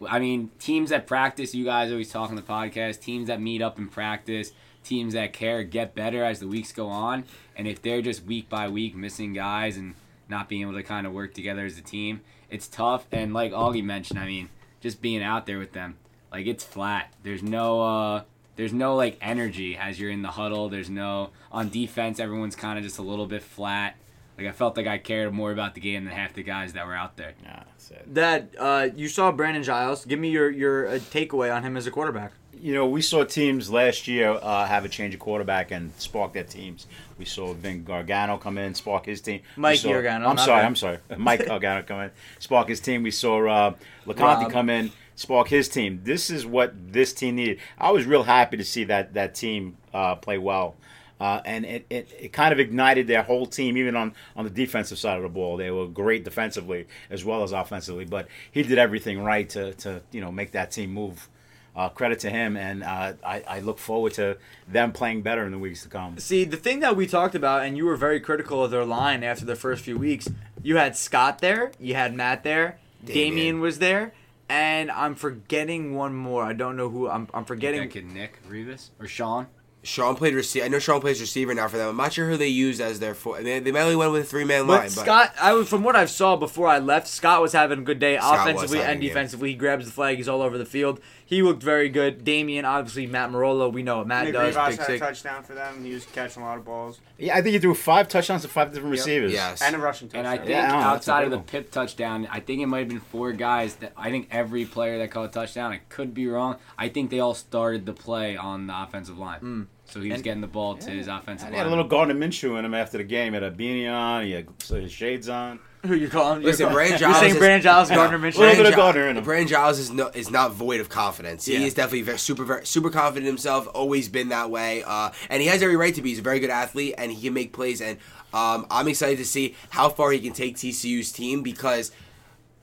I 0.07 0.19
mean, 0.19 0.51
teams 0.59 0.89
that 0.89 1.07
practice, 1.07 1.55
you 1.55 1.65
guys 1.65 1.91
always 1.91 2.11
talk 2.11 2.29
on 2.29 2.35
the 2.35 2.41
podcast, 2.41 2.99
teams 2.99 3.27
that 3.27 3.41
meet 3.41 3.61
up 3.61 3.77
and 3.77 3.91
practice, 3.91 4.51
teams 4.83 5.13
that 5.13 5.33
care 5.33 5.63
get 5.63 5.95
better 5.95 6.23
as 6.23 6.39
the 6.39 6.47
weeks 6.47 6.71
go 6.71 6.87
on. 6.87 7.25
And 7.55 7.67
if 7.67 7.81
they're 7.81 8.01
just 8.01 8.25
week 8.25 8.49
by 8.49 8.67
week 8.67 8.95
missing 8.95 9.33
guys 9.33 9.77
and 9.77 9.95
not 10.27 10.49
being 10.49 10.61
able 10.61 10.73
to 10.73 10.83
kind 10.83 11.07
of 11.07 11.13
work 11.13 11.33
together 11.33 11.65
as 11.65 11.77
a 11.77 11.81
team, 11.81 12.21
it's 12.49 12.67
tough. 12.67 13.07
And 13.11 13.33
like 13.33 13.51
Augie 13.51 13.83
mentioned, 13.83 14.19
I 14.19 14.25
mean, 14.25 14.49
just 14.81 15.01
being 15.01 15.23
out 15.23 15.45
there 15.45 15.59
with 15.59 15.73
them, 15.73 15.95
like 16.31 16.45
it's 16.45 16.63
flat. 16.63 17.13
There's 17.23 17.43
no, 17.43 17.81
uh, 17.81 18.23
there's 18.55 18.73
no 18.73 18.95
like 18.95 19.17
energy 19.21 19.75
as 19.77 19.99
you're 19.99 20.11
in 20.11 20.21
the 20.21 20.31
huddle. 20.31 20.69
There's 20.69 20.89
no 20.89 21.31
on 21.51 21.69
defense. 21.69 22.19
Everyone's 22.19 22.55
kind 22.55 22.77
of 22.77 22.83
just 22.83 22.99
a 22.99 23.01
little 23.01 23.27
bit 23.27 23.43
flat. 23.43 23.95
Like 24.37 24.47
I 24.47 24.51
felt 24.51 24.75
like 24.75 24.87
I 24.87 24.97
cared 24.97 25.33
more 25.33 25.51
about 25.51 25.75
the 25.75 25.81
game 25.81 26.03
than 26.05 26.13
half 26.13 26.33
the 26.33 26.43
guys 26.43 26.73
that 26.73 26.85
were 26.85 26.95
out 26.95 27.15
there. 27.15 27.33
Yeah, 27.41 27.63
that's 27.69 27.91
it. 27.91 28.13
That 28.13 28.49
uh, 28.59 28.89
you 28.95 29.07
saw 29.07 29.31
Brandon 29.31 29.63
Giles. 29.63 30.05
Give 30.05 30.19
me 30.19 30.29
your 30.29 30.49
your 30.51 30.87
uh, 30.87 30.91
takeaway 30.93 31.55
on 31.55 31.63
him 31.63 31.77
as 31.77 31.87
a 31.87 31.91
quarterback. 31.91 32.33
You 32.59 32.73
know, 32.73 32.87
we 32.87 33.01
saw 33.01 33.23
teams 33.23 33.69
last 33.69 34.07
year 34.07 34.31
uh, 34.41 34.65
have 34.65 34.85
a 34.85 34.89
change 34.89 35.13
of 35.13 35.19
quarterback 35.19 35.71
and 35.71 35.91
spark 35.97 36.33
their 36.33 36.43
teams. 36.43 36.87
We 37.17 37.25
saw 37.25 37.53
Vin 37.53 37.83
Gargano 37.83 38.37
come 38.37 38.57
in, 38.57 38.73
spark 38.73 39.05
his 39.05 39.21
team. 39.21 39.41
Mike 39.55 39.79
saw- 39.79 39.89
Gargano, 39.89 40.27
I'm 40.27 40.37
sorry, 40.37 40.59
Vin. 40.61 40.65
I'm 40.67 40.75
sorry. 40.75 40.97
Mike 41.17 41.45
Gargano 41.45 41.83
come 41.83 41.99
in, 42.01 42.11
spark 42.39 42.67
his 42.69 42.79
team. 42.79 43.03
We 43.03 43.11
saw 43.11 43.45
uh, 43.47 43.73
LeConte 44.05 44.49
come 44.51 44.69
in, 44.69 44.91
spark 45.15 45.47
his 45.49 45.69
team. 45.69 46.01
This 46.03 46.29
is 46.29 46.45
what 46.45 46.73
this 46.91 47.13
team 47.13 47.35
needed. 47.35 47.59
I 47.77 47.91
was 47.91 48.05
real 48.05 48.23
happy 48.23 48.57
to 48.57 48.63
see 48.65 48.83
that 48.85 49.13
that 49.13 49.35
team 49.35 49.77
uh, 49.93 50.15
play 50.15 50.37
well. 50.37 50.75
Uh, 51.19 51.41
and 51.45 51.65
it, 51.65 51.85
it, 51.89 52.09
it 52.19 52.33
kind 52.33 52.51
of 52.51 52.59
ignited 52.59 53.07
their 53.07 53.23
whole 53.23 53.45
team, 53.45 53.77
even 53.77 53.95
on, 53.95 54.13
on 54.35 54.43
the 54.43 54.49
defensive 54.49 54.97
side 54.99 55.15
of 55.17 55.23
the 55.23 55.29
ball. 55.29 55.55
They 55.57 55.71
were 55.71 55.87
great 55.87 56.23
defensively 56.25 56.87
as 57.09 57.23
well 57.23 57.43
as 57.43 57.51
offensively, 57.53 58.03
but 58.05 58.27
he 58.51 58.63
did 58.63 58.77
everything 58.77 59.21
right 59.23 59.49
to, 59.51 59.73
to 59.75 60.01
you 60.11 60.19
know 60.21 60.31
make 60.31 60.51
that 60.51 60.71
team 60.71 60.93
move. 60.93 61.29
uh, 61.75 61.89
credit 61.89 62.19
to 62.19 62.29
him, 62.29 62.55
and 62.55 62.83
uh, 62.83 63.13
I, 63.25 63.43
I 63.47 63.59
look 63.59 63.79
forward 63.79 64.13
to 64.13 64.37
them 64.67 64.91
playing 64.93 65.23
better 65.23 65.45
in 65.45 65.51
the 65.51 65.59
weeks 65.59 65.83
to 65.83 65.89
come. 65.89 66.17
See, 66.19 66.45
the 66.45 66.57
thing 66.57 66.79
that 66.79 66.95
we 66.95 67.05
talked 67.05 67.35
about, 67.35 67.63
and 67.65 67.75
you 67.75 67.85
were 67.85 67.97
very 67.97 68.19
critical 68.21 68.63
of 68.63 68.71
their 68.71 68.85
line 68.85 69.23
after 69.23 69.45
the 69.45 69.55
first 69.57 69.83
few 69.83 69.97
weeks. 69.97 70.29
You 70.63 70.77
had 70.77 70.95
Scott 70.95 71.39
there, 71.39 71.71
you 71.79 71.93
had 71.93 72.13
Matt 72.13 72.43
there, 72.43 72.77
Damien, 73.03 73.35
Damien. 73.35 73.59
was 73.59 73.79
there, 73.79 74.13
and 74.47 74.89
I'm 74.89 75.15
forgetting 75.15 75.95
one 75.95 76.15
more. 76.15 76.43
I 76.43 76.53
don't 76.53 76.77
know 76.77 76.89
who. 76.89 77.09
I'm, 77.09 77.27
I'm 77.33 77.45
forgetting. 77.45 77.81
Thinking 77.81 78.13
Nick 78.13 78.39
Rivas 78.47 78.91
or 78.99 79.07
Sean. 79.07 79.47
Sean 79.85 80.15
played 80.15 80.33
receiver. 80.33 80.65
I 80.65 80.67
know 80.67 80.79
Sean 80.79 80.99
plays 80.99 81.21
receiver 81.21 81.53
now 81.53 81.67
for 81.67 81.77
them. 81.77 81.89
I'm 81.89 81.97
not 81.97 82.11
sure 82.13 82.27
who 82.29 82.37
they 82.37 82.47
used 82.47 82.81
as 82.81 82.99
their 82.99 83.13
four. 83.15 83.41
They, 83.41 83.59
they 83.59 83.71
mainly 83.71 83.95
went 83.95 84.11
with 84.11 84.23
a 84.23 84.25
three 84.25 84.43
man 84.43 84.67
line. 84.67 84.81
But 84.83 84.91
Scott, 84.91 85.33
I 85.41 85.53
was 85.53 85.69
from 85.69 85.83
what 85.83 85.95
I 85.95 86.05
saw 86.05 86.35
before 86.35 86.67
I 86.67 86.79
left. 86.79 87.07
Scott 87.07 87.41
was 87.41 87.53
having 87.53 87.79
a 87.79 87.83
good 87.83 87.99
day 87.99 88.17
Scott 88.17 88.47
offensively 88.49 88.81
and 88.81 88.91
a 88.91 88.95
good- 88.95 89.07
defensively. 89.07 89.49
He 89.51 89.55
grabs 89.55 89.85
the 89.85 89.91
flag. 89.91 90.17
He's 90.17 90.27
all 90.27 90.41
over 90.41 90.57
the 90.57 90.65
field. 90.65 90.99
He 91.27 91.41
looked 91.41 91.63
very 91.63 91.89
good. 91.89 92.23
Damien, 92.23 92.65
obviously, 92.65 93.07
Matt 93.07 93.31
Marola. 93.31 93.73
We 93.73 93.81
know 93.81 93.97
what 93.97 94.05
Matt 94.07 94.25
Nick 94.25 94.33
does. 94.33 94.55
Rivas 94.55 94.77
Big 94.77 94.85
had 94.87 94.95
a 94.95 94.99
touchdown 94.99 95.43
for 95.43 95.53
them. 95.55 95.83
He 95.83 95.91
was 95.91 96.05
catching 96.05 96.43
a 96.43 96.45
lot 96.45 96.59
of 96.59 96.65
balls 96.65 96.99
Yeah, 97.17 97.35
I 97.35 97.41
think 97.41 97.53
he 97.53 97.59
threw 97.59 97.73
five 97.73 98.07
touchdowns 98.07 98.43
to 98.43 98.47
five 98.47 98.71
different 98.71 98.93
Yep. 98.95 98.99
receivers. 99.05 99.31
yes, 99.33 99.61
and 99.63 99.75
a 99.75 99.79
rushing 99.79 100.07
touchdown. 100.07 100.25
And. 100.25 100.27
I 100.27 100.37
think 100.37 100.49
Yeah, 100.51 100.65
I 100.65 100.79
know, 100.81 100.87
outside 100.87 101.23
of 101.23 101.31
the. 101.31 101.39
Pip 101.39 101.71
touchdown, 101.71 102.27
I 102.31 102.39
think 102.41 102.61
it 102.61 102.67
might 102.67 102.79
have 102.79 102.89
been 102.89 102.99
four 102.99 103.31
guys 103.33 103.75
that 103.77 103.93
I 103.97 104.11
think 104.11 104.27
every 104.29 104.65
player 104.65 104.99
that 104.99 105.09
caught 105.09 105.25
a 105.25 105.31
touchdown, 105.31 105.71
I 105.71 105.81
could 105.89 106.13
be 106.13 106.27
wrong. 106.27 106.57
I 106.77 106.89
think 106.89 107.09
they 107.09 107.19
all 107.19 107.33
started 107.33 107.87
the 107.87 107.93
play 107.93 108.37
on 108.37 108.67
the 108.67 108.79
offensive 108.83 109.17
line. 109.17 109.39
Hmm. 109.39 109.61
So 109.87 110.01
he 110.01 110.09
was 110.09 110.15
And- 110.15 110.23
getting 110.23 110.41
the 110.41 110.47
ball 110.47 110.75
to 110.77 110.89
his 110.89 111.07
offensive 111.07 111.45
line. 111.45 111.53
he 111.53 111.57
had 111.57 111.67
a 111.67 111.69
little 111.69 111.83
Gardner 111.87 112.15
Minshew 112.15 112.57
in 112.57 112.65
him 112.65 112.73
after 112.73 112.97
the 112.97 113.03
game. 113.03 113.33
He 113.33 113.35
had 113.35 113.43
a 113.43 113.51
beanie 113.51 113.91
on. 113.91 114.23
He 114.25 114.31
had 114.31 114.47
his 114.67 114.91
shades 114.91 115.29
on. 115.29 115.59
Who 115.85 115.93
you 115.93 116.07
calling? 116.09 116.41
You're 116.41 116.49
Listen, 116.49 116.69
calling- 116.69 116.75
Brandon 116.89 116.99
You're 117.11 117.19
saying 117.19 117.31
is- 117.33 117.37
Brandon 117.37 117.61
Giles, 117.61 117.89
No, 117.91 117.95
Gardner 117.97 118.17
Little 118.17 118.41
bit 118.55 118.65
of 118.65 118.75
Gardner 118.75 119.07
in 119.07 119.17
him. 119.17 119.23
Brandon 119.23 119.47
Giles 119.47 119.77
is 119.77 119.91
no 119.91 120.07
is 120.15 120.31
not 120.31 120.51
void 120.53 120.81
of 120.81 120.89
confidence. 120.89 121.47
Yeah. 121.47 121.59
He 121.59 121.65
is 121.67 121.75
definitely 121.75 122.01
very, 122.01 122.17
super 122.17 122.43
very, 122.43 122.65
super 122.65 122.89
confident 122.89 123.27
in 123.27 123.33
himself. 123.33 123.67
Always 123.75 124.09
been 124.09 124.29
that 124.29 124.49
way, 124.49 124.81
uh, 124.83 125.11
and 125.29 125.41
he 125.43 125.47
has 125.47 125.61
every 125.61 125.75
right 125.75 125.93
to 125.93 126.01
be. 126.01 126.09
He's 126.09 126.19
a 126.19 126.23
very 126.23 126.39
good 126.39 126.49
athlete, 126.49 126.95
and 126.97 127.11
he 127.11 127.21
can 127.21 127.33
make 127.35 127.53
plays. 127.53 127.81
And 127.81 127.99
um, 128.33 128.65
I'm 128.71 128.87
excited 128.87 129.19
to 129.19 129.25
see 129.25 129.55
how 129.69 129.89
far 129.89 130.09
he 130.11 130.19
can 130.19 130.33
take 130.33 130.55
TCU's 130.57 131.11
team 131.11 131.43
because 131.43 131.91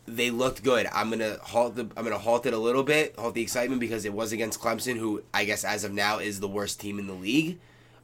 they 0.06 0.30
looked 0.30 0.62
good. 0.62 0.86
I'm 0.92 1.10
gonna 1.10 1.38
halt 1.42 1.76
the 1.76 1.88
I'm 1.96 2.04
gonna 2.04 2.18
halt 2.18 2.46
it 2.46 2.54
a 2.54 2.58
little 2.58 2.82
bit, 2.82 3.14
halt 3.18 3.34
the 3.34 3.42
excitement 3.42 3.80
because 3.80 4.04
it 4.04 4.12
was 4.12 4.32
against 4.32 4.60
Clemson, 4.60 4.96
who 4.96 5.22
I 5.32 5.44
guess 5.44 5.64
as 5.64 5.84
of 5.84 5.92
now 5.92 6.18
is 6.18 6.40
the 6.40 6.48
worst 6.48 6.80
team 6.80 6.98
in 6.98 7.06
the 7.06 7.14
league. 7.14 7.58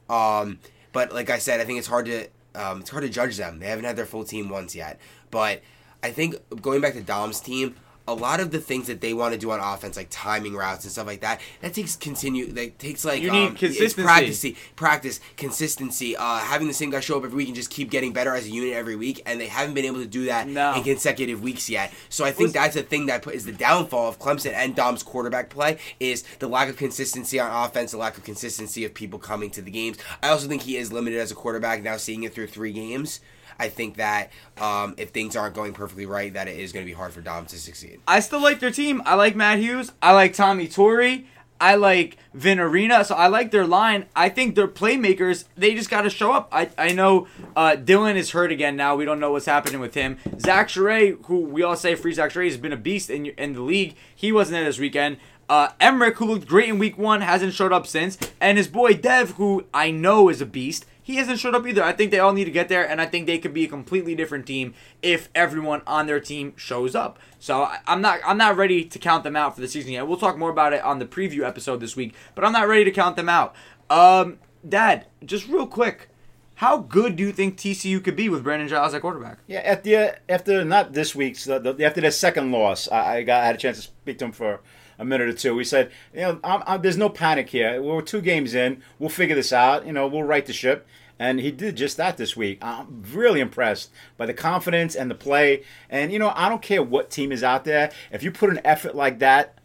Um, 0.09 0.59
but 0.91 1.13
like 1.13 1.29
I 1.29 1.39
said, 1.39 1.59
I 1.59 1.65
think 1.65 1.79
it's 1.79 1.87
hard 1.87 2.05
to 2.07 2.27
um, 2.55 2.81
it's 2.81 2.89
hard 2.89 3.03
to 3.03 3.09
judge 3.09 3.37
them. 3.37 3.59
They 3.59 3.67
haven't 3.67 3.85
had 3.85 3.95
their 3.95 4.05
full 4.05 4.23
team 4.23 4.49
once 4.49 4.75
yet. 4.75 4.99
But 5.31 5.61
I 6.01 6.11
think 6.11 6.35
going 6.61 6.81
back 6.81 6.93
to 6.93 7.01
Dom's 7.01 7.39
team, 7.41 7.75
a 8.11 8.13
lot 8.13 8.39
of 8.39 8.51
the 8.51 8.59
things 8.59 8.87
that 8.87 9.01
they 9.01 9.13
want 9.13 9.33
to 9.33 9.39
do 9.39 9.51
on 9.51 9.59
offense, 9.59 9.95
like 9.97 10.07
timing 10.09 10.55
routes 10.55 10.83
and 10.83 10.91
stuff 10.91 11.07
like 11.07 11.21
that, 11.21 11.39
that 11.61 11.73
takes 11.73 11.95
continue. 11.95 12.51
That 12.51 12.79
takes 12.79 13.05
like 13.05 13.21
You 13.21 13.31
need 13.31 13.47
um, 13.49 13.55
consistency. 13.55 14.03
practice, 14.03 14.45
practice, 14.75 15.19
consistency. 15.37 16.15
Uh, 16.17 16.39
having 16.39 16.67
the 16.67 16.73
same 16.73 16.89
guy 16.89 16.99
show 16.99 17.17
up 17.17 17.23
every 17.25 17.37
week 17.37 17.47
and 17.47 17.55
just 17.55 17.69
keep 17.69 17.89
getting 17.89 18.13
better 18.13 18.33
as 18.33 18.45
a 18.45 18.49
unit 18.49 18.73
every 18.73 18.95
week, 18.95 19.21
and 19.25 19.39
they 19.39 19.47
haven't 19.47 19.73
been 19.73 19.85
able 19.85 19.99
to 19.99 20.07
do 20.07 20.25
that 20.25 20.47
No. 20.47 20.73
in 20.75 20.83
consecutive 20.83 21.41
weeks 21.41 21.69
yet. 21.69 21.93
So 22.09 22.23
I 22.25 22.31
think 22.31 22.47
Was- 22.47 22.53
that's 22.53 22.75
the 22.75 22.83
thing 22.83 23.05
that 23.07 23.21
put, 23.21 23.35
is 23.35 23.45
the 23.45 23.51
downfall 23.51 24.07
of 24.09 24.19
Clemson 24.19 24.53
and 24.53 24.75
Dom's 24.75 25.03
quarterback 25.03 25.49
play 25.49 25.77
is 25.99 26.23
the 26.39 26.47
lack 26.47 26.69
of 26.69 26.77
consistency 26.77 27.39
on 27.39 27.51
offense, 27.65 27.91
the 27.91 27.97
lack 27.97 28.17
of 28.17 28.23
consistency 28.23 28.85
of 28.85 28.93
people 28.93 29.19
coming 29.19 29.49
to 29.51 29.61
the 29.61 29.71
games. 29.71 29.97
I 30.23 30.29
also 30.29 30.47
think 30.47 30.63
he 30.63 30.77
is 30.77 30.91
limited 30.91 31.19
as 31.19 31.31
a 31.31 31.35
quarterback 31.35 31.83
now, 31.83 31.97
seeing 31.97 32.23
it 32.23 32.33
through 32.33 32.47
three 32.47 32.71
games. 32.73 33.19
I 33.59 33.69
think 33.69 33.97
that 33.97 34.31
um, 34.57 34.95
if 34.97 35.09
things 35.09 35.35
aren't 35.35 35.53
going 35.53 35.73
perfectly 35.73 36.05
right, 36.05 36.33
that 36.33 36.47
it 36.47 36.57
is 36.57 36.71
going 36.71 36.85
to 36.85 36.89
be 36.89 36.95
hard 36.95 37.11
for 37.13 37.21
Dom 37.21 37.45
to 37.47 37.57
succeed. 37.57 37.99
I 38.07 38.21
still 38.21 38.41
like 38.41 38.59
their 38.59 38.71
team. 38.71 39.01
I 39.05 39.15
like 39.15 39.35
Matt 39.35 39.59
Hughes. 39.59 39.91
I 40.01 40.13
like 40.13 40.33
Tommy 40.33 40.67
Torrey. 40.67 41.27
I 41.61 41.75
like 41.75 42.15
Vin 42.33 42.57
Arena. 42.59 43.03
So 43.03 43.15
I 43.15 43.27
like 43.27 43.51
their 43.51 43.67
line. 43.67 44.05
I 44.15 44.29
think 44.29 44.55
their 44.55 44.67
playmakers, 44.67 45.43
they 45.57 45.75
just 45.75 45.89
got 45.89 46.03
to 46.03 46.09
show 46.09 46.31
up. 46.31 46.47
I, 46.53 46.69
I 46.77 46.93
know 46.93 47.27
uh, 47.55 47.75
Dylan 47.77 48.15
is 48.15 48.31
hurt 48.31 48.51
again 48.51 48.77
now. 48.77 48.95
We 48.95 49.03
don't 49.03 49.19
know 49.19 49.33
what's 49.33 49.45
happening 49.45 49.81
with 49.81 49.93
him. 49.93 50.17
Zach 50.39 50.69
Sherray, 50.69 51.23
who 51.25 51.41
we 51.41 51.61
all 51.61 51.75
say 51.75 51.95
free 51.95 52.13
Zach 52.13 52.31
Sherray, 52.31 52.45
has 52.45 52.57
been 52.57 52.71
a 52.71 52.77
beast 52.77 53.09
in, 53.09 53.25
in 53.25 53.53
the 53.53 53.61
league. 53.61 53.95
He 54.15 54.31
wasn't 54.31 54.53
there 54.53 54.63
this 54.63 54.79
weekend. 54.79 55.17
Uh, 55.49 55.69
Emmerich, 55.81 56.15
who 56.17 56.25
looked 56.25 56.47
great 56.47 56.69
in 56.69 56.77
week 56.77 56.97
one, 56.97 57.21
hasn't 57.21 57.53
showed 57.53 57.73
up 57.73 57.87
since. 57.87 58.17
And 58.39 58.57
his 58.57 58.67
boy 58.67 58.93
Dev, 58.93 59.31
who 59.31 59.65
I 59.73 59.91
know 59.91 60.29
is 60.29 60.41
a 60.41 60.45
beast, 60.45 60.85
he 61.09 61.15
hasn't 61.15 61.39
showed 61.39 61.55
up 61.55 61.65
either. 61.65 61.83
I 61.83 61.91
think 61.91 62.11
they 62.11 62.19
all 62.19 62.33
need 62.33 62.45
to 62.45 62.51
get 62.51 62.69
there, 62.69 62.87
and 62.87 63.01
I 63.01 63.07
think 63.07 63.25
they 63.25 63.39
could 63.39 63.51
be 63.51 63.63
a 63.63 63.67
completely 63.67 64.13
different 64.13 64.45
team 64.45 64.75
if 65.01 65.27
everyone 65.33 65.81
on 65.87 66.05
their 66.05 66.19
team 66.19 66.53
shows 66.55 66.93
up. 66.93 67.17
So 67.39 67.67
I'm 67.87 67.99
not 67.99 68.19
I'm 68.23 68.37
not 68.37 68.57
ready 68.57 68.85
to 68.85 68.99
count 68.99 69.23
them 69.23 69.35
out 69.35 69.55
for 69.55 69.61
the 69.61 69.67
season 69.67 69.93
yet. 69.93 70.07
We'll 70.07 70.19
talk 70.19 70.37
more 70.37 70.51
about 70.51 70.71
it 70.71 70.83
on 70.83 70.99
the 70.99 71.07
preview 71.07 71.41
episode 71.41 71.79
this 71.79 71.95
week, 71.95 72.13
but 72.35 72.45
I'm 72.45 72.51
not 72.51 72.67
ready 72.67 72.83
to 72.83 72.91
count 72.91 73.15
them 73.15 73.27
out. 73.27 73.55
Um, 73.89 74.37
Dad, 74.67 75.07
just 75.25 75.47
real 75.47 75.65
quick, 75.65 76.09
how 76.53 76.77
good 76.77 77.15
do 77.15 77.23
you 77.23 77.31
think 77.31 77.57
TCU 77.57 78.03
could 78.03 78.15
be 78.15 78.29
with 78.29 78.43
Brandon 78.43 78.67
Giles 78.67 78.93
at 78.93 79.01
quarterback? 79.01 79.39
Yeah, 79.47 79.61
after 79.61 80.19
after 80.29 80.63
not 80.63 80.93
this 80.93 81.15
week's 81.15 81.49
after 81.49 81.73
their 81.73 82.11
second 82.11 82.51
loss, 82.51 82.87
I, 82.87 83.15
I 83.15 83.23
got 83.23 83.41
I 83.41 83.47
had 83.47 83.55
a 83.55 83.57
chance 83.57 83.77
to 83.77 83.81
speak 83.81 84.19
to 84.19 84.25
him 84.25 84.31
for 84.31 84.59
a 84.99 85.05
minute 85.05 85.29
or 85.29 85.33
two. 85.33 85.55
We 85.55 85.63
said, 85.63 85.91
you 86.13 86.21
know, 86.21 86.39
I'm, 86.43 86.61
I'm, 86.67 86.81
there's 86.81 86.97
no 86.97 87.09
panic 87.09 87.49
here. 87.49 87.81
We're 87.81 88.01
two 88.01 88.21
games 88.21 88.53
in. 88.53 88.83
We'll 88.99 89.09
figure 89.09 89.35
this 89.35 89.51
out. 89.51 89.87
You 89.87 89.93
know, 89.93 90.05
we'll 90.07 90.23
right 90.23 90.45
the 90.45 90.53
ship. 90.53 90.85
And 91.17 91.39
he 91.39 91.51
did 91.51 91.75
just 91.75 91.97
that 91.97 92.17
this 92.17 92.37
week. 92.37 92.59
I'm 92.61 93.03
really 93.11 93.39
impressed 93.39 93.91
by 94.15 94.25
the 94.25 94.33
confidence 94.33 94.95
and 94.95 95.09
the 95.09 95.15
play. 95.15 95.63
And 95.89 96.13
you 96.13 96.19
know, 96.19 96.31
I 96.35 96.47
don't 96.47 96.61
care 96.61 96.83
what 96.83 97.09
team 97.09 97.31
is 97.31 97.43
out 97.43 97.65
there. 97.65 97.91
If 98.11 98.23
you 98.23 98.31
put 98.31 98.49
an 98.49 98.61
effort 98.63 98.95
like 98.95 99.19
that 99.19 99.55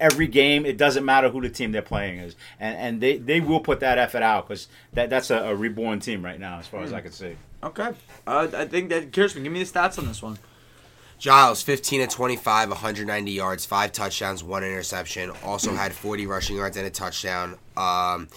every 0.00 0.26
game, 0.26 0.64
it 0.64 0.76
doesn't 0.76 1.04
matter 1.04 1.28
who 1.28 1.40
the 1.40 1.50
team 1.50 1.72
they're 1.72 1.82
playing 1.82 2.18
is, 2.18 2.34
and 2.58 2.76
and 2.76 3.00
they, 3.00 3.18
they 3.18 3.40
will 3.40 3.60
put 3.60 3.80
that 3.80 3.98
effort 3.98 4.22
out 4.22 4.48
because 4.48 4.68
that 4.94 5.10
that's 5.10 5.30
a, 5.30 5.38
a 5.38 5.54
reborn 5.54 6.00
team 6.00 6.24
right 6.24 6.40
now, 6.40 6.58
as 6.58 6.66
far 6.66 6.82
as 6.82 6.92
I 6.92 7.00
can 7.00 7.12
see. 7.12 7.36
Okay, 7.62 7.92
uh, 8.26 8.48
I 8.54 8.64
think 8.66 8.88
that 8.88 9.10
Kurtzman, 9.10 9.42
give 9.42 9.52
me 9.52 9.62
the 9.62 9.70
stats 9.70 9.98
on 9.98 10.06
this 10.06 10.22
one. 10.22 10.38
Giles, 11.20 11.60
15 11.60 12.00
to 12.00 12.06
25, 12.06 12.70
190 12.70 13.30
yards, 13.30 13.66
five 13.66 13.92
touchdowns, 13.92 14.42
one 14.42 14.64
interception. 14.64 15.30
Also 15.44 15.74
had 15.74 15.92
40 15.92 16.26
rushing 16.26 16.56
yards 16.56 16.78
and 16.78 16.86
a 16.86 16.90
touchdown. 16.90 17.58
Um, 17.76 18.28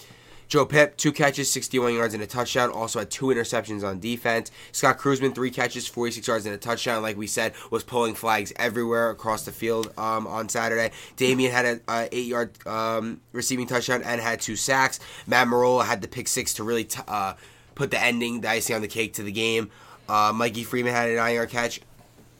Joe 0.48 0.66
Pip, 0.66 0.98
two 0.98 1.10
catches, 1.10 1.50
61 1.50 1.94
yards 1.94 2.12
and 2.12 2.22
a 2.22 2.26
touchdown. 2.26 2.70
Also 2.70 2.98
had 2.98 3.10
two 3.10 3.26
interceptions 3.28 3.82
on 3.82 4.00
defense. 4.00 4.50
Scott 4.70 4.98
Kruzman, 4.98 5.34
three 5.34 5.50
catches, 5.50 5.86
46 5.88 6.28
yards 6.28 6.44
and 6.44 6.54
a 6.54 6.58
touchdown. 6.58 7.00
Like 7.00 7.16
we 7.16 7.26
said, 7.26 7.54
was 7.70 7.82
pulling 7.82 8.14
flags 8.14 8.52
everywhere 8.56 9.08
across 9.08 9.46
the 9.46 9.52
field 9.52 9.90
um, 9.96 10.26
on 10.26 10.50
Saturday. 10.50 10.90
Damian 11.16 11.52
had 11.52 11.64
an 11.88 12.08
eight-yard 12.12 12.66
um, 12.66 13.22
receiving 13.32 13.66
touchdown 13.66 14.02
and 14.02 14.20
had 14.20 14.42
two 14.42 14.56
sacks. 14.56 15.00
Matt 15.26 15.48
Marola 15.48 15.86
had 15.86 16.02
the 16.02 16.08
pick 16.08 16.28
six 16.28 16.52
to 16.54 16.62
really 16.62 16.84
t- 16.84 17.00
uh, 17.08 17.32
put 17.74 17.90
the 17.90 17.98
ending, 17.98 18.42
the 18.42 18.50
icing 18.50 18.76
on 18.76 18.82
the 18.82 18.88
cake 18.88 19.14
to 19.14 19.22
the 19.22 19.32
game. 19.32 19.70
Uh, 20.06 20.34
Mikey 20.34 20.64
Freeman 20.64 20.92
had 20.92 21.08
a 21.08 21.16
nine-yard 21.16 21.48
catch. 21.48 21.80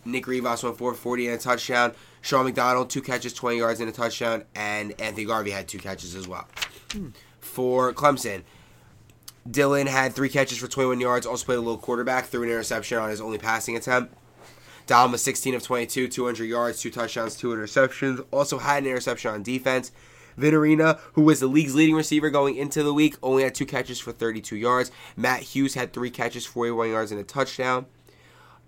Nick 0.05 0.27
Rivas 0.27 0.63
went 0.63 0.79
for 0.79 0.95
40 0.95 1.29
and 1.29 1.37
a 1.37 1.39
touchdown. 1.39 1.93
Sean 2.21 2.45
McDonald, 2.45 2.91
two 2.91 3.03
catches, 3.03 3.35
20 3.35 3.59
yards 3.59 3.81
and 3.81 3.89
a 3.89 3.93
touchdown. 3.93 4.45
And 4.55 4.99
Anthony 5.01 5.25
Garvey 5.25 5.51
had 5.51 5.69
two 5.69 5.79
catches 5.79 6.15
as 6.15 6.27
well. 6.27 6.49
Hmm. 6.93 7.09
For 7.41 7.93
Clemson, 7.93 8.43
Dylan 9.49 9.87
had 9.87 10.15
three 10.15 10.29
catches 10.31 10.59
for 10.59 10.69
21 10.69 11.01
yards, 11.01 11.27
also 11.27 11.45
played 11.45 11.57
a 11.57 11.61
little 11.61 11.77
quarterback, 11.77 12.27
threw 12.27 12.43
an 12.43 12.49
interception 12.49 12.99
on 12.99 13.11
his 13.11 13.21
only 13.21 13.39
passing 13.39 13.77
attempt. 13.77 14.15
Dom 14.87 15.13
was 15.13 15.23
16 15.23 15.55
of 15.55 15.63
22, 15.63 16.09
200 16.09 16.45
yards, 16.45 16.81
two 16.81 16.91
touchdowns, 16.91 17.37
two 17.37 17.49
interceptions. 17.49 18.25
Also 18.31 18.59
had 18.59 18.83
an 18.83 18.89
interception 18.89 19.31
on 19.31 19.43
defense. 19.43 19.93
Vin 20.37 20.55
Arena, 20.55 20.99
who 21.13 21.23
was 21.23 21.41
the 21.41 21.47
league's 21.47 21.75
leading 21.75 21.95
receiver 21.95 22.29
going 22.29 22.57
into 22.57 22.83
the 22.83 22.93
week, 22.93 23.17
only 23.23 23.45
had 23.45 23.55
two 23.55 23.67
catches 23.67 24.01
for 24.01 24.13
32 24.13 24.57
yards. 24.57 24.91
Matt 25.17 25.43
Hughes 25.43 25.75
had 25.75 25.93
three 25.93 26.11
catches, 26.11 26.45
41 26.45 26.91
yards, 26.91 27.13
and 27.13 27.21
a 27.21 27.25
touchdown. 27.25 27.87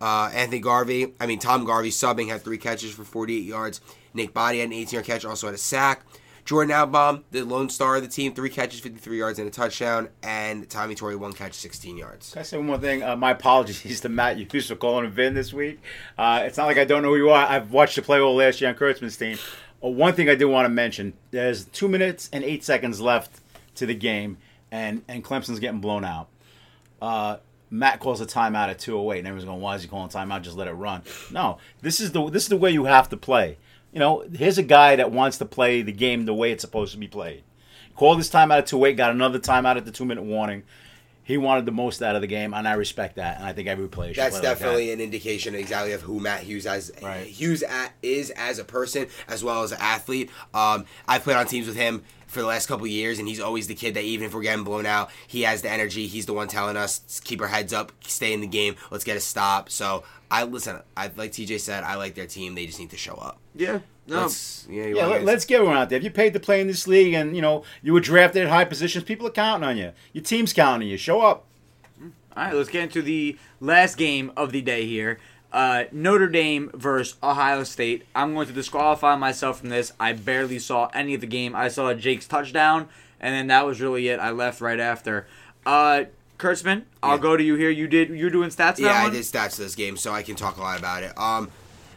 Uh, 0.00 0.30
Anthony 0.34 0.60
Garvey, 0.60 1.14
I 1.18 1.26
mean 1.26 1.38
Tom 1.38 1.64
Garvey 1.64 1.90
subbing 1.90 2.28
had 2.28 2.42
three 2.42 2.58
catches 2.58 2.92
for 2.92 3.04
48 3.04 3.44
yards. 3.44 3.80
Nick 4.12 4.34
Body 4.34 4.58
had 4.58 4.68
an 4.68 4.74
18 4.74 4.98
yard 4.98 5.06
catch, 5.06 5.24
also 5.24 5.46
had 5.46 5.54
a 5.54 5.58
sack. 5.58 6.02
Jordan 6.46 6.70
Outbaum, 6.70 7.24
the 7.32 7.42
lone 7.42 7.68
star 7.68 7.96
of 7.96 8.02
the 8.02 8.08
team, 8.08 8.32
three 8.32 8.48
catches, 8.48 8.78
53 8.78 9.18
yards, 9.18 9.38
and 9.40 9.48
a 9.48 9.50
touchdown. 9.50 10.08
And 10.22 10.70
Tommy 10.70 10.94
Torrey, 10.94 11.16
one 11.16 11.32
catch, 11.32 11.54
16 11.54 11.96
yards. 11.98 12.30
Can 12.30 12.38
I 12.38 12.42
say 12.44 12.56
one 12.56 12.66
more 12.66 12.78
thing? 12.78 13.02
Uh, 13.02 13.16
my 13.16 13.32
apologies 13.32 14.00
to 14.02 14.08
Matt 14.08 14.36
Hughes 14.36 14.68
for 14.68 14.76
calling 14.76 15.04
him 15.04 15.10
Vin 15.10 15.34
this 15.34 15.52
week. 15.52 15.80
Uh, 16.16 16.42
it's 16.44 16.56
not 16.56 16.66
like 16.66 16.78
I 16.78 16.84
don't 16.84 17.02
know 17.02 17.08
who 17.08 17.16
you 17.16 17.30
are. 17.30 17.44
I've 17.46 17.72
watched 17.72 17.96
you 17.96 18.04
play 18.04 18.20
all 18.20 18.36
last 18.36 18.60
year 18.60 18.70
on 18.70 18.76
Kurtzman's 18.76 19.16
team. 19.16 19.38
Uh, 19.82 19.88
one 19.88 20.14
thing 20.14 20.28
I 20.28 20.36
do 20.36 20.48
want 20.48 20.66
to 20.66 20.70
mention: 20.70 21.14
there's 21.32 21.64
two 21.64 21.88
minutes 21.88 22.30
and 22.32 22.44
eight 22.44 22.62
seconds 22.62 23.00
left 23.00 23.40
to 23.74 23.84
the 23.84 23.94
game, 23.94 24.38
and 24.70 25.02
and 25.08 25.24
Clemson's 25.24 25.58
getting 25.58 25.80
blown 25.80 26.04
out. 26.04 26.28
Matt 27.70 28.00
calls 28.00 28.20
a 28.20 28.26
timeout 28.26 28.68
at 28.68 28.78
208, 28.78 29.18
and 29.18 29.28
everyone's 29.28 29.44
going, 29.44 29.60
"Why 29.60 29.74
is 29.74 29.82
he 29.82 29.88
calling 29.88 30.08
timeout? 30.08 30.42
Just 30.42 30.56
let 30.56 30.68
it 30.68 30.72
run." 30.72 31.02
No, 31.32 31.58
this 31.82 32.00
is 32.00 32.12
the 32.12 32.28
this 32.30 32.44
is 32.44 32.48
the 32.48 32.56
way 32.56 32.70
you 32.70 32.84
have 32.84 33.08
to 33.10 33.16
play. 33.16 33.58
You 33.92 33.98
know, 33.98 34.24
here's 34.32 34.58
a 34.58 34.62
guy 34.62 34.96
that 34.96 35.10
wants 35.10 35.38
to 35.38 35.44
play 35.44 35.82
the 35.82 35.92
game 35.92 36.26
the 36.26 36.34
way 36.34 36.52
it's 36.52 36.60
supposed 36.62 36.92
to 36.92 36.98
be 36.98 37.08
played. 37.08 37.42
Called 37.94 38.18
this 38.18 38.28
timeout 38.28 38.58
at 38.58 38.66
208, 38.66 38.96
got 38.96 39.10
another 39.10 39.38
timeout 39.38 39.76
at 39.76 39.84
the 39.86 39.90
two 39.90 40.04
minute 40.04 40.24
warning 40.24 40.64
he 41.26 41.36
wanted 41.36 41.66
the 41.66 41.72
most 41.72 42.00
out 42.02 42.14
of 42.14 42.20
the 42.20 42.28
game, 42.28 42.54
and 42.54 42.68
I 42.68 42.74
respect 42.74 43.16
that. 43.16 43.38
And 43.38 43.44
I 43.46 43.52
think 43.52 43.66
every 43.66 43.88
player 43.88 44.14
should 44.14 44.22
That's 44.22 44.38
play 44.38 44.48
like 44.48 44.58
that. 44.58 44.64
definitely 44.64 44.92
an 44.92 45.00
indication 45.00 45.56
exactly 45.56 45.90
of 45.92 46.02
who 46.02 46.20
Matt 46.20 46.42
Hughes 46.44 46.66
as 46.66 46.92
Right. 47.02 47.26
Hughes 47.26 47.64
at, 47.64 47.94
is 48.00 48.30
as 48.30 48.60
a 48.60 48.64
person 48.64 49.08
as 49.26 49.42
well 49.42 49.64
as 49.64 49.72
an 49.72 49.78
athlete. 49.80 50.30
Um, 50.54 50.84
I've 51.08 51.24
played 51.24 51.36
on 51.36 51.46
teams 51.46 51.66
with 51.66 51.74
him 51.74 52.04
for 52.26 52.40
the 52.40 52.46
last 52.46 52.66
couple 52.66 52.84
of 52.84 52.90
years, 52.90 53.18
and 53.18 53.28
he's 53.28 53.40
always 53.40 53.66
the 53.66 53.74
kid 53.74 53.94
that 53.94 54.02
even 54.04 54.26
if 54.26 54.34
we're 54.34 54.42
getting 54.42 54.64
blown 54.64 54.86
out, 54.86 55.10
he 55.26 55.42
has 55.42 55.62
the 55.62 55.70
energy. 55.70 56.06
He's 56.06 56.26
the 56.26 56.32
one 56.32 56.48
telling 56.48 56.76
us 56.76 57.20
keep 57.24 57.40
our 57.40 57.46
heads 57.48 57.72
up, 57.72 57.92
stay 58.06 58.32
in 58.32 58.40
the 58.40 58.46
game, 58.46 58.76
let's 58.90 59.04
get 59.04 59.16
a 59.16 59.20
stop. 59.20 59.70
So 59.70 60.02
I 60.30 60.42
listen. 60.44 60.80
I 60.96 61.10
like 61.16 61.32
TJ 61.32 61.60
said, 61.60 61.84
I 61.84 61.94
like 61.94 62.14
their 62.14 62.26
team. 62.26 62.54
They 62.54 62.66
just 62.66 62.78
need 62.80 62.90
to 62.90 62.96
show 62.96 63.14
up. 63.14 63.38
Yeah. 63.54 63.80
No. 64.08 64.22
Let's, 64.22 64.66
yeah, 64.70 64.84
you 64.86 64.96
Yeah, 64.96 65.06
let, 65.06 65.18
get- 65.18 65.24
let's 65.24 65.44
get 65.44 65.54
everyone 65.56 65.76
out 65.76 65.88
there. 65.88 65.98
If 65.98 66.04
you 66.04 66.10
paid 66.10 66.32
to 66.34 66.40
play 66.40 66.60
in 66.60 66.66
this 66.68 66.86
league, 66.86 67.14
and 67.14 67.34
you 67.34 67.42
know 67.42 67.64
you 67.82 67.92
were 67.92 68.00
drafted 68.00 68.42
at 68.42 68.48
high 68.48 68.64
positions, 68.64 69.04
people 69.04 69.26
are 69.26 69.30
counting 69.30 69.68
on 69.68 69.76
you. 69.76 69.92
Your 70.12 70.22
team's 70.24 70.52
counting 70.52 70.86
on 70.86 70.90
you. 70.90 70.96
Show 70.96 71.20
up. 71.22 71.44
All 72.36 72.44
right, 72.44 72.54
let's 72.54 72.68
get 72.68 72.82
into 72.82 73.00
the 73.02 73.38
last 73.60 73.96
game 73.96 74.30
of 74.36 74.52
the 74.52 74.60
day 74.60 74.84
here. 74.84 75.18
Uh, 75.52 75.84
Notre 75.92 76.28
Dame 76.28 76.70
versus 76.74 77.16
Ohio 77.22 77.62
State. 77.64 78.04
I'm 78.14 78.34
going 78.34 78.46
to 78.46 78.52
disqualify 78.52 79.16
myself 79.16 79.60
from 79.60 79.70
this. 79.70 79.92
I 79.98 80.12
barely 80.12 80.58
saw 80.58 80.88
any 80.92 81.14
of 81.14 81.20
the 81.20 81.26
game. 81.26 81.54
I 81.54 81.68
saw 81.68 81.94
Jake's 81.94 82.26
touchdown, 82.26 82.88
and 83.20 83.34
then 83.34 83.46
that 83.46 83.64
was 83.64 83.80
really 83.80 84.08
it. 84.08 84.18
I 84.20 84.30
left 84.30 84.60
right 84.60 84.80
after. 84.80 85.26
Uh, 85.64 86.04
Kurtzman, 86.38 86.82
I'll 87.02 87.16
Yeah. 87.16 87.22
go 87.22 87.36
to 87.36 87.42
you 87.42 87.54
here. 87.54 87.70
You 87.70 87.86
did. 87.88 88.10
You're 88.10 88.28
doing 88.30 88.50
stats. 88.50 88.78
Yeah, 88.78 89.04
I 89.06 89.08
did 89.08 89.22
stats 89.22 89.56
this 89.56 89.74
game, 89.74 89.96
so 89.96 90.12
I 90.12 90.22
can 90.22 90.36
talk 90.36 90.58
a 90.58 90.60
lot 90.60 90.78
about 90.78 91.02
it. 91.02 91.16
Um, 91.18 91.50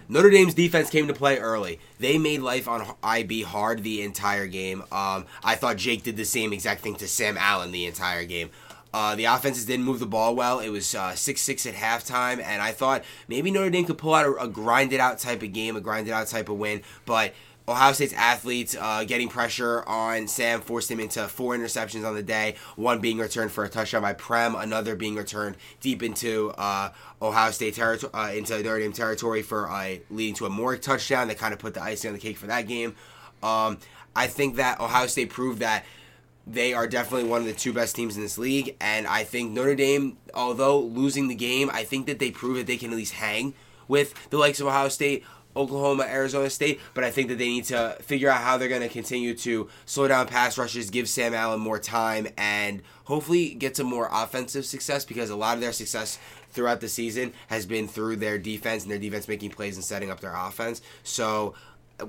Notre 0.08 0.30
Dame's 0.32 0.54
defense 0.54 0.90
came 0.90 1.08
to 1.08 1.14
play 1.14 1.38
early. 1.38 1.80
They 2.00 2.18
made 2.18 2.40
life 2.42 2.68
on 2.68 2.96
IB 3.04 3.44
hard 3.44 3.84
the 3.84 4.02
entire 4.02 4.48
game. 4.48 4.82
Um, 4.92 5.26
I 5.44 5.56
thought 5.56 5.76
Jake 5.78 6.04
did 6.04 6.16
the 6.18 6.26
same 6.26 6.52
exact 6.54 6.82
thing 6.82 6.96
to 6.96 7.08
Sam 7.08 7.38
Allen 7.38 7.72
the 7.72 7.86
entire 7.86 8.24
game. 8.24 8.50
Uh, 8.93 9.15
the 9.15 9.25
offenses 9.25 9.65
didn't 9.65 9.86
move 9.86 9.99
the 9.99 10.06
ball 10.06 10.36
well. 10.36 10.60
It 10.60 10.69
was 10.69 10.95
uh, 10.95 11.13
six 11.15 11.41
six 11.41 11.65
at 11.65 11.75
halftime, 11.75 12.41
and 12.41 12.62
I 12.62 12.71
thought 12.71 13.04
maybe 13.28 13.52
Notre 13.52 13.69
Dame 13.69 13.86
could 13.86 13.97
pull 13.97 14.13
out 14.13 14.25
a, 14.25 14.36
a 14.36 14.47
grinded 14.47 14.99
out 14.99 15.19
type 15.19 15.43
of 15.43 15.54
game, 15.54 15.75
a 15.75 15.82
grinded 15.82 16.13
out 16.13 16.28
type 16.28 16.49
of 16.49 16.58
win, 16.58 16.82
but. 17.06 17.34
Ohio 17.67 17.93
State's 17.93 18.13
athletes 18.13 18.75
uh, 18.80 19.04
getting 19.04 19.30
pressure 19.30 19.88
on 19.88 20.28
Sam 20.28 20.60
forced 20.60 20.89
him 20.89 20.99
into 20.99 21.28
four 21.28 21.56
interceptions 21.56 22.04
on 22.04 22.15
the 22.15 22.23
day. 22.23 22.56
One 22.75 22.99
being 22.99 23.19
returned 23.19 23.52
for 23.52 23.63
a 23.63 23.69
touchdown 23.69 24.02
by 24.02 24.13
Prem, 24.13 24.56
another 24.56 24.95
being 24.95 25.15
returned 25.15 25.56
deep 25.80 26.02
into 26.02 26.49
uh, 26.58 26.89
Ohio 27.21 27.52
State 27.52 27.75
territory, 27.75 28.12
uh, 28.12 28.32
into 28.32 28.58
Notre 28.63 28.80
Dame 28.80 28.91
territory 28.91 29.43
for 29.43 29.69
uh, 29.69 29.97
leading 30.10 30.34
to 30.36 30.47
a 30.47 30.49
more 30.49 30.78
touchdown 30.78 31.28
that 31.28 31.38
kind 31.38 31.54
of 31.54 31.60
put 31.60 31.75
the 31.75 31.84
icing 31.84 32.08
on 32.10 32.15
the 32.15 32.19
cake 32.19 32.39
for 32.39 32.47
that 32.47 32.67
game. 32.67 32.95
Um, 33.43 33.78
I 34.15 34.25
think 34.25 34.56
that 34.56 34.80
Ohio 34.80 35.06
State 35.06 35.30
proved 35.30 35.60
that 35.60 35.86
they 36.52 36.74
are 36.74 36.88
definitely 36.88 37.30
one 37.30 37.42
of 37.42 37.48
the 37.48 37.54
two 37.54 37.74
best 37.74 37.96
teams 37.96 38.16
in 38.16 38.24
this 38.24 38.38
league, 38.38 38.76
and 38.82 39.06
I 39.08 39.24
think 39.24 39.52
Notre 39.52 39.76
Dame, 39.76 40.18
although 40.34 40.80
losing 40.80 41.28
the 41.28 41.36
game, 41.36 41.70
I 41.72 41.84
think 41.84 42.08
that 42.08 42.20
they 42.20 42.32
prove 42.32 42.58
that 42.58 42.68
they 42.68 42.78
can 42.78 42.92
at 42.92 42.98
least 42.98 43.14
hang 43.14 43.54
with 43.88 44.14
the 44.30 44.38
likes 44.38 44.60
of 44.60 44.68
Ohio 44.68 44.90
State. 44.90 45.24
Oklahoma, 45.56 46.04
Arizona 46.04 46.48
State, 46.50 46.80
but 46.94 47.04
I 47.04 47.10
think 47.10 47.28
that 47.30 47.40
they 47.40 47.48
need 47.48 47.66
to 47.66 47.98
figure 48.02 48.30
out 48.30 48.42
how 48.42 48.58
they're 48.58 48.70
going 48.70 48.84
to 48.84 48.88
continue 48.88 49.34
to 49.38 49.68
slow 49.86 50.08
down 50.08 50.28
pass 50.28 50.60
rushes, 50.60 50.92
give 50.92 51.10
Sam 51.10 51.34
Allen 51.34 51.60
more 51.60 51.80
time, 51.80 52.28
and 52.38 52.84
hopefully 53.06 53.56
get 53.56 53.76
some 53.76 53.88
more 53.88 54.08
offensive 54.12 54.64
success 54.66 55.06
because 55.06 55.32
a 55.32 55.36
lot 55.36 55.56
of 55.56 55.62
their 55.62 55.74
success 55.74 56.20
throughout 56.52 56.82
the 56.82 56.88
season 56.88 57.34
has 57.48 57.66
been 57.66 57.88
through 57.88 58.18
their 58.18 58.38
defense 58.38 58.84
and 58.84 58.92
their 58.92 59.00
defense 59.00 59.28
making 59.28 59.50
plays 59.50 59.76
and 59.76 59.84
setting 59.84 60.12
up 60.12 60.20
their 60.20 60.36
offense. 60.36 60.82
So 61.04 61.56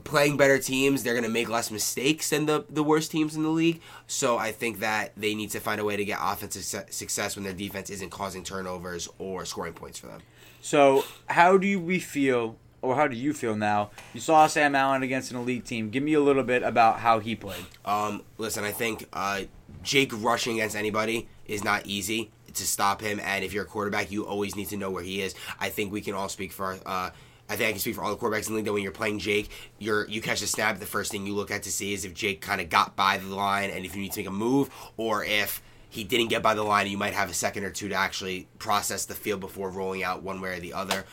playing 0.05 0.37
better 0.37 0.59
teams, 0.59 1.03
they're 1.03 1.15
going 1.15 1.25
to 1.25 1.31
make 1.31 1.49
less 1.49 1.71
mistakes 1.71 2.31
than 2.31 2.47
the, 2.47 2.65
the 2.69 2.83
worst 2.83 3.11
teams 3.11 3.37
in 3.37 3.43
the 3.43 3.51
league. 3.51 3.81
So 4.07 4.39
I 4.39 4.53
think 4.53 4.81
that 4.81 5.13
they 5.17 5.35
need 5.35 5.51
to 5.51 5.61
find 5.61 5.81
a 5.81 5.85
way 5.85 5.97
to 5.97 6.05
get 6.05 6.19
offensive 6.21 6.65
success 6.91 7.37
when 7.37 7.45
their 7.45 7.53
defense 7.53 7.91
isn't 7.91 8.11
causing 8.11 8.45
turnovers 8.45 9.09
or 9.19 9.45
scoring 9.45 9.75
points 9.75 9.99
for 9.99 10.07
them. 10.07 10.23
So, 10.63 11.05
how 11.27 11.57
do 11.57 11.67
you, 11.67 11.81
we 11.81 11.99
feel, 12.01 12.57
or 12.83 12.95
how 12.95 13.09
do 13.09 13.17
you 13.17 13.33
feel 13.33 13.57
now? 13.57 13.91
You 14.13 14.21
saw 14.21 14.47
Sam 14.47 14.75
Allen 14.75 15.03
against 15.03 15.31
an 15.31 15.39
elite 15.39 15.65
team. 15.65 15.89
Give 15.89 16.03
me 16.03 16.13
a 16.13 16.21
little 16.21 16.43
bit 16.43 16.63
about 16.63 17.01
how 17.01 17.19
he 17.19 17.35
played. 17.35 17.65
Um, 17.85 18.23
listen, 18.37 18.65
I 18.65 18.73
think 18.73 19.07
uh, 19.13 19.43
Jake 19.83 20.13
rushing 20.15 20.57
against 20.57 20.77
anybody 20.77 21.29
is 21.47 21.65
not 21.65 21.87
easy 21.87 22.31
to 22.53 22.67
stop 22.67 23.01
him, 23.01 23.21
and 23.21 23.43
if 23.43 23.53
you're 23.53 23.65
a 23.65 23.67
quarterback, 23.67 24.11
you 24.11 24.27
always 24.27 24.55
need 24.55 24.69
to 24.69 24.77
know 24.77 24.91
where 24.91 25.03
he 25.03 25.23
is. 25.23 25.35
I 25.59 25.71
think 25.71 25.93
we 25.93 26.03
can 26.03 26.15
all 26.15 26.29
speak 26.29 26.53
for. 26.53 26.79
Uh, 26.85 27.11
I 27.51 27.57
think 27.57 27.69
I 27.69 27.73
can 27.73 27.81
speak 27.81 27.97
for 27.97 28.05
all 28.05 28.15
the 28.15 28.17
quarterbacks 28.17 28.47
in 28.47 28.53
the 28.53 28.59
league 28.59 28.65
that 28.67 28.73
when 28.73 28.85
you're 28.85 28.93
playing 28.93 29.19
Jake, 29.19 29.51
you're 29.81 30.09
you 30.09 30.23
catch 30.23 30.41
a 30.41 30.47
snap. 30.47 30.79
The 30.79 30.87
first 30.87 31.11
thing 31.11 31.27
you 31.27 31.35
look 31.35 31.51
at 31.51 31.65
to 31.65 31.73
see 31.73 31.93
is 31.93 32.05
if 32.05 32.15
Jake 32.15 32.41
kind 32.41 32.61
of 32.61 32.71
got 32.71 32.95
by 32.95 33.19
the 33.19 33.35
line, 33.35 33.71
and 33.71 33.85
if 33.85 33.97
you 33.97 34.03
need 34.03 34.13
to 34.13 34.21
make 34.21 34.29
a 34.29 34.31
move, 34.31 34.71
or 34.97 35.25
if 35.25 35.61
he 35.89 36.05
didn't 36.05 36.29
get 36.29 36.43
by 36.43 36.55
the 36.55 36.63
line, 36.63 36.87
you 36.87 36.97
might 36.97 37.13
have 37.13 37.29
a 37.29 37.35
second 37.35 37.65
or 37.65 37.71
two 37.71 37.89
to 37.89 37.95
actually 37.97 38.47
process 38.61 39.05
the 39.05 39.15
field 39.15 39.41
before 39.41 39.69
rolling 39.69 40.05
out 40.05 40.23
one 40.23 40.41
way 40.41 40.57
or 40.57 40.61
the 40.61 40.73
other. 40.73 41.05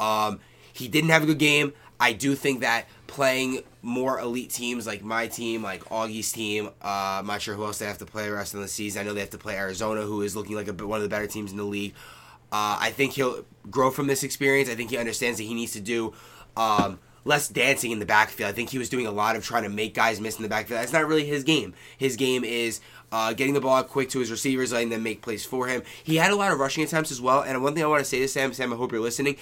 Um, 0.00 0.40
he 0.72 0.88
didn't 0.88 1.10
have 1.10 1.22
a 1.22 1.26
good 1.26 1.38
game. 1.38 1.74
I 2.00 2.14
do 2.14 2.34
think 2.34 2.60
that 2.60 2.86
playing 3.06 3.62
more 3.82 4.18
elite 4.18 4.50
teams 4.50 4.86
like 4.86 5.04
my 5.04 5.26
team, 5.26 5.62
like 5.62 5.84
Augie's 5.84 6.32
team, 6.32 6.68
uh, 6.82 7.20
I'm 7.20 7.26
not 7.26 7.42
sure 7.42 7.54
who 7.54 7.64
else 7.64 7.78
they 7.78 7.86
have 7.86 7.98
to 7.98 8.06
play 8.06 8.24
the 8.24 8.32
rest 8.32 8.54
of 8.54 8.60
the 8.60 8.68
season. 8.68 9.02
I 9.02 9.04
know 9.04 9.12
they 9.12 9.20
have 9.20 9.30
to 9.30 9.38
play 9.38 9.56
Arizona, 9.56 10.00
who 10.00 10.22
is 10.22 10.34
looking 10.34 10.56
like 10.56 10.68
a, 10.68 10.72
one 10.72 10.96
of 10.96 11.02
the 11.02 11.08
better 11.10 11.26
teams 11.26 11.52
in 11.52 11.58
the 11.58 11.64
league. 11.64 11.94
Uh, 12.52 12.76
I 12.78 12.90
think 12.90 13.12
he'll 13.14 13.44
grow 13.70 13.90
from 13.90 14.06
this 14.06 14.22
experience. 14.22 14.68
I 14.68 14.74
think 14.74 14.90
he 14.90 14.98
understands 14.98 15.38
that 15.38 15.44
he 15.44 15.54
needs 15.54 15.72
to 15.72 15.80
do 15.80 16.12
um, 16.56 16.98
less 17.24 17.48
dancing 17.48 17.90
in 17.90 17.98
the 17.98 18.06
backfield. 18.06 18.50
I 18.50 18.52
think 18.52 18.70
he 18.70 18.78
was 18.78 18.90
doing 18.90 19.06
a 19.06 19.10
lot 19.10 19.36
of 19.36 19.44
trying 19.44 19.62
to 19.62 19.70
make 19.70 19.94
guys 19.94 20.20
miss 20.20 20.36
in 20.36 20.42
the 20.42 20.48
backfield. 20.48 20.80
That's 20.80 20.92
not 20.92 21.06
really 21.06 21.24
his 21.24 21.44
game. 21.44 21.72
His 21.96 22.16
game 22.16 22.44
is 22.44 22.80
uh, 23.10 23.32
getting 23.32 23.54
the 23.54 23.60
ball 23.60 23.76
out 23.76 23.88
quick 23.88 24.10
to 24.10 24.18
his 24.18 24.30
receivers, 24.30 24.72
letting 24.72 24.90
them 24.90 25.02
make 25.02 25.22
plays 25.22 25.44
for 25.44 25.66
him. 25.66 25.82
He 26.04 26.16
had 26.16 26.30
a 26.30 26.36
lot 26.36 26.52
of 26.52 26.58
rushing 26.58 26.84
attempts 26.84 27.10
as 27.10 27.20
well. 27.20 27.40
And 27.40 27.62
one 27.62 27.74
thing 27.74 27.84
I 27.84 27.86
want 27.86 28.00
to 28.00 28.04
say 28.04 28.18
to 28.20 28.28
Sam, 28.28 28.52
Sam, 28.52 28.72
I 28.72 28.76
hope 28.76 28.92
you're 28.92 29.00
listening 29.00 29.36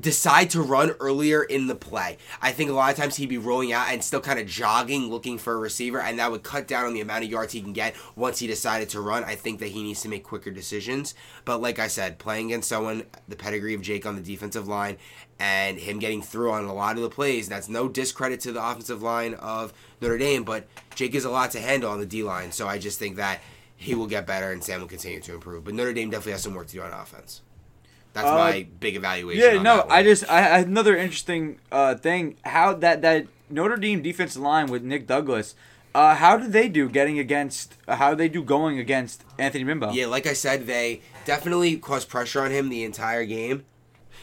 decide 0.00 0.50
to 0.50 0.62
run 0.62 0.90
earlier 1.00 1.42
in 1.42 1.66
the 1.66 1.74
play. 1.74 2.16
I 2.40 2.52
think 2.52 2.70
a 2.70 2.72
lot 2.72 2.90
of 2.90 2.96
times 2.96 3.16
he'd 3.16 3.28
be 3.28 3.38
rolling 3.38 3.72
out 3.72 3.88
and 3.88 4.02
still 4.02 4.20
kind 4.20 4.38
of 4.38 4.46
jogging 4.46 5.10
looking 5.10 5.38
for 5.38 5.54
a 5.54 5.58
receiver, 5.58 6.00
and 6.00 6.18
that 6.18 6.30
would 6.30 6.42
cut 6.42 6.66
down 6.66 6.86
on 6.86 6.94
the 6.94 7.00
amount 7.00 7.24
of 7.24 7.30
yards 7.30 7.52
he 7.52 7.60
can 7.60 7.72
get 7.72 7.94
once 8.16 8.38
he 8.38 8.46
decided 8.46 8.88
to 8.90 9.00
run. 9.00 9.24
I 9.24 9.34
think 9.34 9.60
that 9.60 9.68
he 9.68 9.82
needs 9.82 10.02
to 10.02 10.08
make 10.08 10.24
quicker 10.24 10.50
decisions. 10.50 11.14
But 11.44 11.60
like 11.60 11.78
I 11.78 11.88
said, 11.88 12.18
playing 12.18 12.46
against 12.46 12.68
someone, 12.68 13.04
the 13.28 13.36
pedigree 13.36 13.74
of 13.74 13.82
Jake 13.82 14.06
on 14.06 14.16
the 14.16 14.22
defensive 14.22 14.68
line, 14.68 14.96
and 15.38 15.78
him 15.78 15.98
getting 15.98 16.22
through 16.22 16.52
on 16.52 16.64
a 16.64 16.74
lot 16.74 16.96
of 16.96 17.02
the 17.02 17.10
plays, 17.10 17.48
that's 17.48 17.68
no 17.68 17.88
discredit 17.88 18.40
to 18.40 18.52
the 18.52 18.64
offensive 18.64 19.02
line 19.02 19.34
of 19.34 19.72
Notre 20.00 20.18
Dame, 20.18 20.44
but 20.44 20.66
Jake 20.94 21.14
is 21.14 21.24
a 21.24 21.30
lot 21.30 21.50
to 21.52 21.60
handle 21.60 21.90
on 21.90 22.00
the 22.00 22.06
D 22.06 22.22
line. 22.22 22.52
So 22.52 22.68
I 22.68 22.78
just 22.78 22.98
think 22.98 23.16
that 23.16 23.40
he 23.76 23.94
will 23.94 24.06
get 24.06 24.26
better 24.26 24.52
and 24.52 24.62
Sam 24.62 24.80
will 24.80 24.88
continue 24.88 25.20
to 25.20 25.34
improve. 25.34 25.64
But 25.64 25.74
Notre 25.74 25.94
Dame 25.94 26.10
definitely 26.10 26.32
has 26.32 26.42
some 26.42 26.54
work 26.54 26.66
to 26.68 26.74
do 26.74 26.82
on 26.82 26.92
offense. 26.92 27.40
That's 28.12 28.26
Uh, 28.26 28.34
my 28.34 28.66
big 28.80 28.96
evaluation. 28.96 29.42
Yeah, 29.42 29.62
no. 29.62 29.86
I 29.88 30.02
just 30.02 30.28
I 30.30 30.58
another 30.60 30.96
interesting 30.96 31.58
uh, 31.70 31.94
thing 31.94 32.36
how 32.44 32.74
that 32.74 33.02
that 33.02 33.26
Notre 33.48 33.76
Dame 33.76 34.02
defensive 34.02 34.42
line 34.42 34.66
with 34.66 34.82
Nick 34.82 35.06
Douglas. 35.06 35.54
Uh, 35.92 36.14
how 36.14 36.36
did 36.36 36.52
they 36.52 36.68
do 36.68 36.88
getting 36.88 37.18
against? 37.18 37.74
Uh, 37.88 37.96
how 37.96 38.10
did 38.10 38.18
they 38.18 38.28
do 38.28 38.42
going 38.44 38.78
against 38.78 39.24
Anthony 39.38 39.64
Bimbo? 39.64 39.90
Yeah, 39.92 40.06
like 40.06 40.26
I 40.26 40.34
said, 40.34 40.66
they 40.66 41.02
definitely 41.24 41.76
caused 41.76 42.08
pressure 42.08 42.42
on 42.42 42.50
him 42.52 42.68
the 42.68 42.84
entire 42.84 43.24
game. 43.24 43.64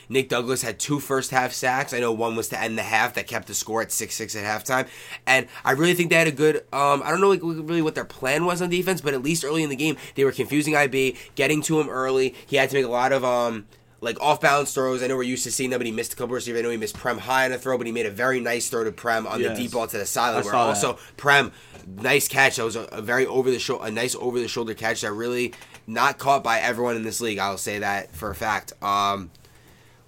Nick 0.09 0.29
Douglas 0.29 0.61
had 0.61 0.79
two 0.79 0.99
first 0.99 1.31
half 1.31 1.51
sacks. 1.51 1.93
I 1.93 1.99
know 1.99 2.11
one 2.11 2.35
was 2.35 2.49
to 2.49 2.59
end 2.61 2.77
the 2.77 2.83
half 2.83 3.13
that 3.15 3.27
kept 3.27 3.47
the 3.47 3.53
score 3.53 3.81
at 3.81 3.91
six 3.91 4.15
six 4.15 4.35
at 4.35 4.43
halftime, 4.45 4.87
and 5.25 5.47
I 5.65 5.71
really 5.71 5.93
think 5.93 6.09
they 6.09 6.15
had 6.17 6.27
a 6.27 6.31
good. 6.31 6.57
Um, 6.71 7.01
I 7.03 7.11
don't 7.11 7.21
know 7.21 7.29
like, 7.29 7.41
really 7.43 7.81
what 7.81 7.95
their 7.95 8.05
plan 8.05 8.45
was 8.45 8.61
on 8.61 8.69
defense, 8.69 9.01
but 9.01 9.13
at 9.13 9.21
least 9.21 9.43
early 9.43 9.63
in 9.63 9.69
the 9.69 9.75
game 9.75 9.97
they 10.15 10.23
were 10.23 10.31
confusing 10.31 10.75
IB, 10.75 11.15
getting 11.35 11.61
to 11.63 11.79
him 11.79 11.89
early. 11.89 12.35
He 12.45 12.55
had 12.55 12.69
to 12.69 12.75
make 12.75 12.85
a 12.85 12.89
lot 12.89 13.11
of 13.11 13.23
um 13.25 13.65
like 13.99 14.19
off 14.21 14.39
balance 14.39 14.73
throws. 14.73 15.01
I 15.01 15.07
know 15.07 15.15
we're 15.17 15.23
used 15.23 15.43
to 15.45 15.51
seeing 15.51 15.71
that, 15.71 15.77
but 15.79 15.87
he 15.87 15.91
missed 15.91 16.13
a 16.13 16.15
couple 16.15 16.35
receivers. 16.35 16.59
I 16.59 16.61
know 16.63 16.69
he 16.69 16.77
missed 16.77 16.95
Prem 16.95 17.17
high 17.17 17.45
on 17.45 17.51
a 17.51 17.57
throw, 17.57 17.77
but 17.79 17.87
he 17.87 17.91
made 17.91 18.05
a 18.05 18.11
very 18.11 18.39
nice 18.39 18.69
throw 18.69 18.83
to 18.83 18.91
Prem 18.91 19.25
on 19.25 19.41
Yes. 19.41 19.57
the 19.57 19.63
deep 19.63 19.71
ball 19.71 19.87
to 19.87 19.97
the 19.97 20.05
sideline. 20.05 20.43
Where 20.43 20.53
saw 20.53 20.65
that. 20.65 20.69
also 20.69 20.99
Prem, 21.17 21.51
nice 21.87 22.27
catch. 22.27 22.57
That 22.57 22.63
was 22.65 22.75
a, 22.75 22.83
a 22.91 23.01
very 23.01 23.25
over 23.25 23.49
the 23.49 23.57
shoulder, 23.59 23.85
a 23.87 23.91
nice 23.91 24.13
over 24.15 24.39
the 24.39 24.47
shoulder 24.47 24.75
catch 24.75 25.01
that 25.01 25.11
really 25.13 25.53
not 25.87 26.19
caught 26.19 26.43
by 26.43 26.59
everyone 26.59 26.95
in 26.95 27.03
this 27.03 27.19
league. 27.21 27.39
I'll 27.39 27.57
say 27.57 27.79
that 27.79 28.13
for 28.13 28.29
a 28.29 28.35
fact. 28.35 28.71
Um, 28.83 29.31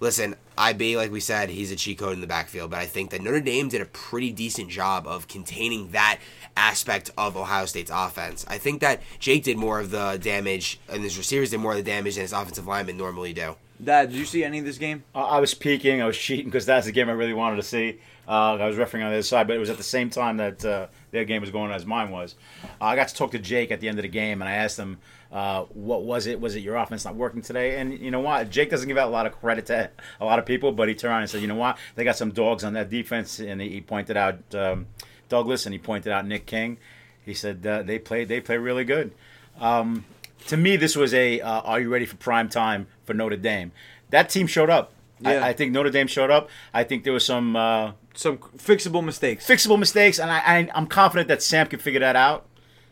listen, 0.00 0.34
IB, 0.58 0.96
like 0.96 1.12
we 1.12 1.20
said, 1.20 1.50
he's 1.50 1.70
a 1.70 1.76
cheat 1.76 1.98
code 1.98 2.14
in 2.14 2.20
the 2.20 2.26
backfield, 2.26 2.70
but 2.70 2.80
I 2.80 2.86
think 2.86 3.10
that 3.10 3.22
Notre 3.22 3.40
Dame 3.40 3.68
did 3.68 3.80
a 3.80 3.86
pretty 3.86 4.32
decent 4.32 4.68
job 4.68 5.06
of 5.06 5.28
containing 5.28 5.92
that 5.92 6.18
aspect 6.56 7.10
of 7.16 7.36
Ohio 7.36 7.66
State's 7.66 7.90
offense. 7.94 8.44
I 8.48 8.58
think 8.58 8.80
that 8.80 9.00
Jake 9.18 9.44
did 9.44 9.56
more 9.56 9.78
of 9.80 9.90
the 9.90 10.18
damage, 10.20 10.80
and 10.88 11.02
his 11.02 11.16
receivers 11.16 11.50
did 11.50 11.60
more 11.60 11.72
of 11.72 11.78
the 11.78 11.84
damage 11.84 12.16
than 12.16 12.22
his 12.22 12.32
offensive 12.32 12.66
linemen 12.66 12.96
normally 12.96 13.32
do. 13.32 13.56
Dad, 13.82 14.10
did 14.10 14.18
you 14.18 14.26
see 14.26 14.44
any 14.44 14.58
of 14.58 14.64
this 14.64 14.76
game? 14.76 15.04
I 15.14 15.20
I 15.20 15.40
was 15.40 15.54
peeking. 15.54 16.02
I 16.02 16.06
was 16.06 16.18
cheating 16.18 16.46
because 16.46 16.66
that's 16.66 16.86
the 16.86 16.92
game 16.92 17.08
I 17.08 17.12
really 17.12 17.32
wanted 17.32 17.56
to 17.56 17.62
see. 17.62 17.98
Uh, 18.30 18.56
I 18.60 18.66
was 18.68 18.76
refereeing 18.76 19.04
on 19.04 19.10
the 19.10 19.16
other 19.16 19.24
side, 19.24 19.48
but 19.48 19.56
it 19.56 19.58
was 19.58 19.70
at 19.70 19.76
the 19.76 19.82
same 19.82 20.08
time 20.08 20.36
that 20.36 20.64
uh, 20.64 20.86
their 21.10 21.24
game 21.24 21.40
was 21.40 21.50
going 21.50 21.70
on 21.70 21.76
as 21.76 21.84
mine 21.84 22.12
was. 22.12 22.36
Uh, 22.80 22.84
I 22.84 22.94
got 22.94 23.08
to 23.08 23.14
talk 23.14 23.32
to 23.32 23.40
Jake 23.40 23.72
at 23.72 23.80
the 23.80 23.88
end 23.88 23.98
of 23.98 24.04
the 24.04 24.08
game, 24.08 24.40
and 24.40 24.48
I 24.48 24.52
asked 24.52 24.78
him, 24.78 24.98
uh, 25.32 25.64
"What 25.74 26.04
was 26.04 26.28
it? 26.28 26.40
Was 26.40 26.54
it 26.54 26.60
your 26.60 26.76
offense 26.76 27.04
not 27.04 27.16
working 27.16 27.42
today?" 27.42 27.80
And 27.80 27.98
you 27.98 28.12
know 28.12 28.20
what? 28.20 28.48
Jake 28.48 28.70
doesn't 28.70 28.86
give 28.86 28.96
out 28.96 29.08
a 29.08 29.10
lot 29.10 29.26
of 29.26 29.32
credit 29.32 29.66
to 29.66 29.90
a 30.20 30.24
lot 30.24 30.38
of 30.38 30.46
people, 30.46 30.70
but 30.70 30.88
he 30.88 30.94
turned 30.94 31.10
around 31.10 31.22
and 31.22 31.30
said, 31.30 31.42
"You 31.42 31.48
know 31.48 31.56
what? 31.56 31.76
They 31.96 32.04
got 32.04 32.16
some 32.16 32.30
dogs 32.30 32.62
on 32.62 32.74
that 32.74 32.88
defense," 32.88 33.40
and 33.40 33.60
he, 33.60 33.80
pointed 33.80 34.16
out 34.16 34.38
um, 34.54 34.86
Douglas 35.28 35.66
and 35.66 35.72
he 35.72 35.80
pointed 35.80 36.12
out 36.12 36.24
Nick 36.24 36.46
King. 36.46 36.78
He 37.24 37.34
said 37.34 37.66
uh, 37.66 37.82
they 37.82 37.98
played 37.98 38.28
they 38.28 38.40
play 38.40 38.58
really 38.58 38.84
good. 38.84 39.12
Um, 39.58 40.04
to 40.46 40.56
me, 40.56 40.76
this 40.76 40.94
was 40.94 41.12
a 41.14 41.40
uh, 41.40 41.62
"Are 41.62 41.80
you 41.80 41.88
ready 41.88 42.06
for 42.06 42.14
prime 42.14 42.48
time 42.48 42.86
for 43.04 43.12
Notre 43.12 43.36
Dame?" 43.36 43.72
That 44.10 44.30
team 44.30 44.46
showed 44.46 44.70
up. 44.70 44.92
Yeah. 45.18 45.30
I, 45.30 45.48
I 45.48 45.52
think 45.52 45.72
Notre 45.72 45.90
Dame 45.90 46.06
showed 46.06 46.30
up. 46.30 46.48
I 46.72 46.84
think 46.84 47.04
there 47.04 47.12
was 47.12 47.24
some 47.24 47.56
uh, 47.56 47.92
Some 48.14 48.38
fixable 48.38 49.04
mistakes. 49.04 49.46
fixable 49.46 49.78
mistakes, 49.78 50.18
and 50.18 50.30
I, 50.30 50.38
I, 50.38 50.68
I'm 50.74 50.86
confident 50.86 51.28
that 51.28 51.42
Sam 51.42 51.66
can 51.66 51.78
figure 51.78 52.00
that 52.00 52.16
out. 52.16 52.46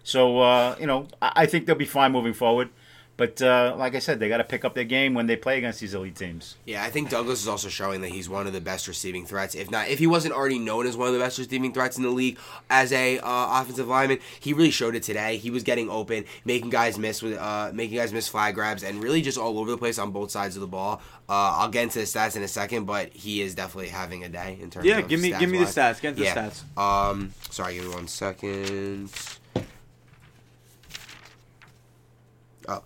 So 0.04 0.40
uh, 0.40 0.76
you 0.80 0.86
know, 0.86 1.08
I, 1.20 1.32
I 1.36 1.46
think 1.46 1.66
they'll 1.66 1.74
be 1.76 1.84
fine 1.84 2.12
moving 2.12 2.34
forward. 2.34 2.70
But 3.18 3.42
uh, 3.42 3.74
like 3.76 3.96
I 3.96 3.98
said, 3.98 4.20
they 4.20 4.28
got 4.28 4.36
to 4.36 4.44
pick 4.44 4.64
up 4.64 4.76
their 4.76 4.84
game 4.84 5.12
when 5.12 5.26
they 5.26 5.34
play 5.34 5.58
against 5.58 5.80
these 5.80 5.92
elite 5.92 6.14
teams. 6.14 6.54
Yeah, 6.64 6.84
I 6.84 6.88
think 6.90 7.10
Douglas 7.10 7.42
is 7.42 7.48
also 7.48 7.68
showing 7.68 8.00
that 8.02 8.10
he's 8.10 8.28
one 8.28 8.46
of 8.46 8.52
the 8.52 8.60
best 8.60 8.86
receiving 8.86 9.26
threats. 9.26 9.56
If 9.56 9.72
not, 9.72 9.88
if 9.88 9.98
he 9.98 10.06
wasn't 10.06 10.34
already 10.34 10.60
known 10.60 10.86
as 10.86 10.96
one 10.96 11.08
of 11.08 11.14
the 11.14 11.18
best 11.18 11.36
receiving 11.36 11.72
threats 11.74 11.96
in 11.96 12.04
the 12.04 12.10
league 12.10 12.38
as 12.70 12.92
a 12.92 13.18
uh, 13.18 13.60
offensive 13.60 13.88
lineman, 13.88 14.20
he 14.38 14.52
really 14.52 14.70
showed 14.70 14.94
it 14.94 15.02
today. 15.02 15.36
He 15.36 15.50
was 15.50 15.64
getting 15.64 15.90
open, 15.90 16.26
making 16.44 16.70
guys 16.70 16.96
miss 16.96 17.20
with, 17.20 17.36
uh, 17.36 17.72
making 17.74 17.96
guys 17.98 18.12
miss 18.12 18.28
flag 18.28 18.54
grabs, 18.54 18.84
and 18.84 19.02
really 19.02 19.20
just 19.20 19.36
all 19.36 19.58
over 19.58 19.72
the 19.72 19.78
place 19.78 19.98
on 19.98 20.12
both 20.12 20.30
sides 20.30 20.54
of 20.54 20.60
the 20.60 20.68
ball. 20.68 21.02
Uh, 21.28 21.58
I'll 21.58 21.70
get 21.70 21.82
into 21.82 21.98
the 21.98 22.04
stats 22.04 22.36
in 22.36 22.44
a 22.44 22.48
second, 22.48 22.84
but 22.84 23.08
he 23.12 23.42
is 23.42 23.56
definitely 23.56 23.88
having 23.88 24.22
a 24.22 24.28
day 24.28 24.58
in 24.62 24.70
terms. 24.70 24.86
Yeah, 24.86 24.98
of 24.98 25.08
give 25.08 25.20
me 25.20 25.32
give 25.36 25.50
me 25.50 25.58
the 25.58 25.64
stats-wise. 25.64 25.96
stats. 25.98 26.00
Get 26.02 26.08
into 26.10 26.22
Yeah. 26.22 26.34
the 26.34 26.40
stats. 26.76 26.80
Um, 26.80 27.34
sorry, 27.50 27.74
give 27.74 27.84
me 27.84 27.90
one 27.94 28.06
second. 28.06 29.10
Oh. 32.68 32.82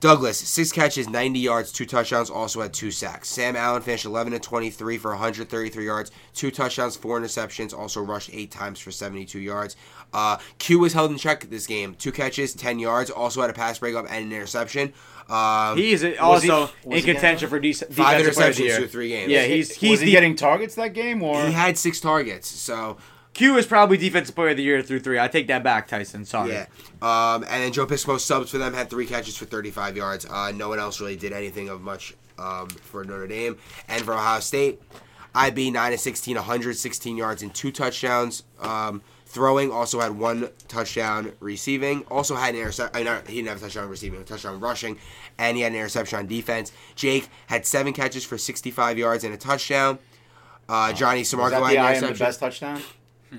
Douglas, 0.00 0.38
six 0.38 0.72
catches, 0.72 1.10
90 1.10 1.38
yards, 1.38 1.70
two 1.70 1.84
touchdowns, 1.84 2.30
also 2.30 2.62
had 2.62 2.72
two 2.72 2.90
sacks. 2.90 3.28
Sam 3.28 3.54
Allen 3.54 3.82
finished 3.82 4.06
11 4.06 4.32
to 4.32 4.38
23 4.38 4.96
for 4.96 5.10
133 5.10 5.84
yards, 5.84 6.10
two 6.32 6.50
touchdowns, 6.50 6.96
four 6.96 7.20
interceptions, 7.20 7.76
also 7.78 8.00
rushed 8.00 8.30
eight 8.32 8.50
times 8.50 8.78
for 8.80 8.90
72 8.90 9.38
yards. 9.38 9.76
Uh, 10.14 10.38
Q 10.58 10.78
was 10.78 10.94
held 10.94 11.10
in 11.10 11.18
check 11.18 11.42
this 11.50 11.66
game, 11.66 11.94
two 11.96 12.12
catches, 12.12 12.54
10 12.54 12.78
yards, 12.78 13.10
also 13.10 13.42
had 13.42 13.50
a 13.50 13.52
pass 13.52 13.78
breakup 13.78 14.06
and 14.10 14.24
an 14.24 14.32
interception. 14.32 14.94
Um, 15.28 15.76
He 15.76 15.92
is 15.92 16.02
Was 16.02 16.42
he- 16.44 16.50
also 16.50 16.72
in 16.86 17.02
contention 17.02 17.50
for 17.50 17.60
de- 17.60 17.72
defensive 17.72 17.94
five 17.94 18.16
player 18.16 18.48
of 18.48 18.56
the 18.56 18.62
interceptions 18.64 18.76
through 18.76 18.88
three 18.88 19.08
games. 19.10 19.30
Yeah, 19.30 19.44
he's 19.44 19.76
he's 19.76 19.90
was 19.90 20.00
he 20.00 20.06
the- 20.06 20.12
getting 20.12 20.34
targets 20.34 20.76
that 20.76 20.94
game, 20.94 21.22
or 21.22 21.44
he 21.46 21.52
had 21.52 21.76
six 21.76 22.00
targets, 22.00 22.48
so 22.48 22.96
Q 23.32 23.56
is 23.56 23.66
probably 23.66 23.96
defensive 23.96 24.34
player 24.34 24.50
of 24.50 24.56
the 24.56 24.62
year 24.62 24.82
through 24.82 25.00
three. 25.00 25.18
I 25.18 25.28
take 25.28 25.46
that 25.46 25.62
back, 25.62 25.88
Tyson. 25.88 26.24
Sorry. 26.24 26.52
Yeah. 26.52 26.66
Um, 27.00 27.44
and 27.44 27.62
then 27.62 27.72
Joe 27.72 27.86
Piscopo 27.86 28.18
subs 28.18 28.50
for 28.50 28.58
them 28.58 28.74
had 28.74 28.90
three 28.90 29.06
catches 29.06 29.36
for 29.36 29.44
35 29.44 29.96
yards. 29.96 30.26
Uh, 30.26 30.52
no 30.52 30.68
one 30.68 30.78
else 30.78 31.00
really 31.00 31.16
did 31.16 31.32
anything 31.32 31.68
of 31.68 31.80
much 31.80 32.14
um, 32.38 32.68
for 32.68 33.04
Notre 33.04 33.28
Dame. 33.28 33.56
And 33.88 34.02
for 34.02 34.14
Ohio 34.14 34.40
State, 34.40 34.82
IB 35.34 35.70
9 35.70 35.92
of 35.92 36.00
16, 36.00 36.36
116 36.36 37.16
yards 37.16 37.42
and 37.42 37.54
two 37.54 37.70
touchdowns. 37.70 38.42
Um, 38.58 39.02
throwing 39.26 39.70
also 39.70 40.00
had 40.00 40.18
one 40.18 40.48
touchdown 40.66 41.32
receiving. 41.38 42.02
Also 42.10 42.34
had 42.34 42.54
an 42.54 42.60
interception. 42.60 43.06
He 43.28 43.36
didn't 43.36 43.48
have 43.48 43.58
a 43.58 43.60
touchdown 43.60 43.88
receiving, 43.88 44.20
a 44.20 44.24
touchdown 44.24 44.58
rushing. 44.58 44.98
And 45.38 45.56
he 45.56 45.62
had 45.62 45.72
an 45.72 45.78
interception 45.78 46.18
on 46.18 46.26
defense. 46.26 46.72
Jake 46.96 47.28
had 47.46 47.64
seven 47.64 47.92
catches 47.92 48.24
for 48.24 48.36
65 48.36 48.98
yards 48.98 49.22
and 49.22 49.32
a 49.32 49.36
touchdown. 49.36 50.00
Uh, 50.68 50.92
Johnny 50.92 51.20
was 51.20 51.32
Samarco 51.32 51.50
that 51.50 51.62
had 51.62 51.70
the 51.72 51.78
an 51.78 51.84
I 51.84 51.94
am 51.94 52.12
the 52.12 52.18
best 52.18 52.40
touchdown? 52.40 52.80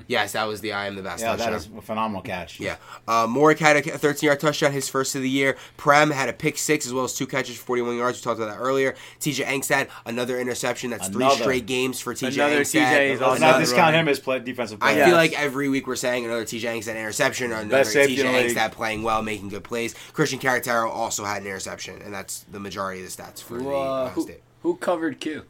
Yes, 0.08 0.34
that 0.34 0.46
was 0.48 0.62
the 0.62 0.74
I 0.74 0.88
am 0.88 0.96
the 0.96 1.02
best 1.02 1.22
Yeah, 1.22 1.32
touchdown. 1.32 1.52
that 1.52 1.58
is 1.58 1.70
a 1.78 1.82
phenomenal 1.82 2.22
catch. 2.22 2.60
Yeah. 2.60 2.78
Uh, 3.08 3.28
Morik 3.28 3.60
had 3.60 3.76
a 3.78 3.82
13 3.82 4.28
yard 4.28 4.40
touchdown, 4.40 4.72
his 4.72 4.88
first 4.90 5.16
of 5.16 5.22
the 5.22 5.30
year. 5.30 5.58
Prem 5.78 6.12
had 6.12 6.30
a 6.30 6.34
pick 6.34 6.58
six 6.58 6.86
as 6.86 6.94
well 6.94 7.04
as 7.04 7.14
two 7.14 7.28
catches 7.28 7.58
for 7.58 7.64
41 7.66 7.98
yards. 7.98 8.20
We 8.20 8.24
talked 8.24 8.40
about 8.40 8.52
that 8.56 8.60
earlier. 8.62 8.96
TJ 9.20 9.46
Engstad 9.46 9.90
another 10.06 10.40
interception. 10.40 10.92
That's 10.92 11.10
three 11.10 11.30
straight 11.32 11.66
games 11.66 12.00
for 12.00 12.14
TJ 12.14 12.36
Another 12.36 12.62
Angstad. 12.62 12.92
TJ 12.92 13.10
is 13.12 13.20
Let's 13.20 13.32
also 13.32 13.42
not 13.42 13.60
discount 13.60 13.96
him 13.96 14.08
as 14.08 14.20
play, 14.20 14.40
defensive 14.40 14.82
I 14.82 14.94
player. 14.94 15.06
feel 15.06 15.16
like 15.16 15.40
every 15.40 15.70
week 15.70 15.88
we're 15.88 15.96
saying 15.96 16.26
another 16.26 16.46
TJ 16.46 16.62
Engstad 16.78 16.96
interception, 16.96 17.52
or 17.52 17.56
another 17.56 17.84
TJ 17.84 18.18
in 18.20 18.26
the 18.28 18.32
league. 18.32 18.56
Angstad 18.56 18.72
playing 18.72 19.04
well, 19.04 19.22
making 19.22 19.50
good 19.50 19.64
plays. 19.64 19.94
Christian 20.14 20.40
Caratero 20.40 20.90
also 20.90 21.24
had 21.26 21.42
an 21.42 21.48
interception, 21.48 22.02
and 22.02 22.14
that's 22.14 22.44
the 22.52 22.60
majority 22.60 23.04
of 23.04 23.16
the 23.16 23.22
stats 23.22 23.42
for 23.42 23.56
the 23.58 23.64
Who, 23.64 23.70
uh, 23.70 23.74
Ohio 23.74 24.10
who, 24.10 24.30
who 24.64 24.76
covered 24.78 25.20
Q? 25.20 25.44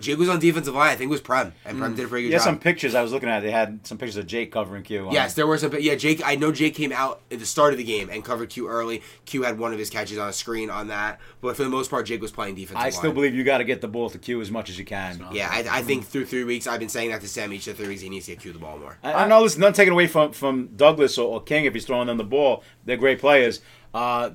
Jake 0.00 0.18
was 0.18 0.28
on 0.28 0.38
defensive 0.38 0.74
line. 0.74 0.90
I 0.90 0.96
think 0.96 1.08
it 1.08 1.12
was 1.12 1.20
Prem, 1.20 1.52
and 1.64 1.78
Prem 1.78 1.94
did 1.94 2.04
a 2.06 2.08
pretty 2.08 2.26
good 2.26 2.32
Yeah, 2.32 2.38
job. 2.38 2.44
some 2.44 2.58
pictures 2.58 2.94
I 2.94 3.02
was 3.02 3.12
looking 3.12 3.28
at. 3.28 3.40
They 3.40 3.50
had 3.50 3.86
some 3.86 3.96
pictures 3.98 4.16
of 4.16 4.26
Jake 4.26 4.50
covering 4.52 4.82
Q. 4.82 5.06
on- 5.06 5.12
Yes, 5.12 5.34
there 5.34 5.46
were 5.46 5.56
some. 5.58 5.74
Yeah, 5.78 5.94
Jake. 5.94 6.20
I 6.24 6.34
know 6.36 6.52
Jake 6.52 6.74
came 6.74 6.92
out 6.92 7.20
at 7.30 7.38
the 7.38 7.46
start 7.46 7.72
of 7.72 7.78
the 7.78 7.84
game 7.84 8.08
and 8.10 8.24
covered 8.24 8.50
Q 8.50 8.68
early. 8.68 9.02
Q 9.26 9.42
had 9.42 9.58
one 9.58 9.72
of 9.72 9.78
his 9.78 9.90
catches 9.90 10.18
on 10.18 10.28
a 10.28 10.32
screen 10.32 10.70
on 10.70 10.88
that, 10.88 11.20
but 11.40 11.56
for 11.56 11.62
the 11.64 11.68
most 11.70 11.90
part, 11.90 12.06
Jake 12.06 12.20
was 12.20 12.32
playing 12.32 12.54
defensive. 12.54 12.84
I 12.84 12.90
still 12.90 13.10
line. 13.10 13.14
believe 13.14 13.34
you 13.34 13.44
got 13.44 13.58
to 13.58 13.64
get 13.64 13.80
the 13.80 13.88
ball 13.88 14.10
to 14.10 14.18
Q 14.18 14.40
as 14.40 14.50
much 14.50 14.68
as 14.70 14.78
you 14.78 14.84
can. 14.84 15.24
Yeah, 15.32 15.48
I, 15.50 15.64
I 15.78 15.82
think 15.82 16.04
through 16.06 16.26
three 16.26 16.44
weeks, 16.44 16.66
I've 16.66 16.80
been 16.80 16.88
saying 16.88 17.10
that 17.10 17.20
to 17.20 17.28
Sam 17.28 17.52
each 17.52 17.66
of 17.68 17.76
the 17.76 17.82
three 17.82 17.88
weeks. 17.90 18.02
He 18.02 18.08
needs 18.08 18.26
to 18.26 18.32
get 18.32 18.40
Q 18.40 18.52
the 18.52 18.58
ball 18.58 18.78
more. 18.78 18.98
I, 19.02 19.12
I 19.24 19.28
know 19.28 19.42
this 19.42 19.52
is 19.52 19.58
not 19.58 19.74
taken 19.74 19.92
away 19.92 20.06
from, 20.06 20.32
from 20.32 20.68
Douglas 20.76 21.18
or, 21.18 21.34
or 21.34 21.42
King 21.42 21.64
if 21.66 21.74
he's 21.74 21.84
throwing 21.84 22.08
them 22.08 22.16
the 22.18 22.24
ball. 22.24 22.62
They're 22.84 22.96
great 22.96 23.20
players. 23.20 23.60
Uh, 23.92 24.30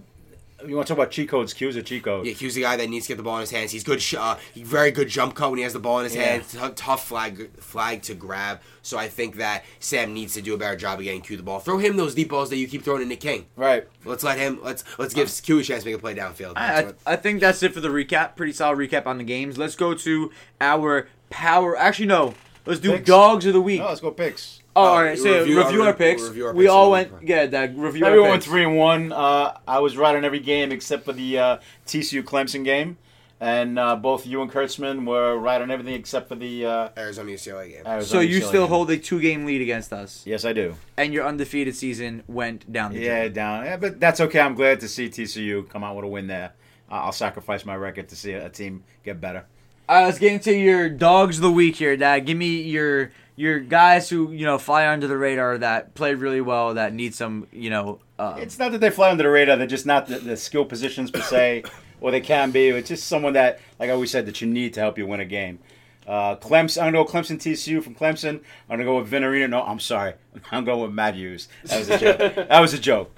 you 0.68 0.76
want 0.76 0.88
to 0.88 0.94
talk 0.94 0.98
about 1.02 1.12
cheat 1.12 1.30
codes? 1.30 1.54
Q's 1.54 1.76
a 1.76 1.84
cheat 1.84 2.04
code. 2.04 2.26
Yeah, 2.26 2.34
Q's 2.34 2.56
the 2.56 2.62
guy 2.62 2.76
that 2.78 2.90
needs 2.90 3.06
to 3.08 3.12
get 3.14 3.18
the 3.18 3.24
ball 3.24 3.36
in 3.36 3.42
his 3.42 3.52
hands. 3.52 3.72
He's 3.72 3.84
good. 3.84 4.02
Sh- 4.02 4.16
uh, 4.16 4.38
he's 4.54 4.68
very 4.68 4.92
good 4.92 5.08
jump 5.10 5.36
cut 5.36 5.50
when 5.52 5.58
he 5.58 5.64
has 5.64 5.74
the 5.74 5.80
ball 5.80 6.00
in 6.00 6.06
his 6.06 6.16
Yeah. 6.16 6.24
hands. 6.24 6.52
T- 6.52 6.60
tough 6.76 7.08
flag 7.08 7.50
flag 7.60 8.02
to 8.04 8.14
grab. 8.14 8.60
So 8.82 8.98
I 8.98 9.08
think 9.08 9.36
that 9.38 9.64
Sam 9.80 10.14
needs 10.14 10.34
to 10.34 10.42
do 10.42 10.54
a 10.54 10.58
better 10.58 10.76
job 10.76 11.00
of 11.00 11.06
getting 11.06 11.22
Q 11.22 11.38
the 11.38 11.44
ball. 11.44 11.60
Throw 11.60 11.78
him 11.78 11.98
those 11.98 12.16
deep 12.16 12.30
balls 12.30 12.50
that 12.50 12.58
you 12.58 12.68
keep 12.68 12.84
throwing 12.84 13.02
into 13.02 13.16
King. 13.16 13.46
Right. 13.56 13.88
Let's 14.06 14.24
let 14.24 14.38
him. 14.38 14.60
Let's 14.64 14.84
let's 14.98 15.14
give 15.14 15.32
Q 15.44 15.60
a 15.60 15.64
chance 15.64 15.84
to 15.84 15.90
make 15.90 15.96
a 15.96 16.00
play 16.00 16.16
downfield. 16.16 16.54
I, 16.56 16.80
I, 16.80 16.94
I 17.14 17.16
think 17.16 17.40
that's 17.40 17.62
it 17.64 17.74
for 17.74 17.80
the 17.82 17.90
recap. 17.90 18.36
Pretty 18.36 18.54
solid 18.54 18.78
recap 18.78 19.06
on 19.06 19.18
the 19.18 19.24
games. 19.24 19.58
Let's 19.58 19.76
go 19.76 19.94
to 19.94 20.32
our 20.60 21.08
power. 21.30 21.78
Actually, 21.78 22.08
no. 22.08 22.34
Let's 22.66 22.80
do 22.82 22.92
Picks? 22.92 23.08
dogs 23.08 23.46
of 23.46 23.54
the 23.54 23.62
week. 23.62 23.80
No, 23.80 23.88
let's 23.88 24.02
go 24.02 24.12
picks. 24.12 24.62
Oh, 24.80 24.84
Uh, 24.86 24.88
all 24.90 25.04
right. 25.04 25.18
So 25.18 25.40
review 25.40 25.64
review, 25.64 25.82
our- 25.82 25.88
our 25.88 25.94
picks. 25.94 26.24
review 26.24 26.48
our 26.48 26.54
we 26.54 26.64
picks 26.66 26.72
all 26.72 26.92
went. 26.92 27.20
the 27.22 27.26
Yeah, 27.28 27.46
that 27.48 27.78
review 27.78 28.06
Everyone 28.06 28.28
our 28.28 28.32
went 28.34 28.44
three 28.44 28.64
and 28.64 28.76
one. 28.78 29.12
Uh, 29.12 29.58
I 29.68 29.80
was 29.80 29.98
right 29.98 30.16
on 30.16 30.24
every 30.26 30.40
game 30.40 30.72
except 30.72 31.06
for 31.06 31.14
the 31.14 31.38
uh, 31.40 31.58
TCU 31.86 32.24
Clemson 32.24 32.64
game, 32.64 32.98
and 33.40 33.78
uh, 33.80 33.96
both 33.96 34.26
you 34.28 34.42
and 34.42 34.52
Kurtzman 34.52 35.06
were 35.06 35.38
right 35.38 35.62
on 35.62 35.72
everything 35.72 35.94
except 35.96 36.28
for 36.30 36.36
the 36.36 36.66
uh, 36.66 36.90
Arizona 36.98 37.32
UCLA 37.32 37.70
game. 37.70 37.88
Arizona 37.88 38.02
So 38.06 38.20
you 38.20 38.40
UCLA 38.40 38.48
still 38.48 38.62
game. 38.64 38.70
hold 38.70 38.92
a 38.92 38.98
two-game 38.98 39.46
lead 39.46 39.62
against 39.62 39.94
us, 39.94 40.24
Yes, 40.26 40.46
I 40.46 40.54
do. 40.54 40.76
and 40.98 41.14
your 41.14 41.26
undefeated 41.26 41.76
season 41.76 42.24
went 42.28 42.72
down 42.72 42.94
the 42.94 43.00
Yeah, 43.00 43.20
drain. 43.22 43.34
down. 43.34 43.66
Yeah, 43.66 43.78
but 43.78 44.00
that's 44.00 44.20
okay. 44.22 44.40
I'm 44.40 44.56
glad 44.56 44.80
to 44.82 44.88
see 44.88 45.10
TCU 45.10 45.64
come 45.70 45.84
out 45.84 45.96
with 45.96 46.06
a 46.06 46.10
win 46.10 46.28
there. 46.28 46.52
Uh, 46.92 46.96
I'll 46.96 47.12
sacrifice 47.12 47.66
my 47.66 47.76
record 47.76 48.10
to 48.10 48.16
see 48.16 48.32
a, 48.34 48.48
a 48.48 48.50
team 48.50 48.84
get 49.06 49.22
better. 49.22 49.46
All 49.88 49.96
right, 49.96 50.06
let's 50.06 50.20
get 50.20 50.34
into 50.34 50.56
your 50.56 50.88
dogs 50.90 51.38
of 51.38 51.42
the 51.44 51.52
week 51.52 51.76
here, 51.78 51.96
Dad. 51.98 52.26
Give 52.26 52.38
me 52.38 52.62
your 52.62 53.12
your 53.40 53.62
guys 53.62 54.10
who 54.10 54.34
you 54.34 54.46
know 54.46 54.58
fly 54.58 54.86
under 54.86 55.08
the 55.08 55.16
radar 55.18 55.58
that 55.60 55.96
play 55.96 56.14
really 56.14 56.42
well 56.42 56.74
that 56.74 56.94
need 56.94 57.16
some 57.16 57.48
you 57.54 57.70
know. 57.70 58.00
Uh, 58.20 58.36
It's 58.38 58.60
not 58.60 58.74
that 58.74 58.82
they 58.82 58.90
fly 58.90 59.10
under 59.10 59.24
the 59.24 59.30
radar; 59.30 59.56
they're 59.56 59.66
just 59.66 59.86
not 59.86 60.08
the, 60.08 60.20
the 60.20 60.36
skill 60.36 60.66
positions 60.66 61.10
per 61.10 61.22
se, 61.22 61.64
or 62.02 62.12
they 62.12 62.20
can 62.20 62.52
be. 62.52 62.68
It's 62.68 62.90
just 62.90 63.08
someone 63.08 63.32
that, 63.34 63.62
like 63.80 63.90
I 63.90 63.94
always 63.94 64.12
said, 64.12 64.26
that 64.26 64.42
you 64.42 64.48
need 64.48 64.74
to 64.74 64.82
help 64.82 64.98
you 64.98 65.08
win 65.08 65.22
a 65.22 65.26
game. 65.26 65.60
Uh, 66.06 66.36
Clemson, 66.36 66.80
I'm 66.82 66.92
gonna 66.92 67.06
go 67.06 67.10
Clemson 67.10 67.38
TCU 67.38 67.82
from 67.82 67.96
Clemson. 67.96 68.42
I'm 68.70 68.72
gonna 68.72 68.84
go 68.84 68.98
with 68.98 69.08
Vin 69.08 69.24
Arena. 69.24 69.48
No, 69.48 69.64
I'm 69.64 69.80
sorry, 69.80 70.16
I'm 70.52 70.66
going 70.66 70.82
with 70.82 70.92
Matt 70.92 71.16
Hughes. 71.16 71.48
That 71.64 71.80
was 71.80 71.90
a 71.90 71.98
joke. 71.98 72.18
that 72.50 72.60
was 72.60 72.74
a 72.74 72.80
joke. 72.80 73.18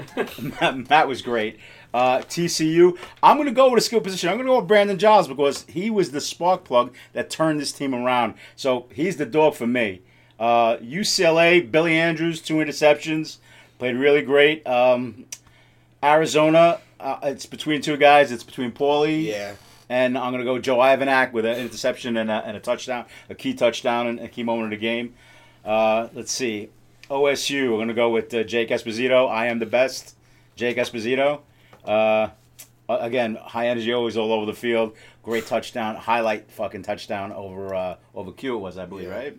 Matt, 0.62 0.78
Matt 0.90 1.08
was 1.08 1.24
great. 1.24 1.58
Uh, 1.96 2.20
TCU, 2.20 2.96
I'm 3.24 3.38
gonna 3.38 3.52
go 3.52 3.72
with 3.72 3.80
a 3.80 3.86
skill 3.86 4.02
position. 4.02 4.30
I'm 4.30 4.38
gonna 4.38 4.50
go 4.50 4.60
with 4.60 4.68
Brandon 4.68 5.00
Giles 5.00 5.28
because 5.28 5.64
he 5.68 5.90
was 5.90 6.12
the 6.12 6.22
spark 6.22 6.64
plug 6.64 6.94
that 7.14 7.32
turned 7.32 7.60
this 7.60 7.72
team 7.72 7.96
around. 7.96 8.36
So 8.56 8.86
he's 8.94 9.18
the 9.18 9.26
dog 9.26 9.56
for 9.56 9.66
me. 9.66 10.02
Uh, 10.42 10.78
UCLA, 10.78 11.72
Billy 11.72 11.94
Andrews, 11.96 12.42
two 12.42 12.56
interceptions, 12.56 13.38
played 13.78 13.96
really 13.96 14.24
great. 14.24 14.66
Um, 14.66 15.26
Arizona, 16.04 16.80
uh, 17.00 17.20
it's 17.24 17.46
between 17.46 17.82
two 17.82 17.96
guys. 17.96 18.32
It's 18.32 18.44
between 18.44 18.72
Paulie 18.72 19.26
Yeah. 19.28 19.54
and 19.88 20.18
I'm 20.18 20.32
going 20.32 20.44
to 20.44 20.46
go 20.52 20.58
Joe 20.58 20.78
Ivanak 20.78 21.32
with 21.32 21.46
an 21.46 21.58
interception 21.60 22.18
and 22.18 22.32
a, 22.32 22.44
and 22.46 22.58
a 22.58 22.60
touchdown, 22.60 23.06
a 23.30 23.36
key 23.36 23.54
touchdown 23.54 24.08
and 24.08 24.20
a 24.20 24.28
key 24.28 24.42
moment 24.42 24.74
of 24.74 24.80
the 24.80 24.84
game. 24.84 25.14
Uh, 25.64 26.08
let's 26.14 26.32
see. 26.32 26.70
OSU, 27.10 27.70
we're 27.70 27.76
going 27.78 27.88
to 27.90 27.94
go 27.94 28.10
with 28.10 28.34
uh, 28.34 28.42
Jake 28.44 28.70
Esposito. 28.70 29.30
I 29.30 29.46
am 29.48 29.60
the 29.60 29.66
best. 29.68 30.16
Jake 30.56 30.78
Esposito. 30.78 31.42
Uh, 31.86 32.30
again, 32.90 33.36
high 33.36 33.68
energy 33.68 33.94
always 33.94 34.18
all 34.18 34.32
over 34.34 34.48
the 34.48 34.54
field. 34.58 34.96
Great 35.22 35.46
touchdown, 35.46 35.96
highlight 35.98 36.50
fucking 36.52 36.82
touchdown 36.82 37.32
over 37.32 37.76
uh, 37.76 37.96
over 38.16 38.32
Q 38.32 38.56
it 38.56 38.60
was, 38.60 38.78
I 38.80 38.86
believe, 38.88 39.10
Yeah. 39.10 39.16
right? 39.16 39.38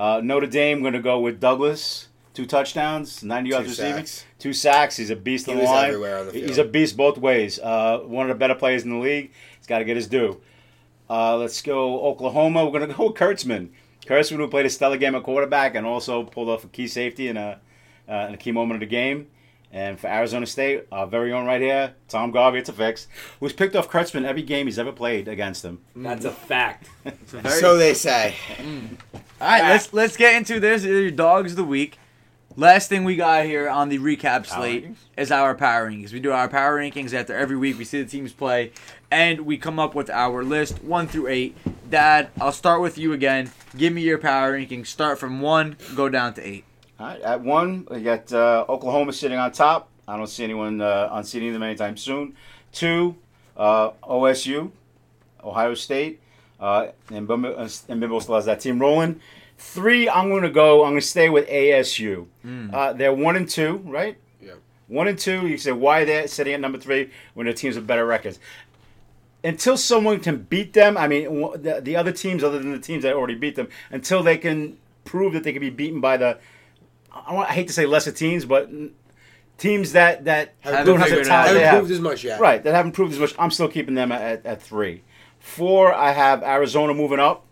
Uh, 0.00 0.20
Notre 0.24 0.46
Dame, 0.46 0.80
going 0.80 0.94
to 0.94 1.00
go 1.00 1.20
with 1.20 1.40
Douglas. 1.40 2.08
Two 2.32 2.46
touchdowns, 2.46 3.22
90 3.22 3.50
yards 3.50 3.64
Two 3.66 3.70
receiving. 3.70 4.06
sacks. 4.06 4.24
Two 4.38 4.52
sacks. 4.54 4.96
He's 4.96 5.10
a 5.10 5.16
beast 5.16 5.44
He 5.46 5.52
on 5.52 5.58
the 5.58 5.64
was 5.64 5.70
line. 5.70 5.88
everywhere 5.88 6.18
on 6.20 6.26
the 6.28 6.32
He's 6.32 6.56
a 6.58 6.64
beast 6.64 6.96
both 6.96 7.18
ways. 7.18 7.58
Uh, 7.58 7.98
one 7.98 8.30
of 8.30 8.34
the 8.34 8.38
better 8.38 8.54
players 8.54 8.84
in 8.84 8.90
the 8.90 8.96
league. 8.96 9.32
He's 9.58 9.66
got 9.66 9.80
to 9.80 9.84
get 9.84 9.96
his 9.96 10.06
due. 10.06 10.40
Uh, 11.10 11.36
let's 11.36 11.60
go 11.60 12.02
Oklahoma. 12.06 12.64
We're 12.64 12.78
going 12.78 12.88
to 12.88 12.94
go 12.96 13.08
with 13.08 13.16
Kurtzman. 13.16 13.70
Kurtzman, 14.06 14.36
who 14.36 14.48
played 14.48 14.64
a 14.64 14.70
stellar 14.70 14.96
game 14.96 15.14
at 15.16 15.22
quarterback 15.22 15.74
and 15.74 15.84
also 15.84 16.22
pulled 16.22 16.48
off 16.48 16.64
a 16.64 16.68
key 16.68 16.86
safety 16.88 17.28
in 17.28 17.36
a, 17.36 17.60
uh, 18.08 18.26
in 18.28 18.34
a 18.34 18.38
key 18.38 18.52
moment 18.52 18.82
of 18.82 18.88
the 18.88 18.94
game. 18.94 19.26
And 19.72 20.00
for 20.00 20.06
Arizona 20.08 20.46
State, 20.46 20.86
our 20.90 21.06
very 21.06 21.32
own 21.32 21.46
right 21.46 21.60
here, 21.60 21.94
Tom 22.08 22.30
Garvey, 22.30 22.58
it's 22.58 22.68
a 22.68 22.72
fix, 22.72 23.06
who's 23.38 23.52
picked 23.52 23.76
off 23.76 23.88
Kurtzman 23.88 24.24
every 24.24 24.42
game 24.42 24.66
he's 24.66 24.78
ever 24.80 24.90
played 24.92 25.28
against 25.28 25.64
him. 25.64 25.80
That's 25.94 26.24
a 26.24 26.32
fact. 26.32 26.88
So 27.26 27.76
they 27.76 27.94
say. 27.94 28.34
All 29.40 29.48
right, 29.48 29.70
let's 29.70 29.92
let's 29.94 30.18
get 30.18 30.34
into 30.34 30.60
this. 30.60 30.84
Your 30.84 31.10
dogs 31.10 31.52
of 31.52 31.56
the 31.56 31.64
week. 31.64 31.98
Last 32.56 32.90
thing 32.90 33.04
we 33.04 33.16
got 33.16 33.46
here 33.46 33.70
on 33.70 33.88
the 33.88 33.98
recap 33.98 34.44
slate 34.44 34.84
rankings? 34.84 34.96
is 35.16 35.30
our 35.32 35.54
power 35.54 35.88
rankings. 35.88 36.12
We 36.12 36.20
do 36.20 36.30
our 36.32 36.46
power 36.46 36.78
rankings 36.78 37.14
after 37.14 37.34
every 37.34 37.56
week. 37.56 37.78
We 37.78 37.86
see 37.86 38.02
the 38.02 38.08
teams 38.08 38.34
play, 38.34 38.72
and 39.10 39.40
we 39.42 39.56
come 39.56 39.78
up 39.78 39.94
with 39.94 40.10
our 40.10 40.44
list 40.44 40.84
one 40.84 41.08
through 41.08 41.28
eight. 41.28 41.56
Dad, 41.88 42.28
I'll 42.38 42.52
start 42.52 42.82
with 42.82 42.98
you 42.98 43.14
again. 43.14 43.50
Give 43.78 43.94
me 43.94 44.02
your 44.02 44.18
power 44.18 44.58
rankings. 44.58 44.88
Start 44.88 45.18
from 45.18 45.40
one, 45.40 45.78
go 45.94 46.10
down 46.10 46.34
to 46.34 46.46
eight. 46.46 46.64
All 46.98 47.06
right, 47.06 47.20
at 47.22 47.40
one, 47.40 47.86
we 47.90 48.02
got 48.02 48.30
uh, 48.30 48.66
Oklahoma 48.68 49.14
sitting 49.14 49.38
on 49.38 49.52
top. 49.52 49.88
I 50.06 50.18
don't 50.18 50.26
see 50.26 50.44
anyone 50.44 50.82
uh, 50.82 51.08
unseating 51.12 51.54
them 51.54 51.62
anytime 51.62 51.96
soon. 51.96 52.36
Two, 52.72 53.16
uh, 53.56 53.92
OSU, 54.02 54.70
Ohio 55.42 55.72
State, 55.72 56.20
uh, 56.60 56.88
and 57.10 57.26
Bimbo 57.26 57.56
and 57.88 58.00
Bimbo 58.00 58.18
still 58.20 58.34
has 58.36 58.44
that 58.44 58.60
team 58.60 58.78
rolling. 58.78 59.20
Three, 59.58 60.08
I'm 60.08 60.28
going 60.30 60.42
to 60.42 60.50
go. 60.50 60.84
I'm 60.84 60.92
going 60.92 61.00
to 61.00 61.06
stay 61.06 61.28
with 61.28 61.48
ASU. 61.48 62.26
Uh, 62.72 62.92
they're 62.92 63.12
one 63.12 63.36
and 63.36 63.48
two, 63.48 63.76
right? 63.84 64.16
Yep. 64.42 64.58
One 64.88 65.08
and 65.08 65.18
two. 65.18 65.46
You 65.46 65.58
say 65.58 65.72
why 65.72 66.04
they're 66.04 66.28
sitting 66.28 66.54
at 66.54 66.60
number 66.60 66.78
three 66.78 67.10
when 67.34 67.44
their 67.46 67.54
teams 67.54 67.74
have 67.74 67.86
better 67.86 68.06
records. 68.06 68.38
Until 69.42 69.76
someone 69.78 70.20
can 70.20 70.42
beat 70.42 70.74
them, 70.74 70.98
I 70.98 71.08
mean, 71.08 71.24
the, 71.62 71.80
the 71.82 71.96
other 71.96 72.12
teams 72.12 72.44
other 72.44 72.58
than 72.58 72.72
the 72.72 72.78
teams 72.78 73.02
that 73.04 73.14
already 73.14 73.34
beat 73.34 73.56
them, 73.56 73.68
until 73.90 74.22
they 74.22 74.36
can 74.36 74.76
prove 75.04 75.32
that 75.32 75.44
they 75.44 75.52
can 75.52 75.60
be 75.60 75.70
beaten 75.70 76.00
by 76.00 76.18
the, 76.18 76.38
I, 77.10 77.32
want, 77.32 77.48
I 77.48 77.54
hate 77.54 77.66
to 77.68 77.72
say 77.72 77.86
lesser 77.86 78.12
teams, 78.12 78.44
but 78.44 78.70
teams 79.56 79.92
that 79.92 80.24
that 80.26 80.54
Haven't 80.60 80.86
don't 80.86 80.98
have 80.98 81.08
the 81.08 81.16
figured 81.16 81.26
it 81.26 81.28
talent 81.30 81.54
they 81.54 81.60
Haven't 81.60 81.68
have. 81.70 81.78
proved 81.80 81.92
as 81.92 82.00
much 82.00 82.24
yet. 82.24 82.40
Right, 82.40 82.62
that 82.62 82.74
haven't 82.74 82.92
proved 82.92 83.12
as 83.14 83.18
much. 83.18 83.34
I'm 83.38 83.50
still 83.50 83.68
keeping 83.68 83.94
them 83.94 84.12
at, 84.12 84.44
at 84.44 84.62
three. 84.62 85.02
Four, 85.40 85.92
I 85.92 86.12
have 86.12 86.42
Arizona 86.42 86.94
moving 86.94 87.18
up. 87.18 87.44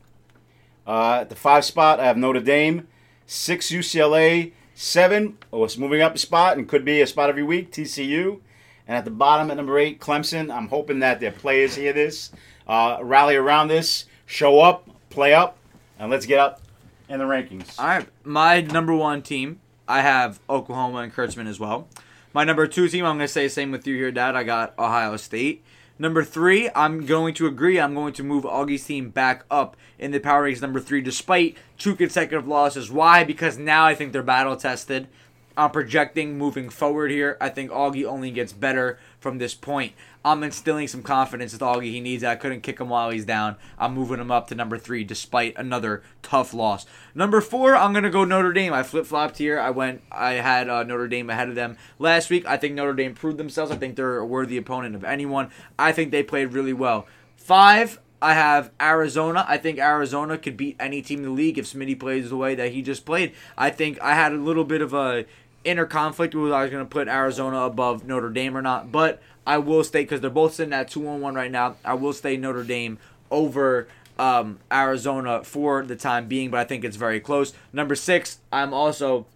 Uh, 0.86 1.18
at 1.22 1.28
the 1.28 1.34
five 1.34 1.64
spot, 1.64 1.98
I 1.98 2.04
have 2.04 2.16
Notre 2.16 2.40
Dame. 2.40 2.86
Six, 3.26 3.70
UCLA. 3.70 4.52
Seven, 4.74 5.38
oh, 5.52 5.64
it's 5.64 5.76
moving 5.76 6.00
up 6.00 6.14
a 6.14 6.18
spot 6.18 6.56
and 6.56 6.68
could 6.68 6.84
be 6.84 7.00
a 7.00 7.06
spot 7.08 7.28
every 7.28 7.42
week, 7.42 7.72
TCU. 7.72 8.40
And 8.86 8.96
at 8.96 9.04
the 9.04 9.10
bottom, 9.10 9.50
at 9.50 9.56
number 9.56 9.76
eight, 9.76 10.00
Clemson. 10.00 10.54
I'm 10.54 10.68
hoping 10.68 11.00
that 11.00 11.18
their 11.18 11.32
players 11.32 11.74
hear 11.74 11.92
this, 11.92 12.30
uh, 12.68 12.98
rally 13.02 13.34
around 13.34 13.66
this, 13.66 14.04
show 14.24 14.60
up, 14.60 14.88
play 15.10 15.34
up, 15.34 15.58
and 15.98 16.12
let's 16.12 16.26
get 16.26 16.38
up 16.38 16.60
in 17.08 17.18
the 17.18 17.24
rankings. 17.24 17.76
All 17.76 17.86
right, 17.86 18.06
my 18.22 18.60
number 18.60 18.94
one 18.94 19.20
team, 19.20 19.58
I 19.88 20.02
have 20.02 20.38
Oklahoma 20.48 20.98
and 20.98 21.12
Kurtzman 21.12 21.48
as 21.48 21.58
well. 21.58 21.88
My 22.32 22.44
number 22.44 22.68
two 22.68 22.88
team, 22.88 23.04
I'm 23.04 23.16
going 23.16 23.26
to 23.26 23.32
say 23.32 23.48
same 23.48 23.72
with 23.72 23.84
you 23.84 23.96
here, 23.96 24.12
Dad. 24.12 24.36
I 24.36 24.44
got 24.44 24.78
Ohio 24.78 25.16
State. 25.16 25.64
Number 25.98 26.22
three, 26.22 26.70
I'm 26.74 27.06
going 27.06 27.34
to 27.34 27.46
agree. 27.46 27.80
I'm 27.80 27.94
going 27.94 28.12
to 28.14 28.22
move 28.22 28.44
Augie's 28.44 28.84
team 28.84 29.10
back 29.10 29.44
up 29.50 29.76
in 29.98 30.12
the 30.12 30.20
power 30.20 30.48
rankings. 30.48 30.62
Number 30.62 30.80
three, 30.80 31.00
despite 31.00 31.56
two 31.76 31.96
consecutive 31.96 32.46
losses. 32.46 32.90
Why? 32.90 33.24
Because 33.24 33.58
now 33.58 33.84
I 33.84 33.94
think 33.94 34.12
they're 34.12 34.22
battle 34.22 34.56
tested. 34.56 35.08
I'm 35.56 35.72
projecting 35.72 36.38
moving 36.38 36.68
forward 36.70 37.10
here. 37.10 37.36
I 37.40 37.48
think 37.48 37.72
Augie 37.72 38.04
only 38.04 38.30
gets 38.30 38.52
better 38.52 38.96
from 39.18 39.38
this 39.38 39.54
point. 39.54 39.92
I'm 40.24 40.42
instilling 40.42 40.88
some 40.88 41.02
confidence 41.02 41.52
with 41.52 41.60
Augie. 41.60 41.92
He 41.92 42.00
needs 42.00 42.22
that. 42.22 42.32
I 42.32 42.36
couldn't 42.36 42.62
kick 42.62 42.80
him 42.80 42.88
while 42.88 43.10
he's 43.10 43.24
down. 43.24 43.56
I'm 43.78 43.94
moving 43.94 44.20
him 44.20 44.30
up 44.30 44.48
to 44.48 44.54
number 44.54 44.76
three 44.76 45.04
despite 45.04 45.56
another 45.56 46.02
tough 46.22 46.52
loss. 46.52 46.86
Number 47.14 47.40
four, 47.40 47.76
I'm 47.76 47.92
gonna 47.92 48.10
go 48.10 48.24
Notre 48.24 48.52
Dame. 48.52 48.72
I 48.72 48.82
flip 48.82 49.06
flopped 49.06 49.38
here. 49.38 49.58
I 49.58 49.70
went. 49.70 50.02
I 50.10 50.34
had 50.34 50.68
uh, 50.68 50.82
Notre 50.82 51.08
Dame 51.08 51.30
ahead 51.30 51.48
of 51.48 51.54
them 51.54 51.76
last 51.98 52.30
week. 52.30 52.46
I 52.46 52.56
think 52.56 52.74
Notre 52.74 52.94
Dame 52.94 53.14
proved 53.14 53.38
themselves. 53.38 53.70
I 53.70 53.76
think 53.76 53.96
they're 53.96 54.18
a 54.18 54.26
worthy 54.26 54.56
opponent 54.56 54.94
of 54.94 55.04
anyone. 55.04 55.50
I 55.78 55.92
think 55.92 56.10
they 56.10 56.22
played 56.22 56.52
really 56.52 56.72
well. 56.72 57.06
Five, 57.36 58.00
I 58.20 58.34
have 58.34 58.72
Arizona. 58.80 59.44
I 59.48 59.56
think 59.56 59.78
Arizona 59.78 60.36
could 60.36 60.56
beat 60.56 60.76
any 60.80 61.00
team 61.02 61.20
in 61.20 61.24
the 61.24 61.30
league 61.30 61.58
if 61.58 61.66
Smitty 61.72 61.98
plays 61.98 62.30
the 62.30 62.36
way 62.36 62.54
that 62.56 62.72
he 62.72 62.82
just 62.82 63.06
played. 63.06 63.32
I 63.56 63.70
think 63.70 64.00
I 64.00 64.14
had 64.14 64.32
a 64.32 64.36
little 64.36 64.64
bit 64.64 64.82
of 64.82 64.92
a 64.92 65.24
inner 65.64 65.86
conflict 65.86 66.34
with 66.34 66.52
I 66.52 66.62
was 66.62 66.70
going 66.70 66.84
to 66.84 66.88
put 66.88 67.08
Arizona 67.08 67.60
above 67.60 68.06
Notre 68.06 68.30
Dame 68.30 68.56
or 68.56 68.62
not, 68.62 68.90
but 68.90 69.22
I 69.48 69.58
will 69.58 69.82
stay 69.82 70.02
because 70.02 70.20
they're 70.20 70.30
both 70.30 70.54
sitting 70.54 70.74
at 70.74 70.90
two 70.90 71.08
on 71.08 71.20
one 71.22 71.34
right 71.34 71.50
now. 71.50 71.76
I 71.84 71.94
will 71.94 72.12
stay 72.12 72.36
Notre 72.36 72.62
Dame 72.62 72.98
over 73.30 73.88
um, 74.18 74.58
Arizona 74.70 75.42
for 75.42 75.82
the 75.84 75.96
time 75.96 76.28
being, 76.28 76.50
but 76.50 76.60
I 76.60 76.64
think 76.64 76.84
it's 76.84 76.96
very 76.96 77.18
close. 77.18 77.54
Number 77.72 77.94
six, 77.94 78.38
I'm 78.52 78.74
also 78.74 79.26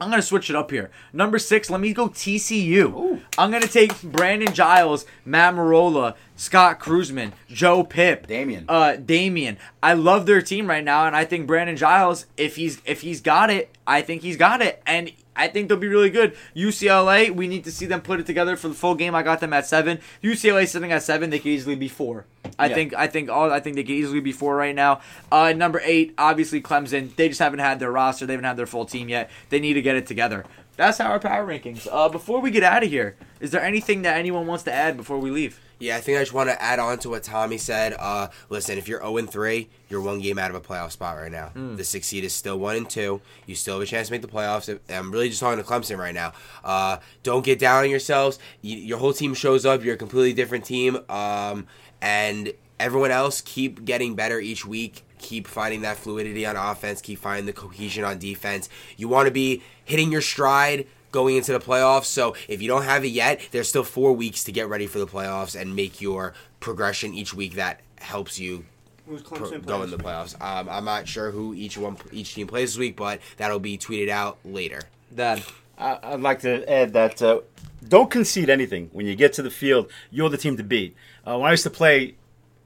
I'm 0.00 0.10
gonna 0.10 0.22
switch 0.22 0.50
it 0.50 0.56
up 0.56 0.70
here. 0.70 0.90
Number 1.12 1.38
six, 1.38 1.70
let 1.70 1.80
me 1.80 1.92
go 1.92 2.08
TCU. 2.08 3.20
I'm 3.38 3.50
gonna 3.52 3.68
take 3.68 4.02
Brandon 4.02 4.52
Giles, 4.52 5.06
Matt 5.24 5.54
Marola, 5.54 6.16
Scott 6.34 6.80
Cruzman, 6.80 7.32
Joe 7.48 7.84
Pip, 7.84 8.26
Damian. 8.26 8.64
uh, 8.68 8.96
Damien. 8.96 9.58
I 9.82 9.94
love 9.94 10.26
their 10.26 10.42
team 10.42 10.66
right 10.66 10.82
now, 10.82 11.06
and 11.06 11.14
I 11.14 11.24
think 11.24 11.46
Brandon 11.46 11.76
Giles, 11.76 12.26
if 12.36 12.56
he's 12.56 12.80
if 12.84 13.02
he's 13.02 13.20
got 13.20 13.50
it, 13.50 13.70
I 13.86 14.00
think 14.02 14.22
he's 14.22 14.36
got 14.36 14.60
it, 14.60 14.82
and 14.86 15.12
I 15.34 15.48
think 15.48 15.68
they'll 15.68 15.78
be 15.78 15.88
really 15.88 16.10
good. 16.10 16.36
UCLA, 16.54 17.30
we 17.30 17.46
need 17.48 17.64
to 17.64 17.72
see 17.72 17.86
them 17.86 18.00
put 18.02 18.20
it 18.20 18.26
together 18.26 18.56
for 18.56 18.68
the 18.68 18.74
full 18.74 18.94
game. 18.94 19.14
I 19.14 19.22
got 19.22 19.40
them 19.40 19.52
at 19.52 19.66
seven. 19.66 19.98
UCLA 20.22 20.66
sitting 20.68 20.92
at 20.92 21.02
seven, 21.02 21.30
they 21.30 21.38
could 21.38 21.48
easily 21.48 21.74
be 21.74 21.88
four. 21.88 22.26
I 22.58 22.66
Yeah. 22.66 22.74
think 22.74 22.94
I 22.94 23.06
think 23.06 23.30
all 23.30 23.50
I 23.50 23.60
think 23.60 23.76
they 23.76 23.82
could 23.82 23.92
easily 23.94 24.20
be 24.20 24.32
four 24.32 24.56
right 24.56 24.74
now. 24.74 25.00
Uh, 25.30 25.52
number 25.52 25.80
eight, 25.84 26.14
obviously 26.18 26.60
Clemson. 26.60 27.14
They 27.16 27.28
just 27.28 27.40
haven't 27.40 27.60
had 27.60 27.80
their 27.80 27.90
roster. 27.90 28.26
They 28.26 28.34
haven't 28.34 28.44
had 28.44 28.56
their 28.56 28.66
full 28.66 28.84
team 28.84 29.08
yet. 29.08 29.30
They 29.48 29.58
need 29.60 29.74
to 29.74 29.82
get 29.82 29.96
it 29.96 30.06
together. 30.06 30.44
That's 30.76 31.00
our 31.00 31.18
power 31.18 31.46
rankings. 31.46 31.86
Uh, 31.90 32.08
before 32.08 32.40
we 32.40 32.50
get 32.50 32.62
out 32.62 32.82
of 32.82 32.88
here, 32.90 33.16
is 33.40 33.50
there 33.50 33.62
anything 33.62 34.02
that 34.02 34.16
anyone 34.16 34.46
wants 34.46 34.64
to 34.64 34.72
add 34.72 34.96
before 34.96 35.18
we 35.18 35.30
leave? 35.30 35.60
Yeah, 35.82 35.96
I 35.96 36.00
think 36.00 36.16
I 36.16 36.20
just 36.20 36.32
want 36.32 36.48
to 36.48 36.62
add 36.62 36.78
on 36.78 37.00
to 37.00 37.10
what 37.10 37.24
Tommy 37.24 37.58
said. 37.58 37.96
Uh, 37.98 38.28
listen, 38.48 38.78
if 38.78 38.86
you're 38.86 39.00
0 39.00 39.16
and 39.16 39.28
3, 39.28 39.68
you're 39.88 40.00
one 40.00 40.20
game 40.20 40.38
out 40.38 40.48
of 40.48 40.54
a 40.54 40.60
playoff 40.60 40.92
spot 40.92 41.16
right 41.16 41.32
now. 41.32 41.50
The 41.74 41.82
six 41.82 42.06
seed 42.06 42.22
is 42.22 42.32
still 42.32 42.56
1 42.56 42.76
and 42.76 42.88
2. 42.88 43.20
You 43.46 43.54
still 43.56 43.74
have 43.74 43.82
a 43.82 43.86
chance 43.86 44.06
to 44.06 44.12
make 44.12 44.22
the 44.22 44.28
playoffs. 44.28 44.78
I'm 44.88 45.10
really 45.10 45.28
just 45.28 45.40
talking 45.40 45.62
to 45.62 45.68
Clemson 45.68 45.98
right 45.98 46.14
now. 46.14 46.34
Uh, 46.62 46.98
don't 47.24 47.44
get 47.44 47.58
down 47.58 47.82
on 47.82 47.90
yourselves. 47.90 48.38
You, 48.60 48.76
your 48.76 48.98
whole 48.98 49.12
team 49.12 49.34
shows 49.34 49.66
up. 49.66 49.82
You're 49.82 49.94
a 49.94 49.98
completely 49.98 50.34
different 50.34 50.64
team. 50.64 50.98
Um, 51.08 51.66
and 52.00 52.52
everyone 52.78 53.10
else 53.10 53.40
keep 53.40 53.84
getting 53.84 54.14
better 54.14 54.38
each 54.38 54.64
week. 54.64 55.02
Keep 55.18 55.48
finding 55.48 55.82
that 55.82 55.96
fluidity 55.96 56.46
on 56.46 56.54
offense. 56.54 57.00
Keep 57.00 57.18
finding 57.18 57.46
the 57.46 57.52
cohesion 57.52 58.04
on 58.04 58.20
defense. 58.20 58.68
You 58.96 59.08
want 59.08 59.26
to 59.26 59.32
be 59.32 59.62
hitting 59.84 60.12
your 60.12 60.20
stride 60.20 60.86
going 61.12 61.36
into 61.36 61.52
the 61.52 61.60
playoffs. 61.60 62.06
So 62.06 62.34
if 62.48 62.60
you 62.60 62.68
don't 62.68 62.82
have 62.82 63.04
it 63.04 63.08
yet, 63.08 63.40
there's 63.52 63.68
still 63.68 63.84
four 63.84 64.12
weeks 64.14 64.42
to 64.44 64.52
get 64.52 64.68
ready 64.68 64.86
for 64.86 64.98
the 64.98 65.06
playoffs 65.06 65.58
and 65.58 65.76
make 65.76 66.00
your 66.00 66.34
progression 66.58 67.14
each 67.14 67.32
week 67.32 67.54
that 67.54 67.80
helps 68.00 68.38
you 68.38 68.64
Who's 69.06 69.22
pro- 69.22 69.58
go 69.60 69.82
in 69.82 69.90
the 69.90 69.98
playoffs. 69.98 70.34
Um, 70.40 70.68
I'm 70.68 70.84
not 70.84 71.06
sure 71.06 71.30
who 71.30 71.54
each 71.54 71.76
one 71.76 71.96
each 72.12 72.34
team 72.34 72.46
plays 72.46 72.72
this 72.72 72.78
week, 72.78 72.96
but 72.96 73.20
that'll 73.36 73.58
be 73.60 73.78
tweeted 73.78 74.08
out 74.08 74.38
later. 74.44 74.80
Dad. 75.14 75.42
I- 75.78 75.98
I'd 76.02 76.20
like 76.20 76.40
to 76.40 76.70
add 76.70 76.92
that 76.92 77.20
uh, 77.20 77.40
don't 77.88 78.10
concede 78.10 78.48
anything 78.48 78.88
when 78.92 79.06
you 79.06 79.14
get 79.16 79.32
to 79.34 79.42
the 79.42 79.50
field. 79.50 79.90
You're 80.10 80.28
the 80.28 80.36
team 80.36 80.56
to 80.56 80.62
beat. 80.62 80.94
Uh, 81.26 81.36
when 81.38 81.48
I 81.48 81.50
used 81.52 81.64
to 81.64 81.70
play, 81.70 82.14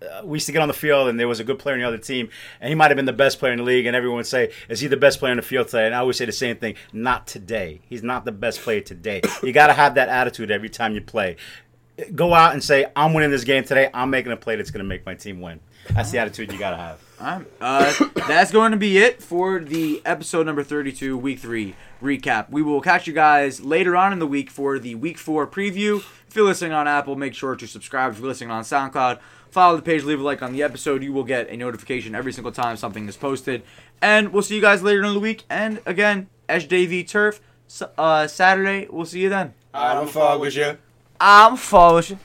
uh, 0.02 0.22
we 0.24 0.36
used 0.36 0.46
to 0.46 0.52
get 0.52 0.62
on 0.62 0.68
the 0.68 0.74
field 0.74 1.08
and 1.08 1.18
there 1.18 1.28
was 1.28 1.40
a 1.40 1.44
good 1.44 1.58
player 1.58 1.74
on 1.74 1.80
the 1.80 1.86
other 1.86 1.98
team, 1.98 2.28
and 2.60 2.68
he 2.68 2.74
might 2.74 2.90
have 2.90 2.96
been 2.96 3.06
the 3.06 3.12
best 3.12 3.38
player 3.38 3.52
in 3.52 3.58
the 3.58 3.64
league, 3.64 3.86
and 3.86 3.96
everyone 3.96 4.18
would 4.18 4.26
say, 4.26 4.52
"Is 4.68 4.80
he 4.80 4.86
the 4.86 4.96
best 4.96 5.18
player 5.18 5.30
on 5.30 5.36
the 5.36 5.42
field 5.42 5.68
today?" 5.68 5.86
And 5.86 5.94
I 5.94 5.98
always 5.98 6.16
say 6.16 6.24
the 6.24 6.32
same 6.32 6.56
thing: 6.56 6.74
Not 6.92 7.26
today. 7.26 7.80
He's 7.88 8.02
not 8.02 8.24
the 8.24 8.32
best 8.32 8.60
player 8.60 8.80
today. 8.80 9.22
You 9.42 9.52
got 9.52 9.68
to 9.68 9.74
have 9.74 9.94
that 9.94 10.08
attitude 10.08 10.50
every 10.50 10.68
time 10.68 10.94
you 10.94 11.00
play. 11.00 11.36
Go 12.14 12.34
out 12.34 12.52
and 12.52 12.64
say, 12.64 12.86
"I'm 12.96 13.14
winning 13.14 13.30
this 13.30 13.44
game 13.44 13.64
today. 13.64 13.90
I'm 13.94 14.10
making 14.10 14.32
a 14.32 14.36
play 14.36 14.56
that's 14.56 14.70
going 14.70 14.84
to 14.84 14.88
make 14.88 15.06
my 15.06 15.14
team 15.14 15.40
win." 15.40 15.60
That's 15.94 16.10
the 16.10 16.18
attitude 16.18 16.52
you 16.52 16.58
got 16.58 16.70
to 16.70 16.76
have. 16.76 17.00
Uh, 17.60 17.92
that's 18.28 18.50
going 18.50 18.72
to 18.72 18.76
be 18.76 18.98
it 18.98 19.22
for 19.22 19.60
the 19.60 20.02
episode 20.04 20.46
number 20.46 20.62
32, 20.62 21.16
week 21.16 21.38
three 21.38 21.74
recap. 22.02 22.50
We 22.50 22.62
will 22.62 22.80
catch 22.80 23.06
you 23.06 23.12
guys 23.12 23.60
later 23.60 23.96
on 23.96 24.12
in 24.12 24.18
the 24.18 24.26
week 24.26 24.50
for 24.50 24.78
the 24.78 24.94
week 24.94 25.18
four 25.18 25.46
preview. 25.46 26.02
If 26.28 26.34
you're 26.34 26.44
listening 26.44 26.72
on 26.72 26.86
Apple, 26.86 27.16
make 27.16 27.34
sure 27.34 27.56
to 27.56 27.66
subscribe. 27.66 28.12
If 28.12 28.18
you're 28.18 28.28
listening 28.28 28.50
on 28.50 28.64
SoundCloud, 28.64 29.18
follow 29.50 29.76
the 29.76 29.82
page, 29.82 30.04
leave 30.04 30.20
a 30.20 30.22
like 30.22 30.42
on 30.42 30.52
the 30.52 30.62
episode. 30.62 31.02
You 31.02 31.12
will 31.12 31.24
get 31.24 31.48
a 31.48 31.56
notification 31.56 32.14
every 32.14 32.32
single 32.32 32.52
time 32.52 32.76
something 32.76 33.08
is 33.08 33.16
posted. 33.16 33.62
And 34.02 34.32
we'll 34.32 34.42
see 34.42 34.56
you 34.56 34.60
guys 34.60 34.82
later 34.82 35.04
in 35.04 35.14
the 35.14 35.20
week. 35.20 35.44
And 35.48 35.80
again, 35.86 36.28
SJV 36.48 37.08
Turf, 37.08 37.40
uh, 37.98 38.26
Saturday. 38.26 38.86
We'll 38.90 39.06
see 39.06 39.20
you 39.20 39.28
then. 39.28 39.54
I 39.72 39.94
don't 39.94 40.08
fuck 40.08 40.40
with 40.40 40.56
you. 40.56 40.78
I'm 41.20 41.56
following. 41.56 42.18